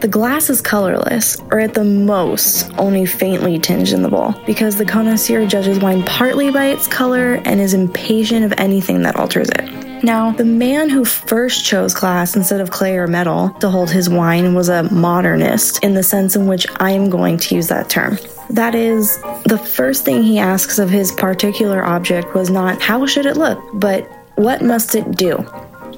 the 0.00 0.08
glass 0.08 0.50
is 0.50 0.60
colorless, 0.60 1.38
or 1.50 1.60
at 1.60 1.74
the 1.74 1.84
most, 1.84 2.70
only 2.78 3.06
faintly 3.06 3.58
tinged 3.58 3.92
in 3.92 4.02
the 4.02 4.08
bowl, 4.08 4.34
because 4.46 4.76
the 4.76 4.84
connoisseur 4.84 5.46
judges 5.46 5.78
wine 5.78 6.02
partly 6.04 6.50
by 6.50 6.66
its 6.66 6.86
color 6.86 7.34
and 7.44 7.60
is 7.60 7.74
impatient 7.74 8.44
of 8.44 8.52
anything 8.58 9.02
that 9.02 9.16
alters 9.16 9.48
it. 9.50 10.04
Now, 10.04 10.30
the 10.30 10.44
man 10.44 10.90
who 10.90 11.04
first 11.04 11.64
chose 11.64 11.94
glass 11.94 12.36
instead 12.36 12.60
of 12.60 12.70
clay 12.70 12.96
or 12.96 13.06
metal 13.06 13.50
to 13.60 13.70
hold 13.70 13.90
his 13.90 14.10
wine 14.10 14.54
was 14.54 14.68
a 14.68 14.82
modernist 14.92 15.82
in 15.82 15.94
the 15.94 16.02
sense 16.02 16.36
in 16.36 16.46
which 16.46 16.66
I 16.76 16.90
am 16.90 17.08
going 17.08 17.38
to 17.38 17.54
use 17.54 17.68
that 17.68 17.88
term. 17.88 18.18
That 18.50 18.74
is, 18.74 19.20
the 19.46 19.58
first 19.58 20.04
thing 20.04 20.22
he 20.22 20.38
asks 20.38 20.78
of 20.78 20.90
his 20.90 21.12
particular 21.12 21.84
object 21.84 22.34
was 22.34 22.50
not 22.50 22.80
how 22.80 23.06
should 23.06 23.26
it 23.26 23.36
look, 23.36 23.58
but 23.74 24.08
what 24.36 24.62
must 24.62 24.94
it 24.94 25.16
do? 25.16 25.38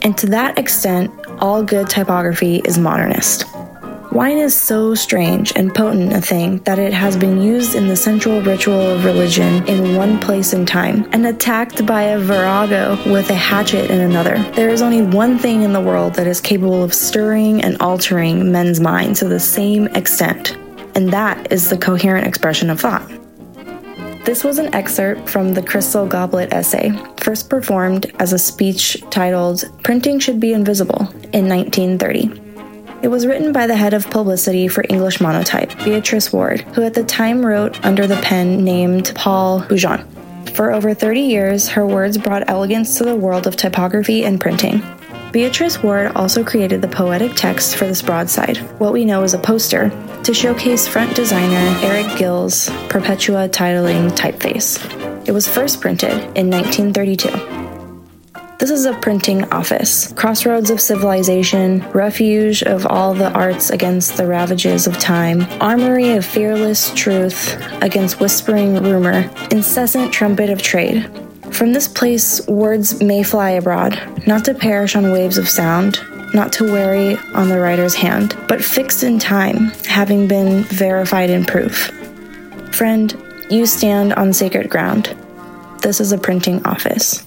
And 0.02 0.16
to 0.18 0.26
that 0.28 0.58
extent, 0.58 1.12
all 1.40 1.62
good 1.62 1.90
typography 1.90 2.62
is 2.64 2.78
modernist. 2.78 3.44
Wine 4.18 4.38
is 4.38 4.52
so 4.52 4.96
strange 4.96 5.52
and 5.54 5.72
potent 5.72 6.12
a 6.12 6.20
thing 6.20 6.58
that 6.64 6.80
it 6.80 6.92
has 6.92 7.16
been 7.16 7.40
used 7.40 7.76
in 7.76 7.86
the 7.86 7.94
central 7.94 8.42
ritual 8.42 8.80
of 8.80 9.04
religion 9.04 9.64
in 9.68 9.94
one 9.94 10.18
place 10.18 10.52
and 10.52 10.66
time, 10.66 11.08
and 11.12 11.24
attacked 11.24 11.86
by 11.86 12.02
a 12.02 12.18
virago 12.18 12.98
with 13.12 13.30
a 13.30 13.34
hatchet 13.34 13.92
in 13.92 14.00
another. 14.00 14.36
There 14.56 14.70
is 14.70 14.82
only 14.82 15.02
one 15.02 15.38
thing 15.38 15.62
in 15.62 15.72
the 15.72 15.80
world 15.80 16.14
that 16.14 16.26
is 16.26 16.40
capable 16.40 16.82
of 16.82 16.92
stirring 16.92 17.62
and 17.62 17.80
altering 17.80 18.50
men's 18.50 18.80
minds 18.80 19.20
to 19.20 19.28
the 19.28 19.38
same 19.38 19.86
extent, 19.94 20.56
and 20.96 21.12
that 21.12 21.52
is 21.52 21.70
the 21.70 21.78
coherent 21.78 22.26
expression 22.26 22.70
of 22.70 22.80
thought. 22.80 23.08
This 24.24 24.42
was 24.42 24.58
an 24.58 24.74
excerpt 24.74 25.28
from 25.28 25.54
the 25.54 25.62
Crystal 25.62 26.08
Goblet 26.08 26.52
essay, 26.52 26.90
first 27.18 27.48
performed 27.48 28.10
as 28.18 28.32
a 28.32 28.38
speech 28.38 29.00
titled 29.10 29.62
Printing 29.84 30.18
Should 30.18 30.40
Be 30.40 30.54
Invisible 30.54 31.06
in 31.32 31.48
1930. 31.48 32.47
It 33.00 33.08
was 33.08 33.26
written 33.26 33.52
by 33.52 33.68
the 33.68 33.76
head 33.76 33.94
of 33.94 34.10
publicity 34.10 34.66
for 34.66 34.84
English 34.88 35.20
Monotype, 35.20 35.84
Beatrice 35.84 36.32
Warde, 36.32 36.62
who 36.74 36.82
at 36.82 36.94
the 36.94 37.04
time 37.04 37.46
wrote 37.46 37.84
under 37.84 38.08
the 38.08 38.16
pen 38.16 38.64
named 38.64 39.12
Paul 39.14 39.60
Beaujon. 39.60 40.04
For 40.54 40.72
over 40.72 40.94
30 40.94 41.20
years, 41.20 41.68
her 41.68 41.86
words 41.86 42.18
brought 42.18 42.48
elegance 42.50 42.98
to 42.98 43.04
the 43.04 43.14
world 43.14 43.46
of 43.46 43.54
typography 43.54 44.24
and 44.24 44.40
printing. 44.40 44.82
Beatrice 45.30 45.80
Warde 45.80 46.10
also 46.16 46.42
created 46.42 46.82
the 46.82 46.88
poetic 46.88 47.36
text 47.36 47.76
for 47.76 47.86
this 47.86 48.02
broadside, 48.02 48.56
what 48.80 48.92
we 48.92 49.04
know 49.04 49.22
as 49.22 49.32
a 49.32 49.38
poster, 49.38 49.90
to 50.24 50.34
showcase 50.34 50.88
front 50.88 51.14
designer 51.14 51.78
Eric 51.82 52.18
Gill's 52.18 52.68
Perpetua 52.88 53.48
titling 53.48 54.10
typeface. 54.10 55.28
It 55.28 55.32
was 55.32 55.46
first 55.46 55.80
printed 55.80 56.14
in 56.36 56.50
1932. 56.50 57.67
This 58.58 58.70
is 58.70 58.86
a 58.86 58.94
printing 58.94 59.44
office, 59.52 60.12
crossroads 60.14 60.70
of 60.70 60.80
civilization, 60.80 61.88
refuge 61.92 62.64
of 62.64 62.86
all 62.86 63.14
the 63.14 63.30
arts 63.30 63.70
against 63.70 64.16
the 64.16 64.26
ravages 64.26 64.88
of 64.88 64.98
time, 64.98 65.46
armory 65.62 66.16
of 66.16 66.26
fearless 66.26 66.92
truth 66.94 67.56
against 67.82 68.18
whispering 68.18 68.82
rumor, 68.82 69.30
incessant 69.52 70.12
trumpet 70.12 70.50
of 70.50 70.60
trade. 70.60 71.08
From 71.52 71.72
this 71.72 71.86
place, 71.86 72.44
words 72.48 73.00
may 73.00 73.22
fly 73.22 73.50
abroad, 73.50 73.96
not 74.26 74.44
to 74.46 74.54
perish 74.54 74.96
on 74.96 75.12
waves 75.12 75.38
of 75.38 75.48
sound, 75.48 76.00
not 76.34 76.52
to 76.54 76.64
weary 76.64 77.16
on 77.34 77.48
the 77.48 77.60
writer's 77.60 77.94
hand, 77.94 78.36
but 78.48 78.64
fixed 78.64 79.04
in 79.04 79.20
time, 79.20 79.70
having 79.86 80.26
been 80.26 80.64
verified 80.64 81.30
in 81.30 81.44
proof. 81.44 81.92
Friend, 82.72 83.16
you 83.50 83.66
stand 83.66 84.14
on 84.14 84.32
sacred 84.32 84.68
ground. 84.68 85.16
This 85.80 86.00
is 86.00 86.10
a 86.10 86.18
printing 86.18 86.66
office. 86.66 87.24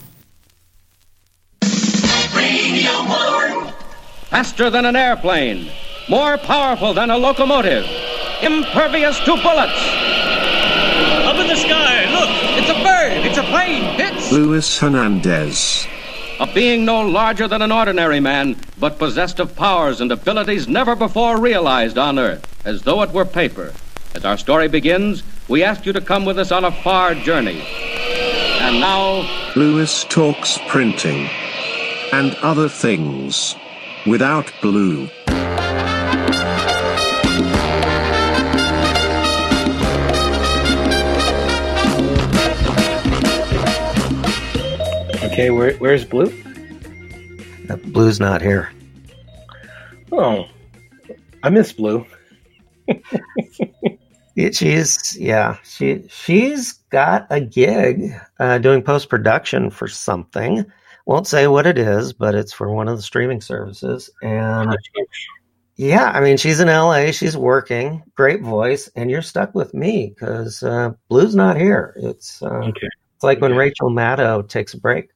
Faster 4.32 4.70
than 4.70 4.86
an 4.86 4.96
airplane, 4.96 5.70
more 6.08 6.38
powerful 6.38 6.94
than 6.94 7.10
a 7.10 7.18
locomotive, 7.18 7.86
impervious 8.42 9.20
to 9.20 9.36
bullets. 9.44 9.82
Up 11.28 11.36
in 11.36 11.48
the 11.48 11.56
sky, 11.58 12.10
look, 12.14 12.30
it's 12.58 12.70
a 12.70 12.80
bird, 12.82 13.26
it's 13.28 13.38
a 13.38 13.44
plane, 13.44 13.84
it's. 14.00 14.32
Luis 14.32 14.80
Hernandez. 14.80 15.86
A 16.40 16.48
being 16.54 16.86
no 16.86 17.02
larger 17.02 17.46
than 17.50 17.62
an 17.62 17.74
ordinary 17.74 18.22
man, 18.22 18.56
but 18.80 18.98
possessed 18.98 19.42
of 19.42 19.54
powers 19.54 20.00
and 20.00 20.14
abilities 20.14 20.66
never 20.66 20.96
before 20.96 21.38
realized 21.38 21.98
on 21.98 22.18
Earth, 22.18 22.48
as 22.66 22.84
though 22.84 23.02
it 23.02 23.12
were 23.12 23.26
paper. 23.26 23.74
As 24.16 24.24
our 24.24 24.38
story 24.38 24.70
begins, 24.70 25.24
we 25.50 25.62
ask 25.62 25.86
you 25.86 25.92
to 25.92 26.00
come 26.00 26.24
with 26.24 26.40
us 26.40 26.54
on 26.54 26.64
a 26.64 26.72
far 26.72 27.16
journey. 27.16 27.62
And 28.62 28.80
now. 28.80 29.30
Lewis 29.58 30.06
talks 30.06 30.58
printing 30.70 31.28
and 32.14 32.34
other 32.36 32.70
things 32.70 33.56
without 34.06 34.52
blue. 34.62 35.08
Okay, 45.24 45.50
where, 45.50 45.74
where's 45.76 46.04
Blue? 46.04 46.32
Uh, 47.70 47.76
Blue's 47.78 48.20
not 48.20 48.42
here. 48.42 48.70
Oh, 50.12 50.46
I 51.44 51.50
miss 51.50 51.72
Blue. 51.74 52.06
It- 54.34 54.56
she's 54.56 55.18
yeah 55.20 55.58
she 55.66 56.06
she's 56.08 56.72
got 56.90 57.28
a 57.30 57.42
gig 57.42 58.14
uh, 58.40 58.60
doing 58.60 58.82
post 58.82 59.10
production 59.10 59.70
for 59.70 59.90
something. 59.90 60.66
Won't 61.06 61.28
say 61.28 61.48
what 61.48 61.66
it 61.68 61.78
is, 61.78 62.14
but 62.14 62.36
it's 62.36 62.54
for 62.54 62.72
one 62.72 62.88
of 62.88 62.96
the 62.98 63.02
streaming 63.04 63.42
services. 63.42 64.10
And 64.22 64.76
yeah, 65.76 66.12
I 66.12 66.20
mean 66.22 66.38
she's 66.38 66.60
in 66.60 66.68
LA. 66.68 67.12
She's 67.12 67.36
working. 67.36 68.04
Great 68.16 68.42
voice, 68.42 68.90
and 68.96 69.10
you're 69.10 69.22
stuck 69.22 69.56
with 69.56 69.74
me 69.74 70.14
because 70.14 70.62
uh, 70.64 70.92
Blue's 71.10 71.36
not 71.36 71.58
here. 71.58 71.94
It's 71.98 72.42
uh, 72.42 72.48
Okay. 72.48 72.88
It's 73.16 73.24
like 73.24 73.42
when 73.42 73.56
Rachel 73.56 73.90
Maddow 73.90 74.48
takes 74.48 74.74
a 74.74 74.80
break. 74.80 75.10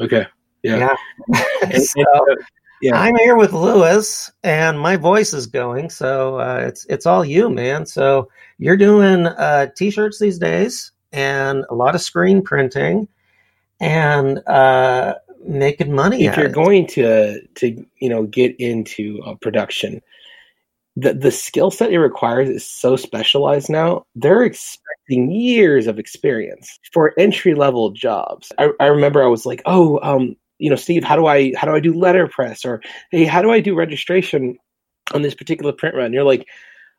Okay. 0.00 0.26
Yeah. 0.62 0.94
And- 1.62 1.82
so, 1.82 2.02
uh, 2.02 2.34
yeah. 2.80 3.00
I'm 3.00 3.14
here 3.14 3.36
with 3.36 3.52
Lewis, 3.52 4.32
and 4.42 4.78
my 4.78 4.96
voice 4.96 5.32
is 5.32 5.46
going, 5.46 5.88
so 5.88 6.40
uh, 6.40 6.64
it's 6.66 6.84
it's 6.86 7.06
all 7.06 7.24
you, 7.24 7.48
man. 7.48 7.86
So 7.86 8.28
you're 8.58 8.76
doing 8.76 9.26
uh, 9.26 9.68
t-shirts 9.76 10.18
these 10.18 10.38
days, 10.40 10.90
and 11.12 11.64
a 11.70 11.74
lot 11.76 11.94
of 11.94 12.00
screen 12.00 12.42
printing, 12.42 13.06
and 13.82 14.38
uh, 14.46 15.16
making 15.44 15.92
money. 15.92 16.24
if 16.24 16.36
you're 16.36 16.46
it. 16.46 16.54
going 16.54 16.86
to 16.86 17.46
to 17.56 17.84
you 17.98 18.08
know 18.08 18.22
get 18.22 18.58
into 18.58 19.20
uh, 19.26 19.34
production 19.34 20.00
the 20.96 21.14
the 21.14 21.30
skill 21.30 21.70
set 21.70 21.90
it 21.90 21.98
requires 21.98 22.48
is 22.48 22.66
so 22.66 22.96
specialized 22.96 23.68
now 23.68 24.04
they're 24.14 24.44
expecting 24.44 25.30
years 25.30 25.86
of 25.86 25.98
experience 25.98 26.78
for 26.92 27.12
entry 27.18 27.54
level 27.54 27.90
jobs 27.90 28.52
I, 28.58 28.70
I 28.78 28.86
remember 28.86 29.22
i 29.22 29.26
was 29.26 29.46
like 29.46 29.62
oh 29.64 29.98
um 30.02 30.36
you 30.58 30.70
know 30.70 30.76
steve 30.76 31.02
how 31.02 31.16
do 31.16 31.26
i 31.26 31.52
how 31.56 31.66
do 31.66 31.74
i 31.74 31.80
do 31.80 31.94
letterpress 31.94 32.64
or 32.64 32.82
hey 33.10 33.24
how 33.24 33.42
do 33.42 33.50
i 33.50 33.60
do 33.60 33.74
registration 33.74 34.58
on 35.14 35.22
this 35.22 35.34
particular 35.34 35.72
print 35.72 35.96
run 35.96 36.12
you're 36.12 36.24
like 36.24 36.46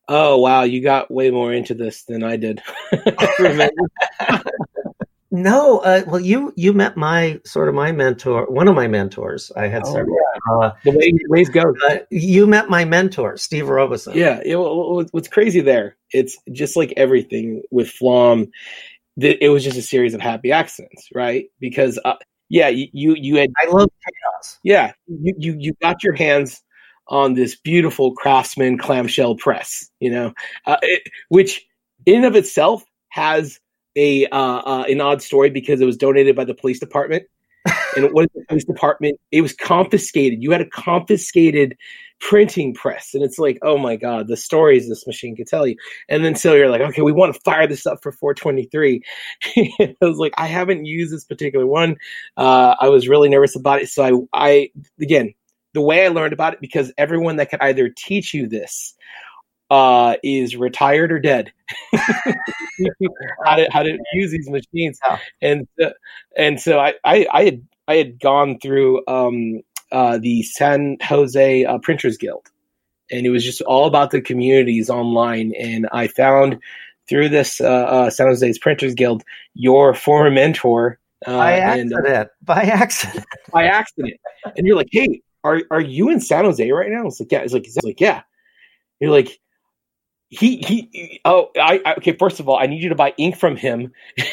oh 0.09 0.37
wow 0.37 0.63
you 0.63 0.81
got 0.81 1.11
way 1.11 1.29
more 1.29 1.53
into 1.53 1.73
this 1.73 2.03
than 2.03 2.23
i 2.23 2.35
did? 2.35 2.61
No, 5.35 5.79
uh, 5.79 6.03
well, 6.05 6.19
you 6.19 6.53
you 6.55 6.73
met 6.73 6.95
my 6.95 7.41
sort 7.43 7.67
of 7.67 7.73
my 7.73 7.91
mentor, 7.91 8.45
one 8.49 8.67
of 8.67 8.75
my 8.75 8.87
mentors. 8.87 9.51
I 9.57 9.67
had 9.67 9.81
Oh, 9.83 9.91
several. 9.91 10.15
yeah. 10.15 10.53
Uh, 10.67 10.73
the 10.83 10.91
way 10.91 11.11
ways 11.27 11.49
go 11.49 11.73
uh, 11.89 11.97
you 12.11 12.45
met 12.45 12.69
my 12.69 12.85
mentor, 12.85 13.35
Steve 13.37 13.67
Robeson. 13.67 14.15
Yeah, 14.15 14.41
it, 14.45 14.55
well, 14.55 15.03
what's- 15.09 15.27
crazy 15.27 15.61
there? 15.61 15.97
It's 16.11 16.37
just 16.51 16.75
like 16.77 16.93
everything 16.97 17.63
with 17.71 17.89
Flom. 17.89 18.51
That 19.17 19.43
it 19.43 19.49
was 19.49 19.63
just 19.63 19.75
a 19.77 19.81
series 19.81 20.13
of 20.13 20.21
happy 20.21 20.51
accidents, 20.51 21.07
right? 21.15 21.45
Because 21.59 21.99
uh, 22.05 22.15
yeah, 22.49 22.67
you 22.67 22.89
you, 22.93 23.15
you 23.17 23.35
had 23.37 23.49
I 23.57 23.69
love 23.71 23.89
chaos. 24.05 24.59
Yeah, 24.63 24.93
you, 25.07 25.33
you 25.39 25.55
you 25.57 25.73
got 25.81 26.03
your 26.03 26.13
hands 26.13 26.61
on 27.07 27.33
this 27.33 27.55
beautiful 27.55 28.13
craftsman 28.13 28.77
clamshell 28.77 29.35
press, 29.37 29.89
you 29.99 30.11
know, 30.11 30.33
uh, 30.67 30.77
it, 30.83 31.01
which 31.29 31.65
in 32.05 32.23
of 32.23 32.35
itself 32.35 32.83
has 33.09 33.59
a 33.95 34.25
uh, 34.27 34.37
uh, 34.37 34.85
an 34.89 35.01
odd 35.01 35.21
story 35.21 35.49
because 35.49 35.81
it 35.81 35.85
was 35.85 35.97
donated 35.97 36.35
by 36.35 36.45
the 36.45 36.53
police 36.53 36.79
department. 36.79 37.23
and 37.95 38.11
what 38.11 38.25
is 38.25 38.31
the 38.35 38.45
police 38.47 38.65
department? 38.65 39.19
It 39.31 39.41
was 39.41 39.53
confiscated. 39.53 40.43
You 40.43 40.51
had 40.51 40.61
a 40.61 40.69
confiscated 40.69 41.77
printing 42.19 42.73
press, 42.73 43.13
and 43.13 43.23
it's 43.23 43.39
like, 43.39 43.57
oh 43.61 43.77
my 43.77 43.95
god, 43.95 44.27
the 44.27 44.37
stories 44.37 44.89
this 44.89 45.07
machine 45.07 45.35
could 45.35 45.47
tell 45.47 45.65
you. 45.65 45.75
And 46.09 46.25
then 46.25 46.35
so 46.35 46.53
you're 46.53 46.69
like, 46.69 46.81
okay, 46.81 47.01
we 47.01 47.11
want 47.11 47.33
to 47.33 47.41
fire 47.41 47.67
this 47.67 47.85
up 47.85 47.99
for 48.01 48.11
423. 48.11 49.01
I 49.57 49.95
was 50.01 50.17
like, 50.17 50.33
I 50.37 50.47
haven't 50.47 50.85
used 50.85 51.13
this 51.13 51.25
particular 51.25 51.65
one. 51.65 51.95
Uh, 52.35 52.75
I 52.79 52.89
was 52.89 53.07
really 53.07 53.29
nervous 53.29 53.55
about 53.55 53.81
it, 53.81 53.89
so 53.89 54.27
I, 54.33 54.45
I 54.47 54.69
again, 55.01 55.33
the 55.73 55.81
way 55.81 56.05
I 56.05 56.09
learned 56.09 56.33
about 56.33 56.53
it 56.53 56.61
because 56.61 56.91
everyone 56.97 57.37
that 57.37 57.49
could 57.49 57.61
either 57.61 57.89
teach 57.89 58.33
you 58.33 58.47
this 58.47 58.93
uh, 59.73 60.17
is 60.21 60.55
retired 60.55 61.11
or 61.11 61.19
dead. 61.19 61.51
how 61.95 63.55
to 63.55 63.67
how 63.71 63.81
to 63.81 63.97
use 64.13 64.29
these 64.29 64.47
machines, 64.47 64.99
and 65.41 65.67
uh, 65.83 65.89
and 66.37 66.61
so 66.61 66.79
I, 66.79 66.93
I 67.03 67.25
I 67.33 67.43
had 67.45 67.67
I 67.87 67.95
had 67.95 68.19
gone 68.19 68.59
through 68.59 69.01
um, 69.07 69.61
uh, 69.91 70.19
the 70.19 70.43
San 70.43 70.97
Jose 71.01 71.65
uh, 71.65 71.79
Printers 71.79 72.17
Guild, 72.17 72.51
and 73.09 73.25
it 73.25 73.31
was 73.31 73.43
just 73.43 73.61
all 73.61 73.87
about 73.87 74.11
the 74.11 74.21
communities 74.21 74.91
online. 74.91 75.53
And 75.59 75.89
I 75.91 76.05
found 76.07 76.59
through 77.09 77.29
this 77.29 77.59
uh, 77.59 77.65
uh, 77.65 78.09
San 78.11 78.27
Jose's 78.27 78.59
Printers 78.59 78.93
Guild 78.93 79.23
your 79.55 79.95
former 79.95 80.29
mentor. 80.29 80.99
Uh, 81.25 81.35
By 81.35 81.51
and, 81.53 81.93
accident. 81.93 82.29
By 82.43 82.61
accident. 82.61 83.25
by 83.51 83.63
accident. 83.63 84.13
And 84.55 84.67
you're 84.67 84.75
like, 84.75 84.89
hey, 84.91 85.23
are 85.43 85.63
are 85.71 85.81
you 85.81 86.09
in 86.09 86.19
San 86.19 86.45
Jose 86.45 86.69
right 86.69 86.91
now? 86.91 87.07
It's 87.07 87.19
like, 87.19 87.31
yeah. 87.31 87.39
It's 87.39 87.53
like, 87.53 87.65
it's 87.65 87.77
like, 87.81 87.99
yeah. 87.99 88.21
You're 88.99 89.09
like, 89.09 89.39
he 90.39 90.57
he 90.57 91.21
oh 91.25 91.49
I, 91.59 91.81
I 91.85 91.93
okay 91.95 92.13
first 92.17 92.39
of 92.39 92.49
all 92.49 92.57
i 92.57 92.65
need 92.65 92.81
you 92.83 92.89
to 92.89 92.95
buy 92.95 93.13
ink 93.17 93.37
from 93.37 93.55
him. 93.55 93.91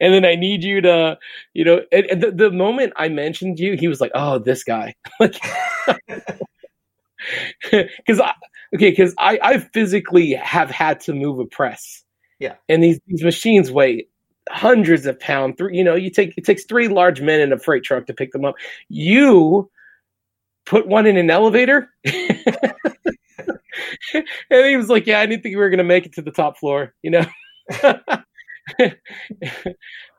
And 0.00 0.12
then 0.12 0.24
i 0.24 0.34
need 0.34 0.64
you 0.64 0.80
to 0.82 1.18
you 1.54 1.64
know 1.64 1.80
and, 1.92 2.06
and 2.06 2.22
the, 2.22 2.30
the 2.30 2.50
moment 2.50 2.92
i 2.96 3.08
mentioned 3.08 3.58
you 3.58 3.76
he 3.76 3.88
was 3.88 4.00
like 4.00 4.10
oh 4.14 4.38
this 4.38 4.64
guy. 4.64 4.94
Like 5.20 5.36
because 7.70 8.20
i 8.20 8.32
okay 8.74 8.90
because 8.90 9.14
i 9.18 9.38
i 9.42 9.58
physically 9.58 10.32
have 10.34 10.70
had 10.70 11.00
to 11.00 11.12
move 11.14 11.38
a 11.38 11.44
press. 11.46 12.02
Yeah. 12.38 12.54
and 12.68 12.82
these 12.82 12.98
these 13.06 13.22
machines 13.22 13.70
weigh 13.70 14.08
hundreds 14.50 15.06
of 15.06 15.18
pounds 15.20 15.54
three 15.56 15.76
you 15.76 15.84
know 15.84 15.94
you 15.94 16.10
take 16.10 16.34
it 16.36 16.44
takes 16.44 16.64
three 16.64 16.88
large 16.88 17.20
men 17.20 17.40
in 17.40 17.52
a 17.52 17.58
freight 17.58 17.84
truck 17.84 18.06
to 18.06 18.14
pick 18.14 18.32
them 18.32 18.44
up. 18.44 18.56
You 18.88 19.70
put 20.66 20.86
one 20.88 21.06
in 21.06 21.16
an 21.16 21.30
elevator 21.30 21.90
and 24.14 24.66
he 24.66 24.76
was 24.76 24.88
like, 24.88 25.06
"Yeah, 25.06 25.20
I 25.20 25.26
didn't 25.26 25.42
think 25.42 25.54
we 25.54 25.60
were 25.60 25.70
gonna 25.70 25.84
make 25.84 26.06
it 26.06 26.14
to 26.14 26.22
the 26.22 26.30
top 26.30 26.58
floor," 26.58 26.94
you 27.02 27.10
know. 27.10 27.24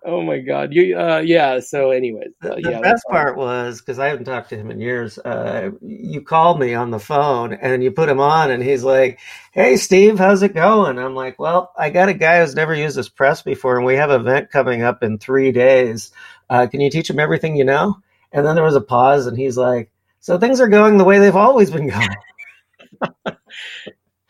oh 0.06 0.22
my 0.22 0.40
god, 0.40 0.74
you, 0.74 0.98
uh, 0.98 1.20
yeah. 1.20 1.60
So, 1.60 1.92
anyways, 1.92 2.32
uh, 2.42 2.56
the 2.56 2.72
yeah. 2.72 2.82
best 2.82 3.04
part 3.10 3.38
was 3.38 3.80
because 3.80 4.00
I 4.00 4.08
haven't 4.08 4.26
talked 4.26 4.50
to 4.50 4.58
him 4.58 4.72
in 4.72 4.80
years. 4.80 5.18
Uh, 5.18 5.72
you 5.82 6.22
called 6.22 6.60
me 6.60 6.74
on 6.74 6.92
the 6.92 7.00
phone 7.00 7.54
and 7.54 7.84
you 7.84 7.92
put 7.92 8.10
him 8.10 8.20
on, 8.20 8.52
and 8.52 8.64
he's 8.64 8.84
like, 8.84 9.20
"Hey, 9.52 9.78
Steve, 9.78 10.18
how's 10.18 10.44
it 10.44 10.54
going?" 10.54 11.00
I'm 11.00 11.16
like, 11.16 11.40
"Well, 11.40 11.72
I 11.78 11.90
got 11.90 12.10
a 12.10 12.14
guy 12.14 12.42
who's 12.42 12.56
never 12.56 12.76
used 12.76 12.98
this 12.98 13.10
press 13.10 13.42
before, 13.42 13.78
and 13.78 13.86
we 13.86 13.96
have 13.96 14.10
an 14.10 14.22
event 14.22 14.52
coming 14.52 14.84
up 14.84 15.04
in 15.04 15.18
three 15.18 15.52
days. 15.52 16.12
Uh, 16.50 16.68
can 16.68 16.82
you 16.82 16.90
teach 16.90 17.10
him 17.10 17.20
everything 17.20 17.56
you 17.56 17.66
know?" 17.66 17.98
And 18.32 18.46
then 18.46 18.56
there 18.56 18.64
was 18.64 18.76
a 18.76 18.82
pause, 18.82 19.28
and 19.28 19.38
he's 19.38 19.58
like, 19.58 19.92
"So 20.20 20.38
things 20.38 20.60
are 20.60 20.68
going 20.68 20.98
the 20.98 21.04
way 21.04 21.20
they've 21.20 21.36
always 21.36 21.72
been 21.72 21.88
going." 21.88 22.10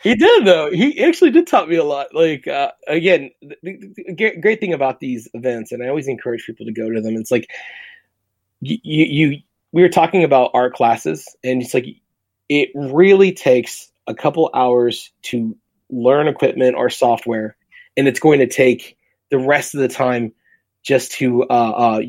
He 0.03 0.15
did 0.15 0.45
though. 0.45 0.69
He 0.69 1.03
actually 1.03 1.31
did 1.31 1.47
taught 1.47 1.69
me 1.69 1.77
a 1.77 1.83
lot. 1.83 2.13
Like 2.13 2.45
uh, 2.47 2.71
again, 2.87 3.31
the, 3.41 3.55
the, 3.63 3.93
the 3.95 4.13
great- 4.13 4.59
thing 4.59 4.73
about 4.73 4.99
these 4.99 5.29
events, 5.33 5.71
and 5.71 5.81
I 5.81 5.87
always 5.87 6.07
encourage 6.09 6.45
people 6.45 6.65
to 6.65 6.73
go 6.73 6.89
to 6.89 7.01
them. 7.01 7.15
It's 7.15 7.31
like 7.31 7.49
you, 8.61 8.77
you 8.83 9.39
we 9.71 9.81
were 9.81 9.89
talking 9.89 10.23
about 10.23 10.51
art 10.53 10.73
classes, 10.73 11.27
and 11.43 11.61
it's 11.61 11.73
like 11.73 11.85
it 12.49 12.69
really 12.75 13.31
takes 13.31 13.91
a 14.07 14.13
couple 14.13 14.49
hours 14.53 15.11
to 15.23 15.57
learn 15.89 16.27
equipment 16.27 16.75
or 16.75 16.89
software, 16.89 17.55
and 17.95 18.07
it's 18.07 18.19
going 18.19 18.39
to 18.39 18.47
take 18.47 18.97
the 19.31 19.39
rest 19.39 19.73
of 19.73 19.81
the 19.81 19.87
time 19.87 20.33
just 20.83 21.13
to 21.13 21.43
uh, 21.43 21.45
uh, 21.71 22.01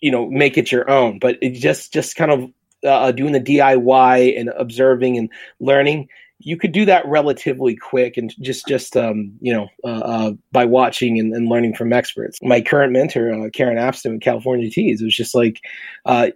you 0.00 0.10
know 0.10 0.28
make 0.28 0.58
it 0.58 0.72
your 0.72 0.90
own. 0.90 1.20
But 1.20 1.38
it 1.42 1.50
just 1.52 1.92
just 1.92 2.16
kind 2.16 2.32
of 2.32 2.50
uh, 2.86 3.12
doing 3.12 3.32
the 3.32 3.40
DIY 3.40 4.38
and 4.38 4.50
observing 4.56 5.18
and 5.18 5.30
learning, 5.60 6.08
you 6.40 6.56
could 6.56 6.72
do 6.72 6.86
that 6.86 7.06
relatively 7.06 7.76
quick 7.76 8.16
and 8.16 8.34
just 8.40 8.66
just 8.66 8.96
um, 8.96 9.32
you 9.40 9.52
know 9.52 9.68
uh, 9.84 10.00
uh, 10.00 10.32
by 10.52 10.64
watching 10.64 11.18
and, 11.18 11.34
and 11.34 11.48
learning 11.48 11.74
from 11.74 11.92
experts. 11.92 12.38
My 12.42 12.60
current 12.60 12.92
mentor, 12.92 13.32
uh, 13.32 13.50
Karen 13.50 13.76
Apston 13.76 14.12
with 14.12 14.22
California 14.22 14.70
Tees, 14.70 15.02
was 15.02 15.14
just 15.14 15.34
like, 15.34 15.60
uh, 16.06 16.30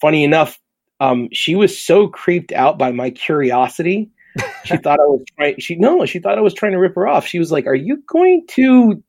funny 0.00 0.24
enough, 0.24 0.58
um, 0.98 1.28
she 1.32 1.54
was 1.54 1.78
so 1.78 2.08
creeped 2.08 2.52
out 2.52 2.78
by 2.78 2.90
my 2.92 3.10
curiosity. 3.10 4.10
She 4.64 4.76
thought 4.76 5.00
I 5.00 5.04
was 5.04 5.24
trying. 5.36 5.58
She 5.58 5.76
no, 5.76 6.04
she 6.06 6.18
thought 6.18 6.38
I 6.38 6.42
was 6.42 6.54
trying 6.54 6.72
to 6.72 6.78
rip 6.78 6.96
her 6.96 7.06
off. 7.06 7.26
She 7.26 7.38
was 7.38 7.52
like, 7.52 7.66
"Are 7.66 7.74
you 7.74 8.02
going 8.06 8.44
to?" 8.50 9.02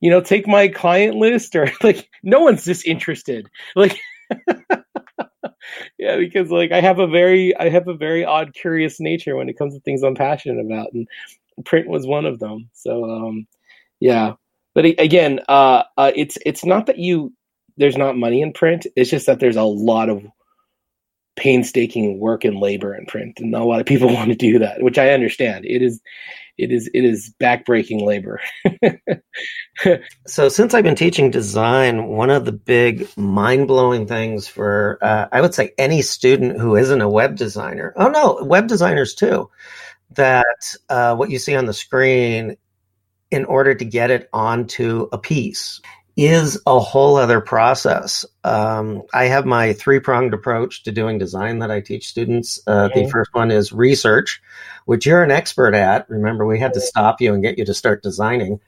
You 0.00 0.10
know, 0.10 0.20
take 0.20 0.48
my 0.48 0.66
client 0.66 1.14
list 1.14 1.54
or 1.56 1.70
like 1.82 2.08
no 2.22 2.40
one's 2.40 2.64
disinterested. 2.64 3.48
Like 3.76 3.98
yeah 5.98 6.16
because 6.16 6.50
like 6.50 6.72
i 6.72 6.80
have 6.80 6.98
a 6.98 7.06
very 7.06 7.56
i 7.56 7.68
have 7.68 7.88
a 7.88 7.94
very 7.94 8.24
odd 8.24 8.54
curious 8.54 9.00
nature 9.00 9.36
when 9.36 9.48
it 9.48 9.58
comes 9.58 9.74
to 9.74 9.80
things 9.80 10.02
i'm 10.02 10.14
passionate 10.14 10.64
about 10.64 10.92
and 10.92 11.08
print 11.64 11.88
was 11.88 12.06
one 12.06 12.24
of 12.24 12.38
them. 12.38 12.70
So 12.72 13.04
um 13.04 13.46
yeah. 14.00 14.34
But 14.74 14.86
again 14.86 15.40
uh, 15.48 15.84
uh 15.96 16.12
it's 16.14 16.38
it's 16.46 16.64
not 16.64 16.86
that 16.86 16.98
you 16.98 17.32
there's 17.76 17.96
not 17.96 18.16
money 18.16 18.42
in 18.42 18.52
print 18.52 18.86
it's 18.96 19.10
just 19.10 19.26
that 19.26 19.40
there's 19.40 19.56
a 19.56 19.62
lot 19.62 20.08
of 20.08 20.22
painstaking 21.36 22.18
work 22.18 22.44
and 22.44 22.58
labor 22.58 22.94
in 22.94 23.06
print 23.06 23.38
and 23.40 23.50
not 23.50 23.62
a 23.62 23.64
lot 23.64 23.80
of 23.80 23.86
people 23.86 24.08
want 24.14 24.28
to 24.28 24.36
do 24.36 24.58
that 24.58 24.82
which 24.82 24.98
i 24.98 25.10
understand. 25.10 25.64
It 25.64 25.82
is 25.82 26.00
it 26.58 26.70
is 26.70 26.90
it 26.92 27.04
is 27.04 27.34
backbreaking 27.40 28.02
labor. 28.02 28.40
So, 30.26 30.48
since 30.48 30.74
I've 30.74 30.84
been 30.84 30.94
teaching 30.94 31.30
design, 31.30 32.06
one 32.06 32.30
of 32.30 32.44
the 32.44 32.52
big 32.52 33.08
mind 33.16 33.66
blowing 33.66 34.06
things 34.06 34.46
for, 34.46 34.98
uh, 35.02 35.26
I 35.32 35.40
would 35.40 35.54
say, 35.54 35.72
any 35.76 36.02
student 36.02 36.60
who 36.60 36.76
isn't 36.76 37.00
a 37.00 37.08
web 37.08 37.36
designer, 37.36 37.92
oh 37.96 38.08
no, 38.08 38.38
web 38.44 38.68
designers 38.68 39.14
too, 39.14 39.50
that 40.12 40.76
uh, 40.88 41.16
what 41.16 41.30
you 41.30 41.40
see 41.40 41.56
on 41.56 41.66
the 41.66 41.72
screen, 41.72 42.56
in 43.32 43.44
order 43.46 43.74
to 43.74 43.84
get 43.84 44.12
it 44.12 44.28
onto 44.32 45.08
a 45.10 45.18
piece, 45.18 45.80
is 46.16 46.60
a 46.66 46.78
whole 46.78 47.16
other 47.16 47.40
process. 47.40 48.24
Um, 48.44 49.02
I 49.14 49.24
have 49.26 49.46
my 49.46 49.72
three 49.72 49.98
pronged 49.98 50.34
approach 50.34 50.82
to 50.84 50.92
doing 50.92 51.18
design 51.18 51.60
that 51.60 51.70
I 51.70 51.80
teach 51.80 52.08
students. 52.08 52.60
Uh, 52.66 52.88
The 52.94 53.04
Mhm. 53.04 53.10
first 53.10 53.30
one 53.34 53.50
is 53.50 53.72
research, 53.72 54.42
which 54.84 55.06
you're 55.06 55.22
an 55.22 55.30
expert 55.30 55.74
at. 55.74 56.08
Remember, 56.10 56.44
we 56.44 56.58
had 56.58 56.74
to 56.74 56.80
stop 56.80 57.20
you 57.20 57.32
and 57.32 57.42
get 57.42 57.58
you 57.58 57.64
to 57.64 57.74
start 57.74 58.02
designing 58.02 58.60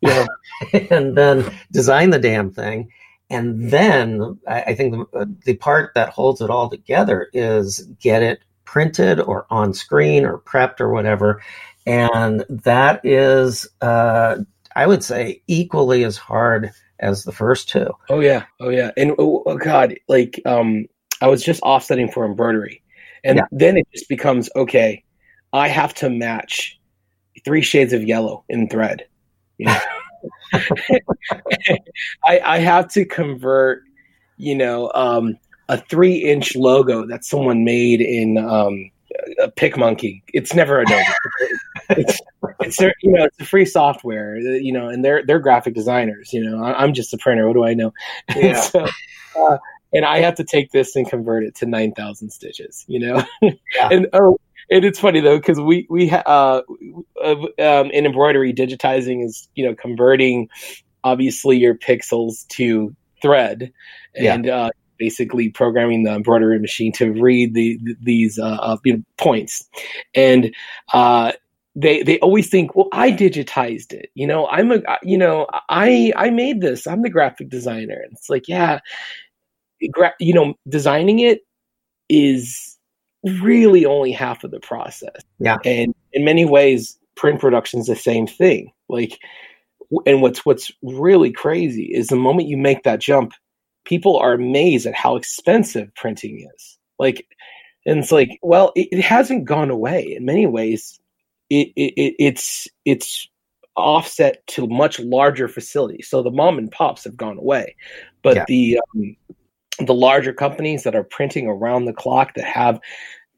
yeah 0.00 0.26
and 0.90 1.16
then 1.16 1.44
design 1.72 2.10
the 2.10 2.18
damn 2.18 2.50
thing. 2.50 2.90
And 3.30 3.70
then 3.70 4.38
I, 4.46 4.62
I 4.62 4.74
think 4.74 4.94
the, 5.12 5.34
the 5.44 5.54
part 5.56 5.92
that 5.94 6.10
holds 6.10 6.40
it 6.40 6.50
all 6.50 6.68
together 6.68 7.28
is 7.32 7.80
get 8.00 8.22
it 8.22 8.40
printed 8.64 9.20
or 9.20 9.46
on 9.50 9.72
screen 9.72 10.24
or 10.26 10.38
prepped 10.38 10.80
or 10.80 10.90
whatever. 10.90 11.42
And 11.86 12.44
that 12.48 13.04
is, 13.04 13.68
uh, 13.80 14.36
I 14.76 14.86
would 14.86 15.02
say, 15.04 15.42
equally 15.46 16.04
as 16.04 16.16
hard 16.16 16.70
as 17.00 17.24
the 17.24 17.32
first 17.32 17.68
two. 17.68 17.88
Oh 18.08 18.20
yeah, 18.20 18.44
oh 18.60 18.68
yeah, 18.68 18.90
and 18.96 19.12
oh, 19.18 19.42
oh, 19.46 19.56
god, 19.58 19.94
like 20.08 20.40
um, 20.46 20.86
I 21.20 21.28
was 21.28 21.42
just 21.42 21.62
offsetting 21.62 22.10
for 22.10 22.24
embroidery, 22.24 22.82
and 23.24 23.38
Yeah. 23.38 23.46
then 23.52 23.76
it 23.76 23.86
just 23.92 24.08
becomes 24.08 24.50
okay. 24.56 25.02
I 25.52 25.68
have 25.68 25.94
to 25.94 26.10
match 26.10 26.78
three 27.44 27.62
shades 27.62 27.92
of 27.92 28.02
yellow 28.02 28.44
in 28.48 28.68
thread. 28.68 29.06
You 29.58 29.66
know? 29.66 29.78
I 32.24 32.40
I 32.44 32.58
have 32.58 32.88
to 32.92 33.04
convert, 33.04 33.82
you 34.36 34.54
know, 34.54 34.90
um, 34.94 35.38
a 35.68 35.78
three 35.78 36.16
inch 36.16 36.56
logo 36.56 37.06
that 37.06 37.24
someone 37.24 37.64
made 37.64 38.00
in 38.00 38.38
um, 38.38 38.90
a 39.40 39.50
PicMonkey. 39.50 40.22
It's 40.32 40.54
never 40.54 40.80
Adobe. 40.80 41.02
it's 41.90 42.20
it's 42.66 42.76
their, 42.78 42.94
you 43.02 43.12
know 43.12 43.24
it's 43.24 43.40
a 43.40 43.44
free 43.44 43.64
software 43.64 44.36
you 44.38 44.72
know 44.72 44.88
and 44.88 45.04
they're 45.04 45.24
they're 45.26 45.38
graphic 45.40 45.74
designers 45.74 46.32
you 46.32 46.42
know. 46.44 46.62
I, 46.64 46.82
i'm 46.82 46.92
just 46.94 47.14
a 47.14 47.18
printer. 47.18 47.46
What 47.46 47.54
do 47.54 47.64
i 47.64 47.74
know? 47.74 47.92
Yeah. 48.36 48.60
so, 48.60 48.86
uh, 49.36 49.58
and 49.92 50.04
i 50.04 50.20
have 50.20 50.34
to 50.36 50.44
take 50.44 50.70
this 50.72 50.96
and 50.96 51.08
convert 51.08 51.44
it 51.44 51.54
to 51.56 51.66
9000 51.66 52.30
stitches 52.30 52.84
you 52.88 53.00
know? 53.00 53.24
And 53.90 54.08
oh 54.12 54.38
and 54.70 54.84
it's 54.84 54.98
funny 54.98 55.20
though 55.20 55.36
because 55.38 55.60
we 55.60 55.86
we 55.90 56.10
uh, 56.10 56.22
uh, 56.26 56.62
um, 57.22 57.90
in 57.90 58.06
embroidery 58.06 58.52
digitizing 58.54 59.24
is 59.24 59.48
you 59.54 59.66
know 59.66 59.74
converting 59.74 60.48
obviously 61.02 61.58
your 61.58 61.74
pixels 61.74 62.46
to 62.48 62.94
thread 63.20 63.72
Yeah. 64.14 64.34
and 64.34 64.48
uh, 64.48 64.70
basically 64.98 65.50
programming 65.50 66.04
the 66.04 66.12
embroidery 66.14 66.58
machine 66.58 66.92
to 66.92 67.10
read 67.10 67.52
the, 67.54 67.78
th 67.84 67.96
these 68.02 68.38
uh, 68.38 68.44
uh, 68.60 68.76
you 68.84 68.94
know, 68.96 69.02
points. 69.18 69.68
And 70.14 70.54
uh, 70.92 71.32
they 71.76 72.02
they 72.02 72.18
always 72.20 72.48
think 72.48 72.74
well 72.76 72.88
i 72.92 73.10
digitized 73.10 73.92
it. 73.92 74.10
You 74.14 74.26
know 74.26 74.46
i'm 74.48 74.72
a 74.72 74.80
you 75.02 75.18
know 75.18 75.46
i 75.68 76.12
i 76.16 76.30
made 76.30 76.60
this. 76.60 76.86
I'm 76.86 77.02
the 77.02 77.10
graphic 77.10 77.48
designer. 77.48 78.00
And 78.02 78.12
it's 78.12 78.30
like 78.30 78.48
yeah 78.48 78.80
gra- 79.90 80.14
you 80.20 80.32
know 80.32 80.54
designing 80.68 81.20
it 81.20 81.40
is 82.08 82.78
really 83.24 83.86
only 83.86 84.12
half 84.12 84.44
of 84.44 84.50
the 84.50 84.60
process. 84.60 85.20
Yeah. 85.38 85.56
and 85.64 85.94
in 86.12 86.24
many 86.24 86.44
ways 86.44 86.98
print 87.16 87.40
production's 87.40 87.86
the 87.86 87.96
same 87.96 88.26
thing. 88.26 88.72
Like 88.88 89.18
and 90.06 90.22
what's 90.22 90.44
what's 90.44 90.70
really 90.82 91.32
crazy 91.32 91.84
is 91.84 92.08
the 92.08 92.16
moment 92.16 92.48
you 92.48 92.56
make 92.56 92.84
that 92.84 93.00
jump 93.00 93.32
people 93.84 94.16
are 94.16 94.32
amazed 94.32 94.86
at 94.86 94.94
how 94.94 95.16
expensive 95.16 95.94
printing 95.94 96.48
is. 96.54 96.78
Like 96.98 97.26
and 97.86 97.98
it's 97.98 98.12
like 98.12 98.38
well 98.42 98.72
it, 98.76 98.88
it 98.92 99.02
hasn't 99.02 99.44
gone 99.44 99.70
away 99.70 100.14
in 100.16 100.24
many 100.24 100.46
ways 100.46 101.00
it, 101.54 101.72
it, 101.76 101.94
it 101.96 102.14
it's 102.18 102.68
it's 102.84 103.28
offset 103.76 104.46
to 104.46 104.66
much 104.68 105.00
larger 105.00 105.48
facilities 105.48 106.08
so 106.08 106.22
the 106.22 106.30
mom 106.30 106.58
and 106.58 106.70
pops 106.70 107.04
have 107.04 107.16
gone 107.16 107.38
away 107.38 107.74
but 108.22 108.36
Yeah. 108.36 108.44
the 108.46 108.80
um, 108.94 109.16
the 109.80 109.94
larger 109.94 110.32
companies 110.32 110.84
that 110.84 110.94
are 110.94 111.02
printing 111.02 111.48
around 111.48 111.84
the 111.84 111.92
clock 111.92 112.34
that 112.34 112.44
have 112.44 112.78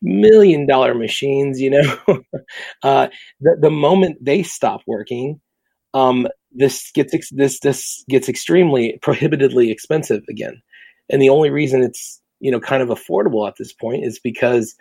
million 0.03 0.67
dollar 0.67 0.95
machines 0.95 1.59
you 1.61 1.71
know 1.71 1.97
uh 2.83 3.09
the, 3.41 3.57
the 3.61 3.71
moment 3.71 4.19
they 4.21 4.43
stop 4.43 4.83
working 4.87 5.41
um 5.95 6.29
this 6.53 6.91
gets 6.93 7.15
ex- 7.15 7.31
this 7.31 7.61
this 7.61 8.05
gets 8.09 8.29
extremely 8.29 8.99
prohibitively 9.01 9.71
expensive 9.71 10.23
again 10.29 10.61
and 11.09 11.23
the 11.23 11.31
only 11.31 11.49
reason 11.49 11.83
it's 11.83 12.21
you 12.41 12.51
know 12.51 12.61
kind 12.61 12.83
of 12.83 12.91
affordable 12.91 13.49
at 13.49 13.55
this 13.59 13.73
point 13.73 14.05
is 14.05 14.19
because 14.19 14.77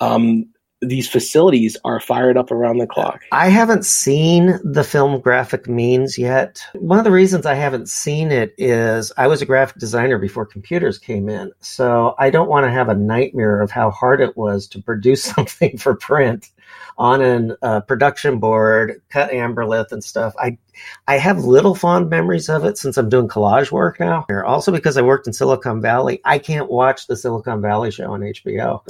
um 0.00 0.44
these 0.82 1.08
facilities 1.08 1.76
are 1.84 2.00
fired 2.00 2.36
up 2.36 2.50
around 2.50 2.78
the 2.78 2.86
clock. 2.86 3.22
I 3.30 3.48
haven't 3.48 3.86
seen 3.86 4.58
the 4.64 4.82
film 4.82 5.20
graphic 5.20 5.68
means 5.68 6.18
yet. 6.18 6.62
One 6.74 6.98
of 6.98 7.04
the 7.04 7.10
reasons 7.12 7.46
I 7.46 7.54
haven't 7.54 7.88
seen 7.88 8.32
it 8.32 8.52
is 8.58 9.12
I 9.16 9.28
was 9.28 9.40
a 9.40 9.46
graphic 9.46 9.78
designer 9.78 10.18
before 10.18 10.44
computers 10.44 10.98
came 10.98 11.28
in. 11.28 11.52
So 11.60 12.16
I 12.18 12.30
don't 12.30 12.48
want 12.48 12.66
to 12.66 12.70
have 12.70 12.88
a 12.88 12.94
nightmare 12.94 13.60
of 13.60 13.70
how 13.70 13.90
hard 13.90 14.20
it 14.20 14.36
was 14.36 14.66
to 14.68 14.82
produce 14.82 15.22
something 15.34 15.78
for 15.78 15.94
print 15.94 16.50
on 16.98 17.22
a 17.22 17.56
uh, 17.62 17.80
production 17.80 18.38
board, 18.38 19.00
cut 19.08 19.30
amberlith 19.30 19.92
and 19.92 20.04
stuff. 20.04 20.34
I 20.38 20.58
I 21.06 21.18
have 21.18 21.44
little 21.44 21.74
fond 21.74 22.10
memories 22.10 22.48
of 22.48 22.64
it 22.64 22.78
since 22.78 22.96
I'm 22.96 23.08
doing 23.08 23.28
collage 23.28 23.70
work 23.70 24.00
now. 24.00 24.26
Also 24.44 24.72
because 24.72 24.96
I 24.96 25.02
worked 25.02 25.26
in 25.26 25.32
Silicon 25.32 25.80
Valley, 25.80 26.20
I 26.24 26.38
can't 26.38 26.70
watch 26.70 27.06
the 27.06 27.16
Silicon 27.16 27.60
Valley 27.60 27.90
show 27.90 28.12
on 28.12 28.20
HBO. 28.20 28.82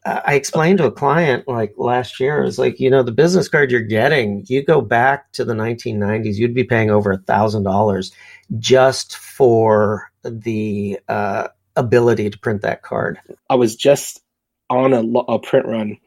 I 0.04 0.34
explained 0.34 0.78
to 0.78 0.86
a 0.86 0.92
client 0.92 1.48
like 1.48 1.74
last 1.76 2.20
year, 2.20 2.44
it's 2.44 2.58
like, 2.58 2.78
you 2.80 2.90
know, 2.90 3.02
the 3.02 3.12
business 3.12 3.48
card 3.48 3.70
you're 3.70 3.80
getting, 3.80 4.44
you 4.48 4.62
go 4.64 4.80
back 4.80 5.32
to 5.32 5.44
the 5.44 5.54
1990s, 5.54 6.36
you'd 6.36 6.54
be 6.54 6.64
paying 6.64 6.90
over 6.90 7.12
a 7.12 7.18
thousand 7.18 7.62
dollars 7.62 8.12
just 8.58 9.16
for 9.16 10.10
the 10.22 10.98
uh, 11.08 11.48
ability 11.76 12.30
to 12.30 12.38
print 12.38 12.62
that 12.62 12.82
card. 12.82 13.18
I 13.48 13.54
was 13.54 13.76
just 13.76 14.22
on 14.70 14.92
a, 14.92 15.02
a 15.02 15.38
print 15.38 15.66
run 15.66 15.98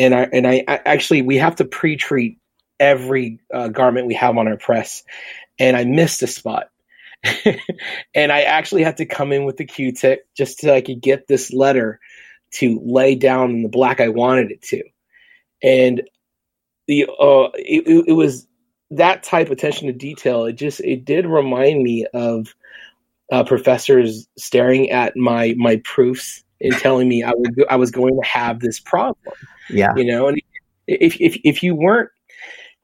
and 0.00 0.14
I 0.14 0.22
and 0.32 0.46
I, 0.46 0.64
I 0.66 0.80
actually 0.86 1.22
we 1.22 1.36
have 1.36 1.56
to 1.56 1.64
pre-treat 1.66 2.38
every 2.80 3.38
uh, 3.52 3.68
garment 3.68 4.06
we 4.06 4.14
have 4.14 4.38
on 4.38 4.48
our 4.48 4.56
press, 4.56 5.04
and 5.58 5.76
I 5.76 5.84
missed 5.84 6.22
a 6.22 6.26
spot. 6.26 6.70
and 8.14 8.32
I 8.32 8.42
actually 8.42 8.82
had 8.82 8.96
to 8.96 9.04
come 9.04 9.30
in 9.30 9.44
with 9.44 9.58
the 9.58 9.66
Q-tip 9.66 10.26
just 10.34 10.58
so 10.58 10.74
I 10.74 10.80
could 10.80 11.02
get 11.02 11.28
this 11.28 11.52
letter 11.52 12.00
to 12.52 12.80
lay 12.82 13.14
down 13.14 13.50
in 13.50 13.62
the 13.62 13.68
black 13.68 14.00
I 14.00 14.08
wanted 14.08 14.50
it 14.52 14.62
to, 14.62 14.82
and 15.62 16.02
the 16.88 17.04
uh, 17.04 17.50
it, 17.54 18.04
it 18.08 18.12
was 18.12 18.46
that 18.92 19.22
type 19.22 19.48
of 19.48 19.52
attention 19.52 19.88
to 19.88 19.92
detail. 19.92 20.46
It 20.46 20.54
just 20.54 20.80
it 20.80 21.04
did 21.04 21.26
remind 21.26 21.82
me 21.82 22.06
of 22.14 22.54
uh, 23.30 23.44
professors 23.44 24.26
staring 24.38 24.90
at 24.90 25.14
my 25.14 25.54
my 25.58 25.82
proofs 25.84 26.42
and 26.60 26.72
telling 26.74 27.08
me 27.08 27.22
I 27.22 27.32
would 27.34 27.64
I 27.68 27.76
was 27.76 27.90
going 27.90 28.20
to 28.20 28.28
have 28.28 28.60
this 28.60 28.80
problem. 28.80 29.34
Yeah, 29.68 29.92
you 29.96 30.04
know, 30.04 30.28
and 30.28 30.40
if 30.86 31.20
if 31.20 31.38
if 31.44 31.62
you 31.62 31.74
weren't 31.74 32.10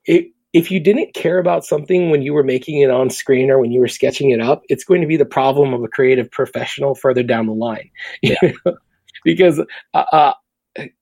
if 0.04 0.26
if 0.52 0.70
you 0.70 0.80
didn't 0.80 1.12
care 1.12 1.38
about 1.38 1.64
something 1.64 2.10
when 2.10 2.22
you 2.22 2.32
were 2.32 2.44
making 2.44 2.80
it 2.80 2.90
on 2.90 3.10
screen 3.10 3.50
or 3.50 3.60
when 3.60 3.72
you 3.72 3.80
were 3.80 3.88
sketching 3.88 4.30
it 4.30 4.40
up, 4.40 4.62
it's 4.68 4.84
going 4.84 5.02
to 5.02 5.06
be 5.06 5.18
the 5.18 5.26
problem 5.26 5.74
of 5.74 5.82
a 5.82 5.88
creative 5.88 6.30
professional 6.30 6.94
further 6.94 7.22
down 7.22 7.46
the 7.46 7.52
line. 7.52 7.90
Yeah. 8.22 8.52
because 9.24 9.60
uh, 9.92 10.04
uh, 10.12 10.32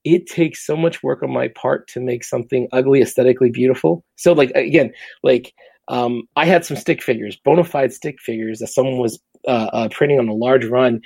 it 0.03 0.27
takes 0.27 0.67
so 0.67 0.77
much 0.77 1.03
work 1.03 1.23
on 1.23 1.33
my 1.33 1.49
part 1.49 1.87
to 1.89 2.01
make 2.01 2.25
something 2.25 2.69
ugly 2.73 3.03
aesthetically 3.03 3.51
beautiful. 3.51 4.05
So, 4.17 4.33
like 4.33 4.51
again, 4.57 4.93
like 5.23 5.53
um, 5.89 6.23
I 6.37 6.47
had 6.47 6.65
some 6.65 6.77
stick 6.77 7.03
figures, 7.03 7.37
bona 7.37 7.65
fide 7.65 7.93
stick 7.93 8.21
figures 8.21 8.59
that 8.59 8.69
someone 8.69 8.99
was 8.99 9.21
uh, 9.47 9.69
uh, 9.73 9.89
printing 9.91 10.19
on 10.19 10.29
a 10.29 10.35
large 10.35 10.65
run, 10.65 11.01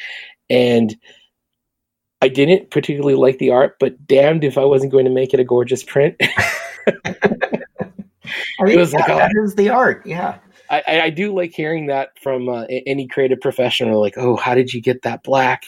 and 0.49 0.97
I 2.21 2.29
didn't 2.29 2.71
particularly 2.71 3.15
like 3.15 3.39
the 3.39 3.51
art, 3.51 3.77
but 3.79 4.07
damned 4.07 4.45
if 4.45 4.59
I 4.59 4.65
wasn't 4.65 4.93
going 4.93 5.05
to 5.05 5.11
make 5.11 5.35
it 5.35 5.41
a 5.41 5.45
gorgeous 5.45 5.85
print. 5.85 6.17
I 8.61 8.65
mean, 8.65 8.75
it 8.75 8.79
was 8.79 8.93
yeah, 8.93 9.01
like, 9.01 9.09
oh, 9.11 9.19
that 9.19 9.33
is 9.45 9.55
the 9.55 9.69
art. 9.71 10.05
Yeah. 10.05 10.39
I, 10.71 11.01
I 11.05 11.11
do 11.11 11.35
like 11.35 11.53
hearing 11.53 11.87
that 11.87 12.19
from 12.21 12.49
uh, 12.49 12.65
any 12.65 13.07
creative 13.07 13.41
professional. 13.41 14.01
Like, 14.01 14.19
oh, 14.19 14.37
how 14.37 14.55
did 14.55 14.73
you 14.73 14.83
get 14.83 15.03
that 15.03 15.23
black? 15.23 15.65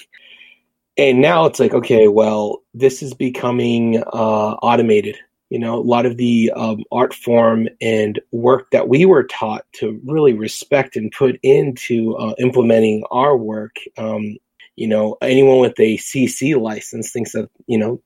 And 0.98 1.20
now 1.20 1.46
it's 1.46 1.58
like, 1.58 1.72
okay, 1.72 2.08
well, 2.08 2.62
this 2.74 3.02
is 3.02 3.14
becoming 3.14 4.02
uh, 4.02 4.56
automated. 4.62 5.16
You 5.48 5.58
know, 5.58 5.78
a 5.78 5.80
lot 5.80 6.06
of 6.06 6.16
the 6.16 6.52
um, 6.54 6.84
art 6.92 7.14
form 7.14 7.68
and 7.80 8.20
work 8.30 8.70
that 8.70 8.88
we 8.88 9.06
were 9.06 9.24
taught 9.24 9.64
to 9.74 10.00
really 10.04 10.32
respect 10.32 10.96
and 10.96 11.10
put 11.10 11.40
into 11.42 12.16
uh, 12.16 12.34
implementing 12.38 13.04
our 13.10 13.36
work. 13.36 13.76
Um, 13.96 14.36
you 14.80 14.88
know, 14.88 15.18
anyone 15.20 15.60
with 15.60 15.78
a 15.78 15.98
CC 15.98 16.58
license 16.58 17.12
thinks 17.12 17.32
that 17.32 17.50
you 17.66 17.78
know 17.78 18.00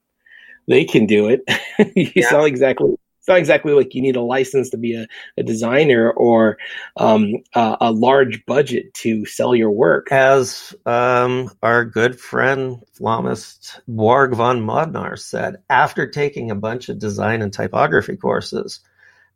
they 0.66 0.84
can 0.84 1.06
do 1.06 1.28
it. 1.28 1.42
you 1.96 2.10
yeah. 2.16 2.28
sound 2.28 2.46
exactly 2.46 2.96
it's 3.20 3.28
not 3.28 3.38
exactly 3.38 3.72
like 3.72 3.94
you 3.94 4.02
need 4.02 4.16
a 4.16 4.20
license 4.20 4.68
to 4.68 4.76
be 4.76 4.96
a, 4.96 5.06
a 5.38 5.42
designer 5.42 6.10
or 6.10 6.58
um, 6.98 7.36
a, 7.54 7.78
a, 7.80 7.90
large 7.90 8.44
budget 8.44 8.92
to 8.92 9.24
sell 9.24 9.54
your 9.54 9.70
work. 9.70 10.12
As 10.12 10.74
um, 10.84 11.50
our 11.62 11.86
good 11.86 12.20
friend 12.20 12.82
Flamist 13.00 13.80
Warg 13.88 14.34
von 14.34 14.60
Modnar 14.60 15.18
said, 15.18 15.56
after 15.70 16.06
taking 16.06 16.50
a 16.50 16.54
bunch 16.54 16.90
of 16.90 16.98
design 16.98 17.40
and 17.40 17.50
typography 17.50 18.18
courses, 18.18 18.80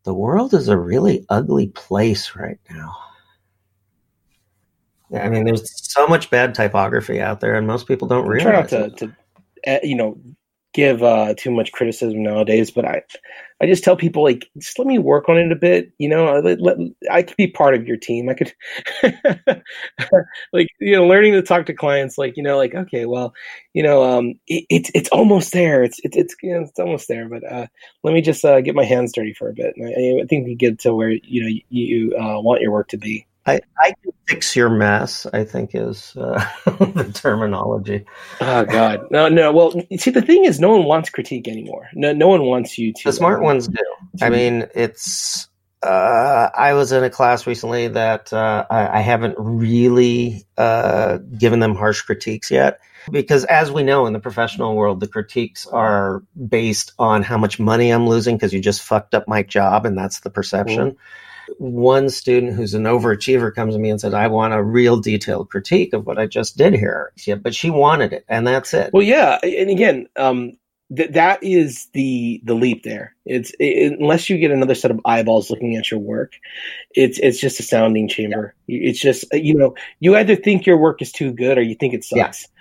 the 0.02 0.12
world 0.12 0.52
is 0.52 0.69
a 0.69 0.77
really 0.77 1.24
ugly 1.31 1.69
place 1.69 2.36
right 2.36 2.60
now. 2.69 2.94
I 5.15 5.29
mean, 5.29 5.45
there's 5.45 5.71
so 5.91 6.07
much 6.07 6.31
bad 6.31 6.55
typography 6.55 7.21
out 7.21 7.41
there, 7.41 7.55
and 7.55 7.67
most 7.67 7.87
people 7.87 8.09
don't 8.09 8.27
realize. 8.27 8.69
Try 8.69 8.81
not 8.81 8.97
to, 8.99 9.07
to, 9.07 9.17
eh, 9.65 9.81
you 9.83 9.97
know, 9.97 10.19
give 10.75 11.03
uh, 11.03 11.35
too 11.37 11.51
much 11.51 11.73
criticism 11.73 12.23
nowadays, 12.23 12.71
but 12.71 12.85
I, 12.85 13.03
I 13.61 13.67
just 13.67 13.83
tell 13.83 13.97
people 13.97 14.23
like, 14.23 14.49
just 14.59 14.79
let 14.79 14.87
me 14.87 14.99
work 14.99 15.29
on 15.29 15.39
it 15.39 15.51
a 15.51 15.57
bit. 15.57 15.93
You 15.99 16.09
know, 16.11 16.41
let, 16.41 16.61
let, 16.61 16.77
I 17.11 17.23
could 17.23 17.37
be 17.37 17.49
part 17.49 17.75
of 17.75 17.87
your 17.87 17.97
team. 17.97 18.29
I 18.29 18.35
could, 18.35 18.55
like, 20.53 20.69
you 20.79 20.95
know, 20.95 21.07
learning 21.07 21.33
to 21.33 21.43
talk 21.43 21.67
to 21.67 21.75
clients, 21.75 22.19
like, 22.19 22.37
you 22.37 22.43
know, 22.43 22.59
like, 22.59 22.75
okay, 22.75 23.07
well, 23.07 23.35
you 23.73 23.83
know, 23.83 24.05
um, 24.05 24.35
it, 24.47 24.67
it's 24.69 24.91
it's 24.95 25.09
almost 25.09 25.53
there. 25.53 25.83
It's 25.83 25.99
it's 26.05 26.17
it's 26.17 26.35
you 26.43 26.55
know, 26.55 26.63
it's 26.63 26.79
almost 26.79 27.09
there. 27.09 27.29
But 27.29 27.51
uh, 27.51 27.67
let 28.05 28.15
me 28.15 28.21
just 28.21 28.45
uh, 28.45 28.61
get 28.61 28.75
my 28.75 28.85
hands 28.85 29.13
dirty 29.13 29.33
for 29.33 29.49
a 29.49 29.55
bit. 29.55 29.75
And 29.77 29.89
I, 29.89 30.23
I 30.23 30.27
think 30.27 30.47
we 30.47 30.55
get 30.55 30.81
to 30.81 30.95
where 30.95 31.11
you 31.11 31.43
know 31.43 31.49
you, 31.49 31.63
you 31.71 32.17
uh, 32.17 32.41
want 32.41 32.61
your 32.61 32.73
work 32.73 32.89
to 32.89 32.99
be. 32.99 33.28
I, 33.49 33.61
I 33.81 33.93
can 34.03 34.12
fix 34.27 34.55
your 34.55 34.69
mess. 34.69 35.27
I 35.33 35.45
think 35.45 35.70
is 35.75 36.16
uh, 36.16 36.45
the 36.65 37.11
terminology. 37.15 38.05
Oh 38.41 38.65
God, 38.65 39.07
no, 39.11 39.29
no. 39.29 39.53
Well, 39.53 39.73
see, 39.97 40.11
the 40.11 40.23
thing 40.23 40.45
is, 40.45 40.61
no 40.61 40.70
one 40.77 40.85
wants 40.85 41.11
critique 41.11 41.49
anymore. 41.49 41.89
No, 41.95 42.12
no 42.12 42.29
one 42.29 42.43
wants 42.43 42.79
you 42.79 42.93
to. 42.93 43.05
The 43.05 43.12
smart 43.12 43.41
uh, 43.41 43.45
ones 43.45 43.69
do. 43.69 43.85
I 44.20 44.31
mean, 44.31 44.66
it's. 44.75 45.49
Uh, 45.81 46.51
I 46.53 46.73
was 46.73 46.91
in 46.91 47.05
a 47.05 47.11
class 47.11 47.47
recently 47.47 47.87
that 47.87 48.33
uh, 48.33 48.66
I, 48.69 48.99
I, 48.99 49.01
haven't 49.01 49.37
really 49.39 50.45
uh, 50.57 51.19
given 51.19 51.61
them 51.61 51.77
harsh 51.77 52.03
critiques 52.03 52.51
yet. 52.51 52.81
Because 53.12 53.45
as 53.45 53.70
we 53.70 53.85
know 53.85 54.07
in 54.07 54.12
the 54.12 54.19
professional 54.19 54.75
world, 54.75 54.99
the 54.99 55.07
critiques 55.07 55.69
are 55.69 56.25
based 56.37 56.95
on 56.99 57.23
how 57.23 57.39
much 57.39 57.61
money 57.61 57.91
I'm 57.91 58.09
losing 58.09 58.35
because 58.35 58.53
you 58.53 58.61
just 58.61 58.83
fucked 58.83 59.15
up 59.15 59.29
my 59.29 59.45
job, 59.45 59.87
and 59.87 59.97
that's 59.97 60.19
the 60.19 60.31
perception. 60.31 60.91
Mm-hmm 60.91 61.25
one 61.59 62.11
student 62.11 62.55
who's 62.55 62.75
an 62.75 62.85
overachiever 62.85 63.55
comes 63.55 63.75
to 63.75 63.81
me 63.81 63.91
and 63.91 64.01
says, 64.01 64.15
I 64.15 64.27
want 64.29 64.55
a 64.55 64.62
real 64.62 65.01
detailed 65.01 65.51
critique 65.51 65.93
of 65.93 66.07
what 66.07 66.19
I 66.19 66.27
just 66.27 66.57
did 66.57 66.75
here. 66.75 67.12
Yeah, 67.27 67.37
but 67.37 67.55
she 67.55 67.70
wanted 67.70 68.12
it, 68.12 68.25
and 68.29 68.47
that's 68.47 68.75
it. 68.75 68.91
Well, 68.93 69.03
yeah. 69.03 69.39
And 69.43 69.70
again, 69.70 70.09
um, 70.16 70.59
th- 70.95 71.12
that 71.12 71.43
is 71.43 71.87
the 71.93 72.41
the 72.45 72.55
leap 72.55 72.83
there. 72.83 73.15
It's 73.25 73.53
it, 73.59 73.99
unless 73.99 74.29
you 74.29 74.39
get 74.39 74.51
another 74.51 74.75
set 74.75 74.91
of 74.91 75.01
eyeballs 75.05 75.51
looking 75.51 75.77
at 75.77 75.91
your 75.91 76.01
work, 76.01 76.33
it's 76.95 77.19
it's 77.19 77.41
just 77.41 77.61
a 77.61 77.62
sounding 77.62 78.09
chamber. 78.09 78.55
Yeah. 78.66 78.91
It's 78.91 79.01
just 79.01 79.25
you 79.33 79.55
know 79.55 79.75
you 80.01 80.16
either 80.16 80.37
think 80.37 80.66
your 80.66 80.79
work 80.79 81.03
is 81.03 81.12
too 81.12 81.33
good 81.33 81.59
or 81.59 81.62
you 81.62 81.75
think 81.75 81.95
it 81.95 82.05
sucks. 82.05 82.43
Yeah 82.43 82.55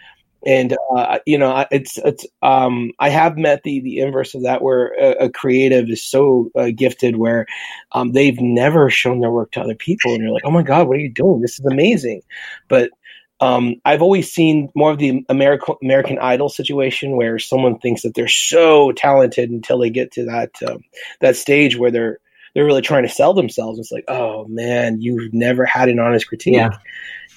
and 0.46 0.78
uh, 0.96 1.20
you 1.26 1.38
know 1.38 1.66
it's 1.72 1.98
it's 1.98 2.26
um, 2.42 2.92
I 3.00 3.10
have 3.10 3.38
met 3.38 3.64
the 3.64 3.80
the 3.82 4.00
inverse 4.00 4.36
of 4.36 4.44
that 4.44 4.62
where 4.62 4.94
a, 5.00 5.26
a 5.26 5.30
creative 5.30 5.90
is 5.90 6.04
so 6.04 6.52
uh, 6.56 6.70
gifted 6.76 7.18
where 7.18 7.46
um, 7.92 8.12
they've 8.12 8.40
never 8.40 8.90
shown 8.90 9.20
their 9.20 9.32
work 9.32 9.52
to 9.54 9.62
other 9.62 9.76
people 9.76 10.14
and 10.14 10.22
you're 10.22 10.32
like 10.32 10.46
oh 10.46 10.52
my 10.52 10.64
god 10.64 10.88
what 10.88 10.98
are 10.98 11.02
you 11.02 11.12
doing 11.12 11.42
this 11.42 11.60
is 11.60 11.66
amazing 11.66 12.22
but 12.68 12.92
um, 13.40 13.76
I've 13.86 14.02
always 14.02 14.32
seen 14.32 14.70
more 14.76 14.92
of 14.92 14.98
the 14.98 15.24
American 15.30 15.76
American 15.84 16.18
Idol 16.20 16.50
situation 16.50 17.16
where 17.16 17.38
someone 17.38 17.78
thinks 17.78 18.02
that 18.02 18.16
they're 18.16 18.28
so 18.28 18.92
talented 18.94 19.52
until 19.52 19.78
they 19.78 19.92
get 19.92 20.12
to 20.14 20.26
that 20.26 20.52
um, 20.68 20.84
that 21.20 21.36
stage 21.36 21.78
where 21.78 21.92
they're 21.92 22.20
they're 22.54 22.66
really 22.66 22.82
trying 22.82 23.04
to 23.04 23.10
sell 23.10 23.36
themselves. 23.36 23.78
It's 23.78 23.92
like, 23.92 24.06
oh 24.08 24.48
man, 24.48 25.02
you've 25.02 25.34
never 25.34 25.66
had 25.66 25.90
an 25.90 26.00
honest 26.00 26.28
critique, 26.28 26.56
yeah. 26.56 26.70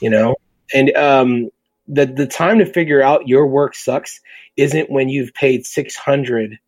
you 0.01 0.09
know. 0.09 0.37
And 0.73 0.97
um, 0.97 1.51
the 1.91 2.07
the 2.07 2.27
time 2.27 2.59
to 2.59 2.67
figure 2.67 3.03
out 3.03 3.29
your 3.29 3.47
work 3.47 3.75
sucks 3.75 4.21
isn't 4.57 4.91
when 4.91 5.09
you've 5.09 5.35
paid 5.35 5.67
six 5.67 5.97
hundred 5.97 6.59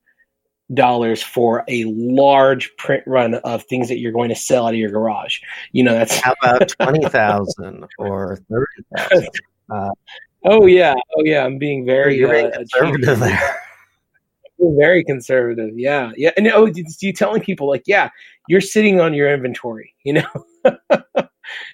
dollars 0.74 1.22
for 1.22 1.64
a 1.68 1.84
large 1.86 2.74
print 2.76 3.04
run 3.06 3.34
of 3.34 3.62
things 3.64 3.88
that 3.88 3.98
you're 3.98 4.12
going 4.12 4.30
to 4.30 4.34
sell 4.34 4.66
out 4.66 4.74
of 4.74 4.78
your 4.78 4.90
garage. 4.90 5.38
You 5.70 5.84
know, 5.84 5.94
that's 5.94 6.18
how 6.18 6.34
about 6.42 6.68
twenty 6.80 7.08
thousand 7.08 7.86
or 7.98 8.38
thirty 8.50 8.84
thousand. 8.96 9.28
Uh, 9.70 9.88
oh 10.44 10.66
yeah, 10.66 10.92
oh 11.16 11.22
yeah. 11.24 11.46
I'm 11.46 11.56
being 11.56 11.86
very, 11.86 12.22
uh, 12.22 12.50
conservative 12.50 13.20
there. 13.20 13.56
very 14.58 15.02
conservative. 15.02 15.78
Yeah, 15.78 16.10
yeah. 16.14 16.32
And 16.36 16.46
oh, 16.48 16.70
you 17.00 17.12
telling 17.14 17.40
people 17.40 17.68
like, 17.68 17.84
yeah, 17.86 18.10
you're 18.48 18.60
sitting 18.60 19.00
on 19.00 19.14
your 19.14 19.32
inventory, 19.32 19.94
you 20.04 20.14
know, 20.14 21.24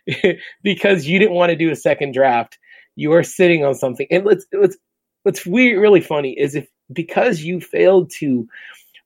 because 0.63 1.09
you 1.09 1.19
didn't 1.19 1.35
want 1.35 1.51
to 1.51 1.57
do 1.57 1.73
a 1.73 1.77
second 1.77 2.13
draft 2.13 2.59
you 2.99 3.13
are 3.13 3.23
sitting 3.23 3.65
on 3.65 3.75
something. 3.75 4.07
And 4.11 4.25
let's 4.25 4.45
let's 4.53 4.77
what's 5.23 5.47
weird, 5.47 5.81
really 5.81 6.01
funny 6.01 6.33
is 6.33 6.57
if 6.57 6.67
because 6.93 7.41
you 7.41 7.61
failed 7.61 8.11
to 8.19 8.49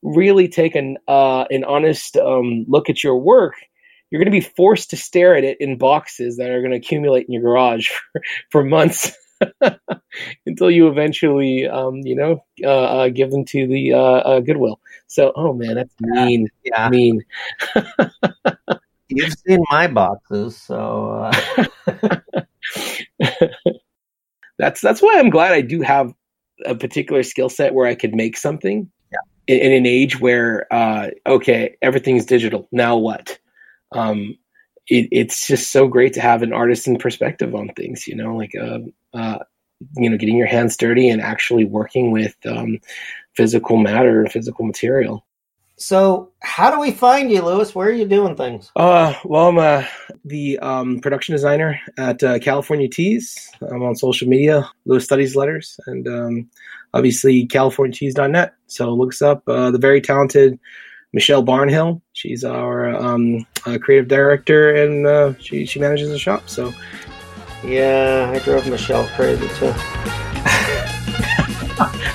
really 0.02 0.48
take 0.48 0.74
an 0.74 0.96
uh, 1.06 1.44
an 1.50 1.64
honest 1.64 2.16
um, 2.16 2.64
look 2.68 2.88
at 2.88 3.04
your 3.04 3.18
work, 3.18 3.54
you're 4.10 4.18
going 4.18 4.32
to 4.32 4.40
be 4.40 4.40
forced 4.56 4.90
to 4.90 4.96
stare 4.96 5.36
at 5.36 5.44
it 5.44 5.58
in 5.60 5.76
boxes 5.76 6.38
that 6.38 6.50
are 6.50 6.60
going 6.60 6.72
to 6.72 6.78
accumulate 6.78 7.26
in 7.26 7.34
your 7.34 7.42
garage 7.42 7.88
for, 8.12 8.22
for 8.50 8.64
months 8.64 9.12
until 10.46 10.70
you 10.70 10.88
eventually, 10.88 11.68
um, 11.68 11.96
you 11.96 12.16
know, 12.16 12.42
uh, 12.64 12.68
uh, 12.68 13.08
give 13.08 13.30
them 13.30 13.44
to 13.44 13.66
the 13.66 13.92
uh, 13.92 13.98
uh, 13.98 14.40
Goodwill. 14.40 14.80
So, 15.06 15.32
oh 15.36 15.52
man, 15.52 15.74
that's 15.74 15.94
mean, 16.00 16.48
Yeah. 16.64 16.88
mean. 16.88 17.24
You've 19.14 19.34
seen 19.46 19.62
my 19.70 19.88
boxes, 19.88 20.56
so 20.56 21.30
uh, 21.30 22.32
that's 24.62 24.80
that's 24.80 25.02
why 25.02 25.18
I'm 25.18 25.28
glad 25.28 25.52
I 25.52 25.60
do 25.60 25.80
have 25.82 26.14
a 26.64 26.76
particular 26.76 27.24
skill 27.24 27.48
set 27.48 27.74
where 27.74 27.88
I 27.88 27.96
could 27.96 28.14
make 28.14 28.36
something. 28.36 28.88
Yeah. 29.10 29.18
In, 29.48 29.58
in 29.58 29.72
an 29.72 29.86
age 29.86 30.20
where 30.20 30.72
uh, 30.72 31.08
okay, 31.26 31.76
everything's 31.82 32.24
digital. 32.24 32.68
Now 32.70 32.96
what? 32.96 33.38
Um, 33.90 34.38
it, 34.86 35.08
it's 35.10 35.48
just 35.48 35.72
so 35.72 35.88
great 35.88 36.12
to 36.12 36.20
have 36.20 36.42
an 36.42 36.52
artisan 36.52 36.96
perspective 36.96 37.56
on 37.56 37.70
things. 37.70 38.06
You 38.06 38.14
know, 38.14 38.36
like 38.36 38.52
uh, 38.54 38.78
uh, 39.12 39.38
you 39.96 40.08
know, 40.08 40.16
getting 40.16 40.36
your 40.36 40.46
hands 40.46 40.76
dirty 40.76 41.08
and 41.08 41.20
actually 41.20 41.64
working 41.64 42.12
with 42.12 42.36
um, 42.46 42.78
physical 43.34 43.78
matter 43.78 44.24
physical 44.28 44.64
material. 44.64 45.26
So 45.76 46.30
how 46.40 46.70
do 46.70 46.78
we 46.78 46.92
find 46.92 47.30
you, 47.30 47.42
Lewis? 47.42 47.74
Where 47.74 47.88
are 47.88 47.92
you 47.92 48.06
doing 48.06 48.36
things? 48.36 48.70
Uh, 48.76 49.14
well, 49.24 49.48
I'm 49.48 49.58
uh, 49.58 49.84
the 50.24 50.58
um, 50.60 51.00
production 51.00 51.34
designer 51.34 51.80
at 51.98 52.22
uh, 52.22 52.38
California 52.38 52.88
Tees. 52.88 53.50
I'm 53.60 53.82
on 53.82 53.96
social 53.96 54.28
media, 54.28 54.70
Lewis 54.84 55.04
Studies 55.04 55.34
Letters, 55.34 55.78
and 55.86 56.06
um, 56.06 56.50
obviously 56.94 57.46
CaliforniaTees.net. 57.46 58.54
So 58.66 58.92
look 58.94 59.12
us 59.12 59.22
up. 59.22 59.42
Uh, 59.48 59.70
the 59.70 59.78
very 59.78 60.00
talented 60.00 60.58
Michelle 61.12 61.44
Barnhill. 61.44 62.00
She's 62.12 62.44
our 62.44 62.94
um, 62.94 63.46
uh, 63.66 63.78
creative 63.80 64.08
director, 64.08 64.74
and 64.74 65.06
uh, 65.06 65.34
she 65.38 65.66
she 65.66 65.78
manages 65.80 66.10
the 66.10 66.18
shop. 66.18 66.48
So 66.48 66.72
Yeah, 67.64 68.32
I 68.34 68.38
drove 68.40 68.66
Michelle 68.68 69.06
crazy 69.08 69.48
too. 69.48 69.72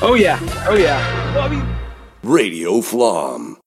oh 0.02 0.16
yeah, 0.18 0.40
oh 0.68 0.76
yeah. 0.76 1.36
Well, 1.36 1.46
I 1.46 1.50
mean, 1.50 1.68
Radio 2.28 2.82
Flom. 2.82 3.58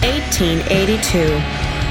1882. 0.00 1.28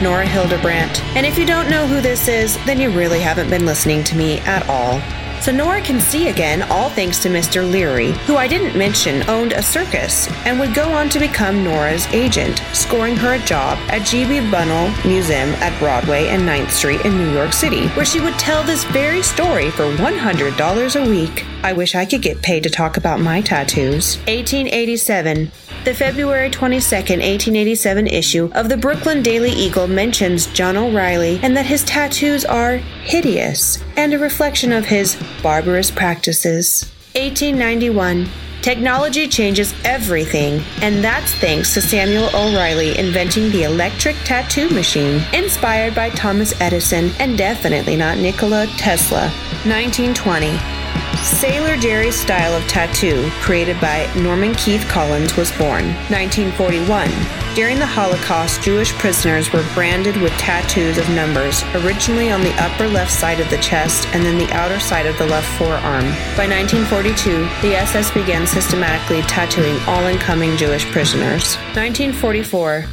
Nora 0.03 0.26
Hildebrandt. 0.26 1.03
And 1.15 1.27
if 1.27 1.38
you 1.38 1.45
don't 1.45 1.69
know 1.69 1.85
who 1.85 2.02
this 2.02 2.27
is, 2.27 2.57
then 2.65 2.80
you 2.80 2.89
really 2.89 3.19
haven't 3.19 3.52
been 3.52 3.68
listening 3.68 4.03
to 4.06 4.18
me 4.18 4.39
at 4.39 4.68
all. 4.68 4.99
So 5.46 5.52
Nora 5.52 5.80
can 5.80 6.00
see 6.00 6.30
again, 6.30 6.64
all 6.72 6.90
thanks 6.90 7.20
to 7.22 7.30
Mr. 7.30 7.70
Leary, 7.70 8.14
who 8.26 8.36
I 8.36 8.48
didn't 8.48 8.76
mention 8.76 9.22
owned 9.30 9.54
a 9.54 9.62
circus 9.62 10.28
and 10.44 10.60
would 10.60 10.74
go 10.74 10.92
on 10.92 11.08
to 11.10 11.20
become 11.20 11.64
Nora's 11.64 12.08
agent, 12.08 12.58
scoring 12.74 13.16
her 13.18 13.36
a 13.36 13.46
job 13.46 13.78
at 13.92 14.08
G.B. 14.08 14.50
Bunnell 14.50 14.90
Museum 15.06 15.50
at 15.62 15.78
Broadway 15.78 16.30
and 16.30 16.42
9th 16.42 16.72
Street 16.72 17.06
in 17.06 17.16
New 17.16 17.32
York 17.32 17.54
City, 17.54 17.90
where 17.90 18.06
she 18.06 18.20
would 18.22 18.34
tell 18.40 18.64
this 18.64 18.86
very 18.86 19.22
story 19.22 19.70
for 19.70 19.84
$100 19.84 21.06
a 21.06 21.08
week. 21.12 21.46
I 21.62 21.74
wish 21.74 21.94
I 21.94 22.06
could 22.06 22.24
get 22.24 22.42
paid 22.42 22.64
to 22.64 22.72
talk 22.72 22.98
about 22.98 23.20
my 23.20 23.42
tattoos. 23.42 24.18
1887. 24.26 25.52
The 25.86 25.94
February 25.94 26.49
22nd, 26.49 27.22
1887 27.22 28.07
issue 28.07 28.49
of 28.56 28.70
the 28.70 28.76
Brooklyn 28.76 29.22
Daily 29.22 29.52
Eagle 29.52 29.88
mentions 29.88 30.48
John 30.48 30.76
O'Reilly 30.76 31.40
and 31.44 31.56
that 31.56 31.68
his 31.68 31.84
tattoos 31.84 32.44
are 32.44 32.78
hideous 32.78 33.84
and 33.95 34.12
a 34.12 34.18
reflection 34.18 34.72
of 34.72 34.86
his 34.86 35.16
barbarous 35.44 35.91
practices. 35.91 36.91
1891. 37.14 38.28
Technology 38.64 39.28
changes 39.28 39.76
everything, 39.84 40.60
and 40.82 41.03
that's 41.03 41.36
thanks 41.36 41.76
to 41.76 41.82
Samuel 41.82 42.32
O'Reilly 42.36 42.98
inventing 42.98 43.52
the 43.52 43.66
electric 43.66 44.16
tattoo 44.24 44.72
machine, 44.72 45.22
inspired 45.34 45.94
by 45.94 46.10
Thomas 46.10 46.60
Edison 46.60 47.12
and 47.20 47.38
definitely 47.38 47.95
not 47.95 48.18
Nikola 48.18 48.66
Tesla. 48.80 49.30
1920. 49.66 50.74
Sailor 51.23 51.77
Jerry's 51.77 52.19
style 52.19 52.53
of 52.53 52.68
tattoo, 52.68 53.30
created 53.41 53.80
by 53.82 54.11
Norman 54.15 54.53
Keith 54.56 54.88
Collins, 54.88 55.36
was 55.36 55.52
born. 55.53 55.86
1941. 56.10 57.10
During 57.56 57.80
the 57.80 57.86
Holocaust, 57.86 58.61
Jewish 58.61 58.91
prisoners 58.94 59.52
were 59.53 59.65
branded 59.73 60.18
with 60.18 60.32
tattoos 60.34 60.98
of 60.98 61.10
numbers, 61.10 61.64
originally 61.73 62.32
on 62.32 62.41
the 62.41 62.53
upper 62.61 62.88
left 62.88 63.11
side 63.11 63.40
of 63.40 63.49
the 63.49 63.57
chest 63.57 64.07
and 64.10 64.26
then 64.26 64.38
the 64.38 64.52
outer 64.52 64.80
side 64.80 65.06
of 65.06 65.18
the 65.18 65.26
left 65.26 65.48
forearm. 65.57 66.03
By 66.36 66.48
1942, 66.48 67.38
the 67.61 67.76
SS 67.76 68.11
began 68.11 68.45
systematically 68.45 69.22
tattooing 69.23 69.80
all 69.88 70.06
incoming 70.06 70.57
Jewish 70.57 70.86
prisoners. 70.91 71.56
1944. 71.76 72.86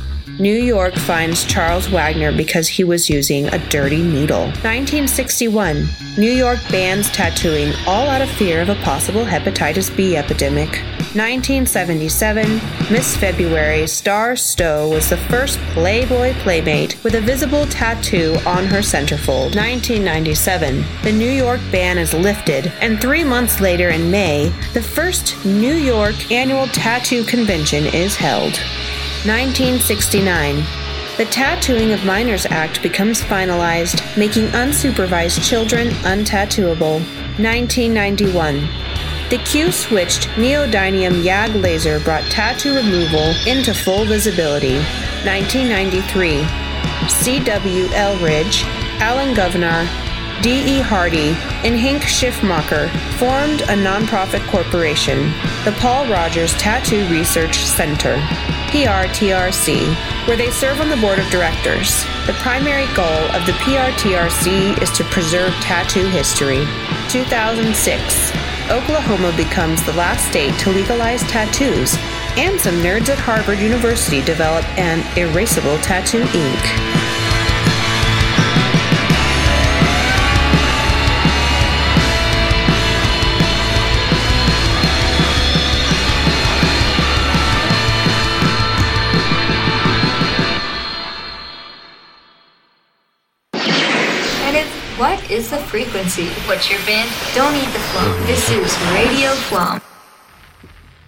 New 0.42 0.60
York 0.60 0.96
finds 0.96 1.44
Charles 1.44 1.88
Wagner 1.88 2.36
because 2.36 2.66
he 2.66 2.82
was 2.82 3.08
using 3.08 3.46
a 3.54 3.58
dirty 3.68 4.02
needle. 4.02 4.46
1961. 4.64 5.86
New 6.18 6.32
York 6.32 6.58
bans 6.68 7.08
tattooing, 7.12 7.72
all 7.86 8.08
out 8.08 8.20
of 8.20 8.28
fear 8.28 8.60
of 8.60 8.68
a 8.68 8.74
possible 8.82 9.24
hepatitis 9.24 9.96
B 9.96 10.16
epidemic. 10.16 10.82
1977. 11.14 12.60
Miss 12.90 13.16
February 13.16 13.86
Star 13.86 14.34
Stowe 14.34 14.88
was 14.88 15.08
the 15.08 15.16
first 15.16 15.60
Playboy 15.74 16.34
playmate 16.40 16.98
with 17.04 17.14
a 17.14 17.20
visible 17.20 17.64
tattoo 17.66 18.36
on 18.44 18.64
her 18.64 18.80
centerfold. 18.80 19.54
1997. 19.54 20.84
The 21.04 21.12
New 21.12 21.30
York 21.30 21.60
ban 21.70 21.98
is 21.98 22.14
lifted, 22.14 22.66
and 22.80 23.00
three 23.00 23.22
months 23.22 23.60
later 23.60 23.90
in 23.90 24.10
May, 24.10 24.48
the 24.74 24.82
first 24.82 25.36
New 25.44 25.74
York 25.74 26.32
annual 26.32 26.66
tattoo 26.66 27.22
convention 27.22 27.84
is 27.94 28.16
held. 28.16 28.58
1969. 29.24 30.56
The 31.16 31.26
Tattooing 31.26 31.92
of 31.92 32.04
Minors 32.04 32.44
Act 32.46 32.82
becomes 32.82 33.20
finalized, 33.20 34.00
making 34.16 34.46
unsupervised 34.48 35.48
children 35.48 35.90
untattooable. 36.02 36.98
1991. 37.38 38.68
The 39.30 39.38
Q 39.44 39.70
switched 39.70 40.26
neodymium 40.30 41.22
YAG 41.22 41.54
laser 41.62 42.00
brought 42.00 42.28
tattoo 42.32 42.74
removal 42.74 43.32
into 43.46 43.72
full 43.72 44.04
visibility. 44.04 44.78
1993. 45.24 46.44
C.W. 47.08 47.86
Eldridge, 47.94 48.64
Alan 48.98 49.36
Govenar, 49.36 49.86
D.E. 50.42 50.80
Hardy, 50.80 51.38
and 51.62 51.78
Hank 51.78 52.02
Schiffmacher 52.02 52.90
formed 53.14 53.62
a 53.62 53.78
nonprofit 53.78 54.44
corporation, 54.48 55.30
the 55.62 55.70
Paul 55.78 56.04
Rogers 56.10 56.52
Tattoo 56.54 57.06
Research 57.06 57.64
Center, 57.64 58.16
PRTRC, 58.74 60.26
where 60.26 60.36
they 60.36 60.50
serve 60.50 60.80
on 60.80 60.88
the 60.88 60.96
board 60.96 61.20
of 61.20 61.30
directors. 61.30 62.02
The 62.26 62.34
primary 62.42 62.92
goal 62.96 63.22
of 63.38 63.46
the 63.46 63.54
PRTRC 63.62 64.82
is 64.82 64.90
to 64.98 65.04
preserve 65.04 65.52
tattoo 65.62 66.08
history. 66.08 66.66
2006. 67.08 68.32
Oklahoma 68.68 69.32
becomes 69.36 69.80
the 69.86 69.92
last 69.92 70.28
state 70.28 70.58
to 70.58 70.70
legalize 70.70 71.22
tattoos, 71.30 71.94
and 72.34 72.60
some 72.60 72.82
nerds 72.82 73.10
at 73.10 73.18
Harvard 73.18 73.60
University 73.60 74.20
develop 74.22 74.64
an 74.76 75.02
erasable 75.14 75.80
tattoo 75.82 76.26
ink. 76.34 77.11
Is 95.42 95.50
the 95.50 95.58
frequency? 95.58 96.28
What's 96.46 96.70
your 96.70 96.78
band? 96.86 97.10
Don't 97.34 97.56
eat 97.56 97.72
the 97.72 97.80
flum. 97.90 98.26
This 98.28 98.48
is 98.48 98.78
Radio 98.94 99.34
Flom. 99.48 99.82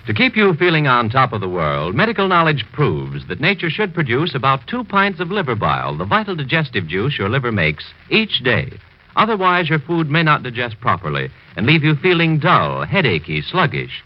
To 0.08 0.12
keep 0.12 0.34
you 0.34 0.52
feeling 0.54 0.88
on 0.88 1.08
top 1.08 1.32
of 1.32 1.40
the 1.40 1.48
world, 1.48 1.94
medical 1.94 2.26
knowledge 2.26 2.64
proves 2.72 3.28
that 3.28 3.40
nature 3.40 3.70
should 3.70 3.94
produce 3.94 4.34
about 4.34 4.66
two 4.66 4.82
pints 4.82 5.20
of 5.20 5.30
liver 5.30 5.54
bile, 5.54 5.96
the 5.96 6.04
vital 6.04 6.34
digestive 6.34 6.88
juice 6.88 7.16
your 7.16 7.28
liver 7.28 7.52
makes, 7.52 7.84
each 8.10 8.42
day. 8.42 8.72
Otherwise, 9.14 9.70
your 9.70 9.78
food 9.78 10.10
may 10.10 10.24
not 10.24 10.42
digest 10.42 10.80
properly 10.80 11.30
and 11.54 11.64
leave 11.64 11.84
you 11.84 11.94
feeling 11.94 12.40
dull, 12.40 12.84
headachy, 12.84 13.40
sluggish. 13.40 14.02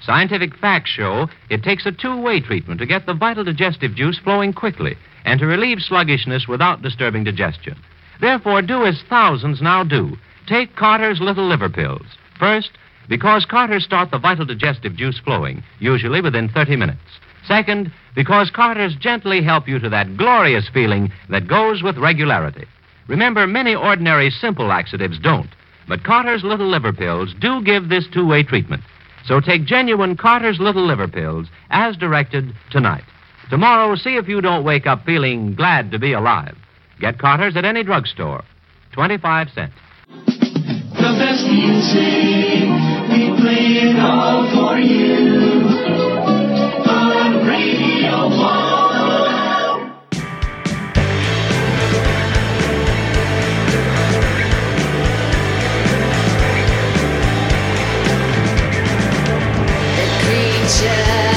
Scientific 0.00 0.56
facts 0.58 0.90
show 0.90 1.26
it 1.50 1.64
takes 1.64 1.86
a 1.86 1.90
two 1.90 2.20
way 2.20 2.38
treatment 2.38 2.78
to 2.78 2.86
get 2.86 3.04
the 3.04 3.14
vital 3.14 3.42
digestive 3.42 3.96
juice 3.96 4.20
flowing 4.20 4.52
quickly 4.52 4.96
and 5.24 5.40
to 5.40 5.46
relieve 5.46 5.80
sluggishness 5.80 6.46
without 6.46 6.82
disturbing 6.82 7.24
digestion. 7.24 7.76
Therefore, 8.20 8.62
do 8.62 8.84
as 8.84 9.02
thousands 9.08 9.60
now 9.60 9.84
do. 9.84 10.16
Take 10.46 10.76
Carter's 10.76 11.20
Little 11.20 11.46
Liver 11.48 11.68
Pills. 11.68 12.06
First, 12.38 12.70
because 13.08 13.44
Carters 13.44 13.84
start 13.84 14.10
the 14.10 14.18
vital 14.18 14.44
digestive 14.44 14.96
juice 14.96 15.18
flowing, 15.18 15.62
usually 15.78 16.20
within 16.20 16.48
30 16.48 16.76
minutes. 16.76 17.00
Second, 17.46 17.92
because 18.14 18.50
Carters 18.50 18.94
gently 18.96 19.42
help 19.42 19.66
you 19.66 19.78
to 19.78 19.88
that 19.88 20.16
glorious 20.16 20.68
feeling 20.72 21.12
that 21.28 21.48
goes 21.48 21.82
with 21.82 21.98
regularity. 21.98 22.66
Remember, 23.08 23.46
many 23.46 23.74
ordinary 23.74 24.30
simple 24.30 24.66
laxatives 24.66 25.18
don't, 25.18 25.50
but 25.88 26.04
Carter's 26.04 26.44
Little 26.44 26.68
Liver 26.68 26.92
Pills 26.92 27.34
do 27.40 27.62
give 27.62 27.88
this 27.88 28.06
two 28.12 28.26
way 28.26 28.42
treatment. 28.42 28.82
So 29.24 29.40
take 29.40 29.64
genuine 29.64 30.16
Carter's 30.16 30.60
Little 30.60 30.86
Liver 30.86 31.08
Pills 31.08 31.48
as 31.70 31.96
directed 31.96 32.54
tonight. 32.70 33.04
Tomorrow, 33.50 33.94
see 33.96 34.16
if 34.16 34.28
you 34.28 34.40
don't 34.40 34.64
wake 34.64 34.86
up 34.86 35.04
feeling 35.04 35.54
glad 35.54 35.90
to 35.90 35.98
be 35.98 36.12
alive. 36.12 36.56
Get 37.02 37.18
Carter's 37.18 37.56
at 37.56 37.64
any 37.64 37.82
drugstore. 37.82 38.44
25 38.92 39.48
cents. 39.48 39.74
The 40.06 41.16
best 41.18 41.44
music 41.48 42.68
we 43.10 43.40
play 43.40 43.90
it 43.90 43.98
all 43.98 44.48
for 44.54 44.78
you 44.78 45.32
Yeah. 60.82 61.31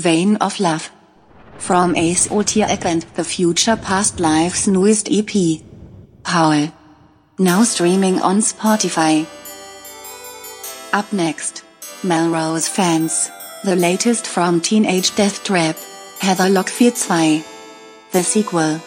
Vein 0.00 0.36
of 0.36 0.58
Love. 0.60 0.90
From 1.58 1.94
Esoteric 1.94 2.86
and 2.86 3.02
the 3.16 3.24
Future 3.24 3.76
Past 3.76 4.18
Lives 4.18 4.66
newest 4.66 5.10
EP. 5.10 5.60
Paul 6.22 6.72
Now 7.38 7.62
streaming 7.64 8.18
on 8.22 8.38
Spotify. 8.38 9.26
Up 10.92 11.12
next, 11.12 11.64
Melrose 12.02 12.66
Fans. 12.66 13.30
The 13.62 13.76
latest 13.76 14.26
from 14.26 14.62
Teenage 14.62 15.14
Death 15.14 15.44
Trap, 15.44 15.76
Heather 16.20 16.48
Lockfear 16.48 16.92
2. 16.96 17.44
The 18.12 18.22
sequel. 18.22 18.80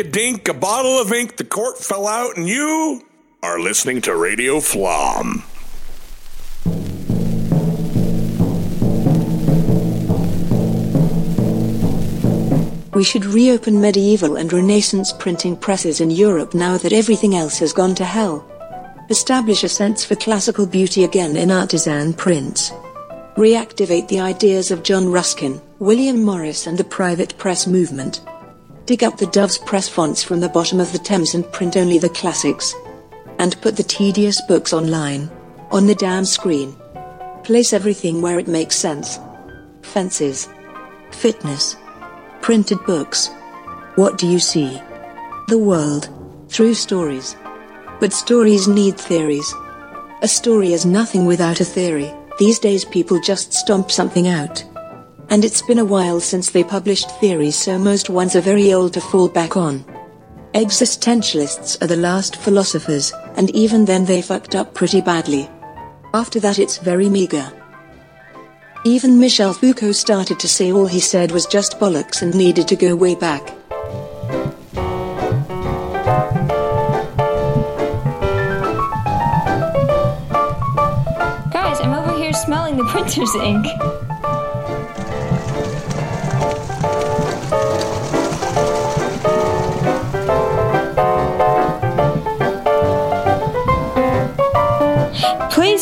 A 0.00 0.02
dink, 0.02 0.48
a 0.48 0.54
bottle 0.54 0.98
of 0.98 1.12
ink, 1.12 1.36
the 1.36 1.44
cork 1.44 1.76
fell 1.76 2.08
out, 2.08 2.38
and 2.38 2.48
you 2.48 3.02
are 3.42 3.60
listening 3.60 4.00
to 4.00 4.16
Radio 4.16 4.58
Flom. 4.58 5.44
We 12.94 13.04
should 13.04 13.26
reopen 13.26 13.82
medieval 13.82 14.36
and 14.36 14.50
Renaissance 14.50 15.12
printing 15.12 15.54
presses 15.54 16.00
in 16.00 16.10
Europe 16.10 16.54
now 16.54 16.78
that 16.78 16.94
everything 16.94 17.36
else 17.36 17.58
has 17.58 17.74
gone 17.74 17.94
to 17.96 18.04
hell. 18.04 18.46
Establish 19.10 19.62
a 19.64 19.68
sense 19.68 20.02
for 20.02 20.16
classical 20.16 20.66
beauty 20.66 21.04
again 21.04 21.36
in 21.36 21.50
artisan 21.50 22.14
prints. 22.14 22.70
Reactivate 23.36 24.08
the 24.08 24.20
ideas 24.20 24.70
of 24.70 24.82
John 24.82 25.12
Ruskin, 25.12 25.60
William 25.78 26.22
Morris, 26.22 26.66
and 26.66 26.78
the 26.78 26.84
private 26.84 27.36
press 27.36 27.66
movement. 27.66 28.22
Dig 28.90 29.04
up 29.04 29.18
the 29.18 29.26
Doves 29.26 29.56
press 29.56 29.88
fonts 29.88 30.20
from 30.20 30.40
the 30.40 30.48
bottom 30.48 30.80
of 30.80 30.90
the 30.90 30.98
Thames 30.98 31.32
and 31.32 31.48
print 31.52 31.76
only 31.76 31.98
the 31.98 32.08
classics. 32.08 32.74
And 33.38 33.54
put 33.60 33.76
the 33.76 33.84
tedious 33.84 34.42
books 34.48 34.72
online. 34.72 35.30
On 35.70 35.86
the 35.86 35.94
damn 35.94 36.24
screen. 36.24 36.74
Place 37.44 37.72
everything 37.72 38.20
where 38.20 38.40
it 38.40 38.48
makes 38.48 38.74
sense. 38.74 39.20
Fences. 39.82 40.48
Fitness. 41.12 41.76
Printed 42.40 42.84
books. 42.84 43.28
What 43.94 44.18
do 44.18 44.26
you 44.26 44.40
see? 44.40 44.82
The 45.46 45.58
world. 45.58 46.08
Through 46.48 46.74
stories. 46.74 47.36
But 48.00 48.12
stories 48.12 48.66
need 48.66 48.98
theories. 48.98 49.54
A 50.22 50.26
story 50.26 50.72
is 50.72 50.84
nothing 50.84 51.26
without 51.26 51.60
a 51.60 51.64
theory. 51.64 52.12
These 52.40 52.58
days 52.58 52.84
people 52.84 53.20
just 53.20 53.52
stomp 53.52 53.92
something 53.92 54.26
out. 54.26 54.64
And 55.30 55.44
it's 55.44 55.62
been 55.62 55.78
a 55.78 55.84
while 55.84 56.18
since 56.18 56.50
they 56.50 56.64
published 56.64 57.08
theories, 57.20 57.54
so 57.54 57.78
most 57.78 58.10
ones 58.10 58.34
are 58.34 58.40
very 58.40 58.72
old 58.72 58.94
to 58.94 59.00
fall 59.00 59.28
back 59.28 59.56
on. 59.56 59.84
Existentialists 60.54 61.80
are 61.80 61.86
the 61.86 61.96
last 61.96 62.34
philosophers, 62.34 63.12
and 63.36 63.48
even 63.50 63.84
then 63.84 64.04
they 64.04 64.22
fucked 64.22 64.56
up 64.56 64.74
pretty 64.74 65.00
badly. 65.00 65.48
After 66.12 66.40
that, 66.40 66.58
it's 66.58 66.78
very 66.78 67.08
meager. 67.08 67.48
Even 68.84 69.20
Michel 69.20 69.52
Foucault 69.52 69.92
started 69.92 70.40
to 70.40 70.48
say 70.48 70.72
all 70.72 70.86
he 70.86 70.98
said 70.98 71.30
was 71.30 71.46
just 71.46 71.78
bollocks 71.78 72.22
and 72.22 72.34
needed 72.34 72.66
to 72.66 72.74
go 72.74 72.96
way 72.96 73.14
back. 73.14 73.46
Guys, 81.52 81.78
I'm 81.80 81.94
over 81.94 82.18
here 82.18 82.32
smelling 82.32 82.76
the 82.76 82.84
printer's 82.90 83.32
ink. 83.36 83.66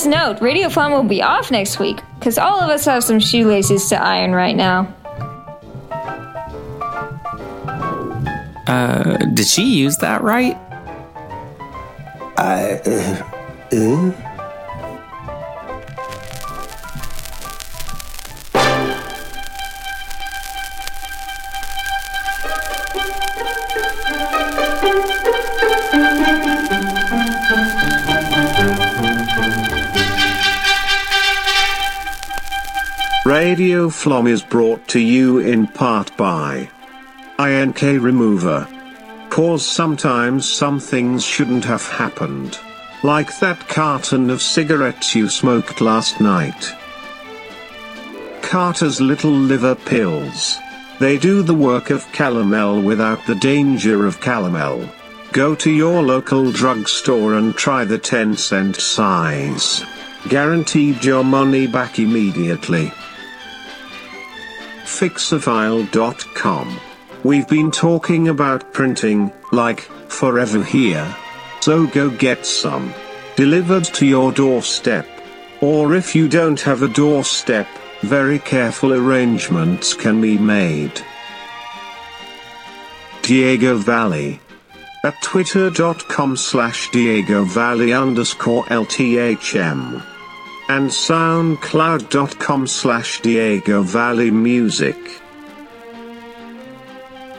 Note, 0.09 0.41
Radio 0.41 0.69
Flom 0.69 0.93
will 0.93 1.03
be 1.03 1.23
off 1.23 1.51
next 1.51 1.79
week 1.79 2.01
because 2.19 2.39
all 2.39 2.61
of 2.61 2.71
us 2.71 2.85
have 2.87 3.05
some 3.05 3.21
shoelaces 3.21 3.89
to 3.91 4.03
iron 4.03 4.33
right 4.33 4.57
now. 4.57 4.95
Uh, 8.67 9.17
did 9.35 9.47
she 9.47 9.65
use 9.65 9.97
that 9.99 10.23
right? 10.23 10.57
I. 12.37 12.81
Uh, 12.87 13.31
uh? 13.73 14.28
Flom 34.09 34.27
is 34.27 34.43
brought 34.43 34.89
to 34.89 35.01
you 35.01 35.39
in 35.39 35.67
part 35.67 36.17
by 36.17 36.71
INK 37.39 38.03
Remover. 38.03 38.67
Cause 39.29 39.67
sometimes 39.67 40.49
some 40.49 40.81
things 40.81 41.23
shouldn't 41.23 41.67
have 41.67 41.87
happened. 41.87 42.59
Like 43.03 43.39
that 43.41 43.69
carton 43.69 44.31
of 44.31 44.41
cigarettes 44.41 45.15
you 45.15 45.29
smoked 45.29 45.83
last 45.83 46.23
night. 46.23 46.73
Carter's 48.41 48.99
Little 48.99 49.31
Liver 49.31 49.75
Pills. 49.75 50.57
They 50.99 51.19
do 51.19 51.43
the 51.43 51.53
work 51.69 51.91
of 51.91 52.11
calomel 52.13 52.83
without 52.83 53.27
the 53.27 53.35
danger 53.35 54.07
of 54.07 54.21
calomel. 54.21 54.89
Go 55.33 55.55
to 55.57 55.71
your 55.71 56.03
local 56.03 56.51
drugstore 56.51 57.35
and 57.35 57.55
try 57.55 57.85
the 57.85 57.99
10 57.99 58.39
cent 58.39 58.77
size. 58.77 59.85
Guaranteed 60.31 61.05
your 61.05 61.25
money 61.25 61.67
back 61.67 61.99
immediately. 61.99 62.91
Fixafile.com. 64.89 66.81
We've 67.23 67.47
been 67.47 67.71
talking 67.71 68.29
about 68.29 68.73
printing, 68.73 69.31
like, 69.53 69.81
forever 70.09 70.65
here. 70.65 71.15
So 71.61 71.87
go 71.87 72.11
get 72.11 72.47
some. 72.47 72.95
Delivered 73.37 73.85
to 73.85 74.07
your 74.07 74.33
doorstep. 74.33 75.07
Or 75.61 75.95
if 75.95 76.17
you 76.17 76.29
don't 76.29 76.61
have 76.63 76.83
a 76.83 76.89
doorstep, 76.89 77.69
very 78.01 78.39
careful 78.39 78.93
arrangements 78.93 79.95
can 79.95 80.21
be 80.21 80.39
made. 80.39 81.01
Diego 83.23 83.77
Valley. 83.77 84.41
At 85.05 85.21
twitter.com 85.23 86.37
slash 86.37 86.91
Diego 86.91 87.45
Valley 87.45 87.93
underscore 87.93 88.65
LTHM. 88.65 90.03
And 90.69 90.91
soundcloud.com 90.91 92.67
slash 92.67 93.21
Diego 93.21 93.83
Valley 93.83 94.31
Music. 94.31 94.97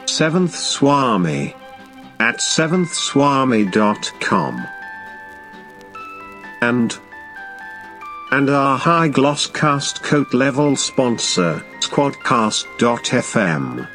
Seventh 0.05 0.55
Swami. 0.55 1.55
At 2.19 2.37
seventhswami.com. 2.37 4.67
And 6.61 6.99
and 8.31 8.49
our 8.49 8.77
high 8.77 9.07
gloss 9.07 9.47
cast 9.47 10.03
coat 10.03 10.33
level 10.33 10.75
sponsor, 10.75 11.63
Squadcast.fm. 11.79 13.87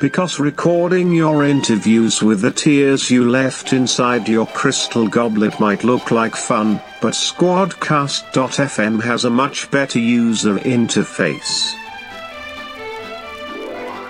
Because 0.00 0.38
recording 0.38 1.12
your 1.12 1.44
interviews 1.44 2.22
with 2.22 2.42
the 2.42 2.50
tears 2.50 3.10
you 3.10 3.28
left 3.30 3.72
inside 3.72 4.28
your 4.28 4.46
crystal 4.46 5.08
goblet 5.08 5.58
might 5.60 5.82
look 5.82 6.10
like 6.10 6.36
fun, 6.36 6.80
but 7.00 7.14
Squadcast.fm 7.14 9.02
has 9.02 9.24
a 9.24 9.30
much 9.30 9.70
better 9.70 9.98
user 9.98 10.56
interface. 10.56 11.72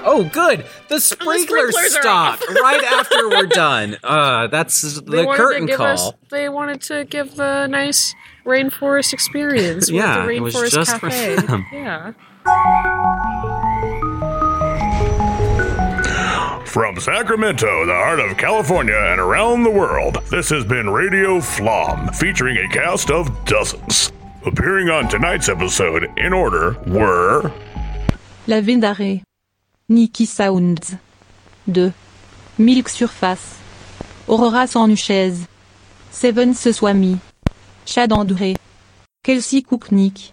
Oh, 0.06 0.28
good. 0.32 0.66
The 0.88 1.00
sprinklers, 1.00 1.44
sprinklers 1.74 1.94
stopped 1.94 2.44
right 2.60 2.82
after 2.84 3.28
we're 3.28 3.46
done. 3.46 3.96
Uh, 4.02 4.48
that's 4.48 4.82
They 5.00 5.18
the 5.20 5.24
wanted 5.26 5.36
curtain 5.38 5.60
to 5.62 5.66
give 5.68 5.76
call. 5.78 5.86
Us, 5.86 6.12
they 6.30 6.48
wanted 6.48 6.82
to 6.82 7.04
give 7.04 7.36
the 7.36 7.66
nice 7.68 8.14
rainforest 8.44 9.12
experience. 9.12 9.86
with 9.90 9.94
Yeah, 9.96 10.26
the 10.26 10.32
it 10.32 10.40
was 10.40 10.54
rainforest 10.56 10.72
just 10.72 10.98
for 10.98 11.08
them. 11.08 11.66
Yeah. 11.72 12.12
From 16.74 16.98
Sacramento, 16.98 17.86
the 17.86 17.94
heart 17.94 18.18
of 18.18 18.36
California, 18.36 18.96
and 18.96 19.20
around 19.20 19.62
the 19.62 19.70
world, 19.70 20.18
this 20.28 20.50
has 20.50 20.64
been 20.64 20.90
Radio 20.90 21.40
Flom, 21.40 22.08
featuring 22.08 22.56
a 22.56 22.68
cast 22.68 23.12
of 23.12 23.30
dozens. 23.44 24.10
Appearing 24.44 24.90
on 24.90 25.08
tonight's 25.08 25.48
episode 25.48 26.10
in 26.18 26.32
order 26.32 26.72
were 26.88 27.52
La 28.48 28.56
Vendaré. 28.56 29.22
Nicky 29.88 30.24
Sounds. 30.24 30.96
2. 31.72 31.92
Milk 32.58 32.88
Surface. 32.88 33.56
Aurora 34.28 34.66
Sanchez. 34.66 35.46
Seventh 36.10 36.74
Swami. 36.74 37.20
Chad 37.84 38.10
André. 38.10 38.56
Kelsey 39.22 39.62
Cooknick. 39.62 40.32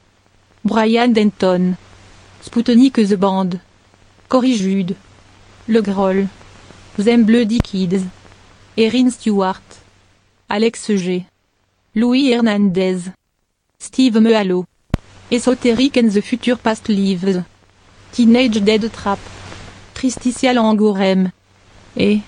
Brian 0.65 1.13
Denton. 1.13 1.77
Sputnik 2.41 3.07
The 3.07 3.15
Band. 3.15 3.59
Cory 4.27 4.55
Jude. 4.55 4.97
Le 5.67 5.81
Groll. 5.81 6.27
Them 6.97 7.23
Bloody 7.25 7.59
Kids. 7.59 8.03
Erin 8.77 9.09
Stewart. 9.09 9.61
Alex 10.49 10.91
G. 10.95 11.25
Louis 11.95 12.33
Hernandez. 12.33 13.11
Steve 13.79 14.19
Mehalo. 14.19 14.65
Esoteric 15.31 15.97
and 15.97 16.09
the 16.09 16.21
Future 16.21 16.57
Past 16.57 16.89
Lives. 16.89 17.43
Teenage 18.11 18.63
Dead 18.63 18.91
Trap. 18.91 19.19
Tristicia 19.93 20.53
Langorem. 20.53 21.31
Et. 21.95 22.21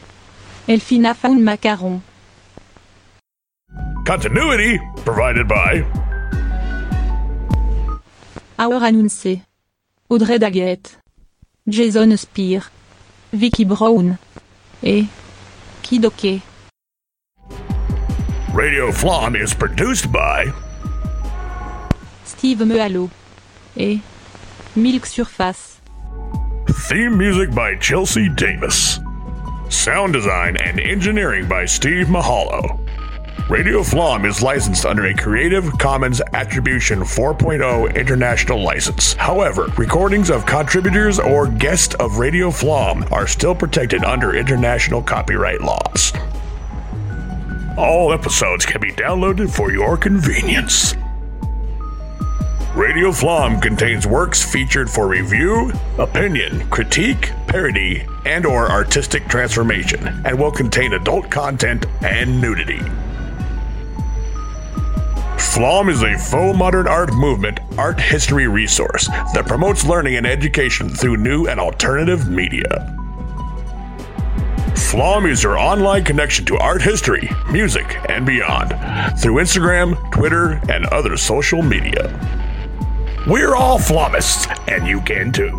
Elfina 0.67 1.13
Faun 1.13 1.39
Macaron. 1.41 2.01
Continuity, 4.05 4.79
provided 5.03 5.47
by 5.47 5.83
Our 8.59 8.79
Annoncé. 8.81 9.41
Audrey 10.09 10.37
Daguette. 10.39 10.97
Jason 11.67 12.15
Spear. 12.17 12.61
Vicky 13.33 13.65
Brown. 13.65 14.17
et 14.83 15.05
Kid 15.81 16.05
OK. 16.05 16.41
Radio 18.53 18.91
Flom 18.91 19.35
is 19.35 19.53
produced 19.53 20.11
by 20.11 20.51
Steve 22.25 22.59
Mehalo 22.59 23.09
et 23.75 23.95
eh, 23.95 23.99
Milk 24.75 25.05
Surface. 25.05 25.79
Theme 26.87 27.17
music 27.17 27.49
by 27.55 27.75
Chelsea 27.79 28.29
Davis. 28.29 28.99
Sound 29.69 30.13
design 30.13 30.55
and 30.57 30.79
engineering 30.79 31.47
by 31.47 31.65
Steve 31.65 32.07
Mahalo. 32.07 32.82
Radio 33.49 33.83
Flom 33.83 34.25
is 34.25 34.41
licensed 34.41 34.85
under 34.85 35.05
a 35.05 35.13
Creative 35.13 35.69
Commons 35.77 36.21
Attribution 36.33 36.99
4.0 36.99 37.93
international 37.95 38.63
license. 38.63 39.13
However, 39.13 39.67
recordings 39.77 40.29
of 40.29 40.45
contributors 40.45 41.19
or 41.19 41.47
guests 41.47 41.93
of 41.95 42.19
Radio 42.19 42.51
Flom 42.51 43.05
are 43.11 43.27
still 43.27 43.53
protected 43.53 44.03
under 44.05 44.33
international 44.35 45.03
copyright 45.03 45.61
laws. 45.61 46.13
All 47.77 48.13
episodes 48.13 48.65
can 48.65 48.79
be 48.79 48.91
downloaded 48.91 49.53
for 49.53 49.71
your 49.71 49.97
convenience. 49.97 50.95
Radio 52.75 53.11
Flom 53.11 53.59
contains 53.59 54.07
works 54.07 54.41
featured 54.41 54.89
for 54.89 55.07
review, 55.07 55.71
opinion, 55.99 56.67
critique, 56.69 57.31
parody, 57.47 58.03
and 58.25 58.45
or 58.45 58.71
artistic 58.71 59.27
transformation 59.27 60.07
and 60.25 60.39
will 60.39 60.51
contain 60.51 60.93
adult 60.93 61.29
content 61.29 61.85
and 62.01 62.41
nudity. 62.41 62.81
Flom 65.51 65.89
is 65.89 66.01
a 66.01 66.17
faux 66.17 66.57
modern 66.57 66.87
art 66.87 67.13
movement 67.13 67.59
art 67.77 67.99
history 67.99 68.47
resource 68.47 69.07
that 69.33 69.45
promotes 69.45 69.85
learning 69.85 70.15
and 70.15 70.25
education 70.25 70.89
through 70.89 71.17
new 71.17 71.45
and 71.45 71.59
alternative 71.59 72.27
media. 72.27 72.95
Flom 74.75 75.27
is 75.27 75.43
your 75.43 75.59
online 75.59 76.03
connection 76.03 76.43
to 76.45 76.57
art 76.57 76.81
history, 76.81 77.29
music, 77.51 77.97
and 78.09 78.25
beyond 78.25 78.69
through 79.19 79.35
Instagram, 79.35 80.11
Twitter, 80.11 80.59
and 80.69 80.87
other 80.87 81.15
social 81.17 81.61
media. 81.61 82.09
We're 83.27 83.55
all 83.55 83.77
Flomists, 83.77 84.47
and 84.67 84.87
you 84.87 85.01
can 85.01 85.31
too. 85.31 85.51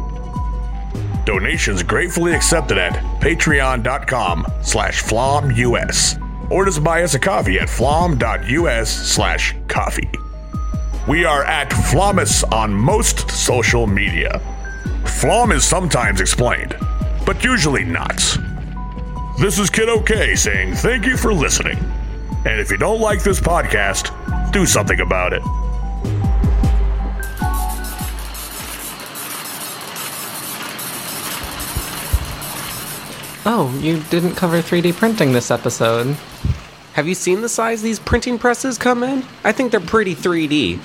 Donations 1.24 1.84
gratefully 1.84 2.34
accepted 2.34 2.78
at 2.78 2.94
patreon.com 3.20 4.46
slash 4.62 5.02
flomus 5.04 6.23
or 6.50 6.64
just 6.64 6.82
buy 6.82 7.02
us 7.02 7.14
a 7.14 7.18
coffee 7.18 7.58
at 7.58 7.68
flom.us 7.68 8.90
slash 8.90 9.54
coffee. 9.68 10.10
We 11.06 11.24
are 11.24 11.44
at 11.44 11.70
Flomus 11.70 12.50
on 12.52 12.72
most 12.72 13.30
social 13.30 13.86
media. 13.86 14.40
Flom 15.04 15.52
is 15.52 15.64
sometimes 15.64 16.20
explained, 16.20 16.74
but 17.26 17.44
usually 17.44 17.84
not. 17.84 18.16
This 19.38 19.58
is 19.58 19.68
Kid 19.68 19.88
OK 19.88 20.34
saying 20.36 20.74
thank 20.74 21.04
you 21.04 21.16
for 21.16 21.32
listening. 21.32 21.78
And 22.46 22.60
if 22.60 22.70
you 22.70 22.76
don't 22.76 23.00
like 23.00 23.22
this 23.22 23.40
podcast, 23.40 24.12
do 24.52 24.64
something 24.66 25.00
about 25.00 25.32
it. 25.32 25.42
Oh, 33.46 33.78
you 33.82 34.00
didn't 34.04 34.36
cover 34.36 34.62
3D 34.62 34.94
printing 34.94 35.32
this 35.32 35.50
episode. 35.50 36.16
Have 36.94 37.06
you 37.06 37.14
seen 37.14 37.42
the 37.42 37.48
size 37.48 37.82
these 37.82 37.98
printing 37.98 38.38
presses 38.38 38.78
come 38.78 39.02
in? 39.02 39.22
I 39.44 39.52
think 39.52 39.70
they're 39.70 39.80
pretty 39.80 40.14
3D. 40.14 40.78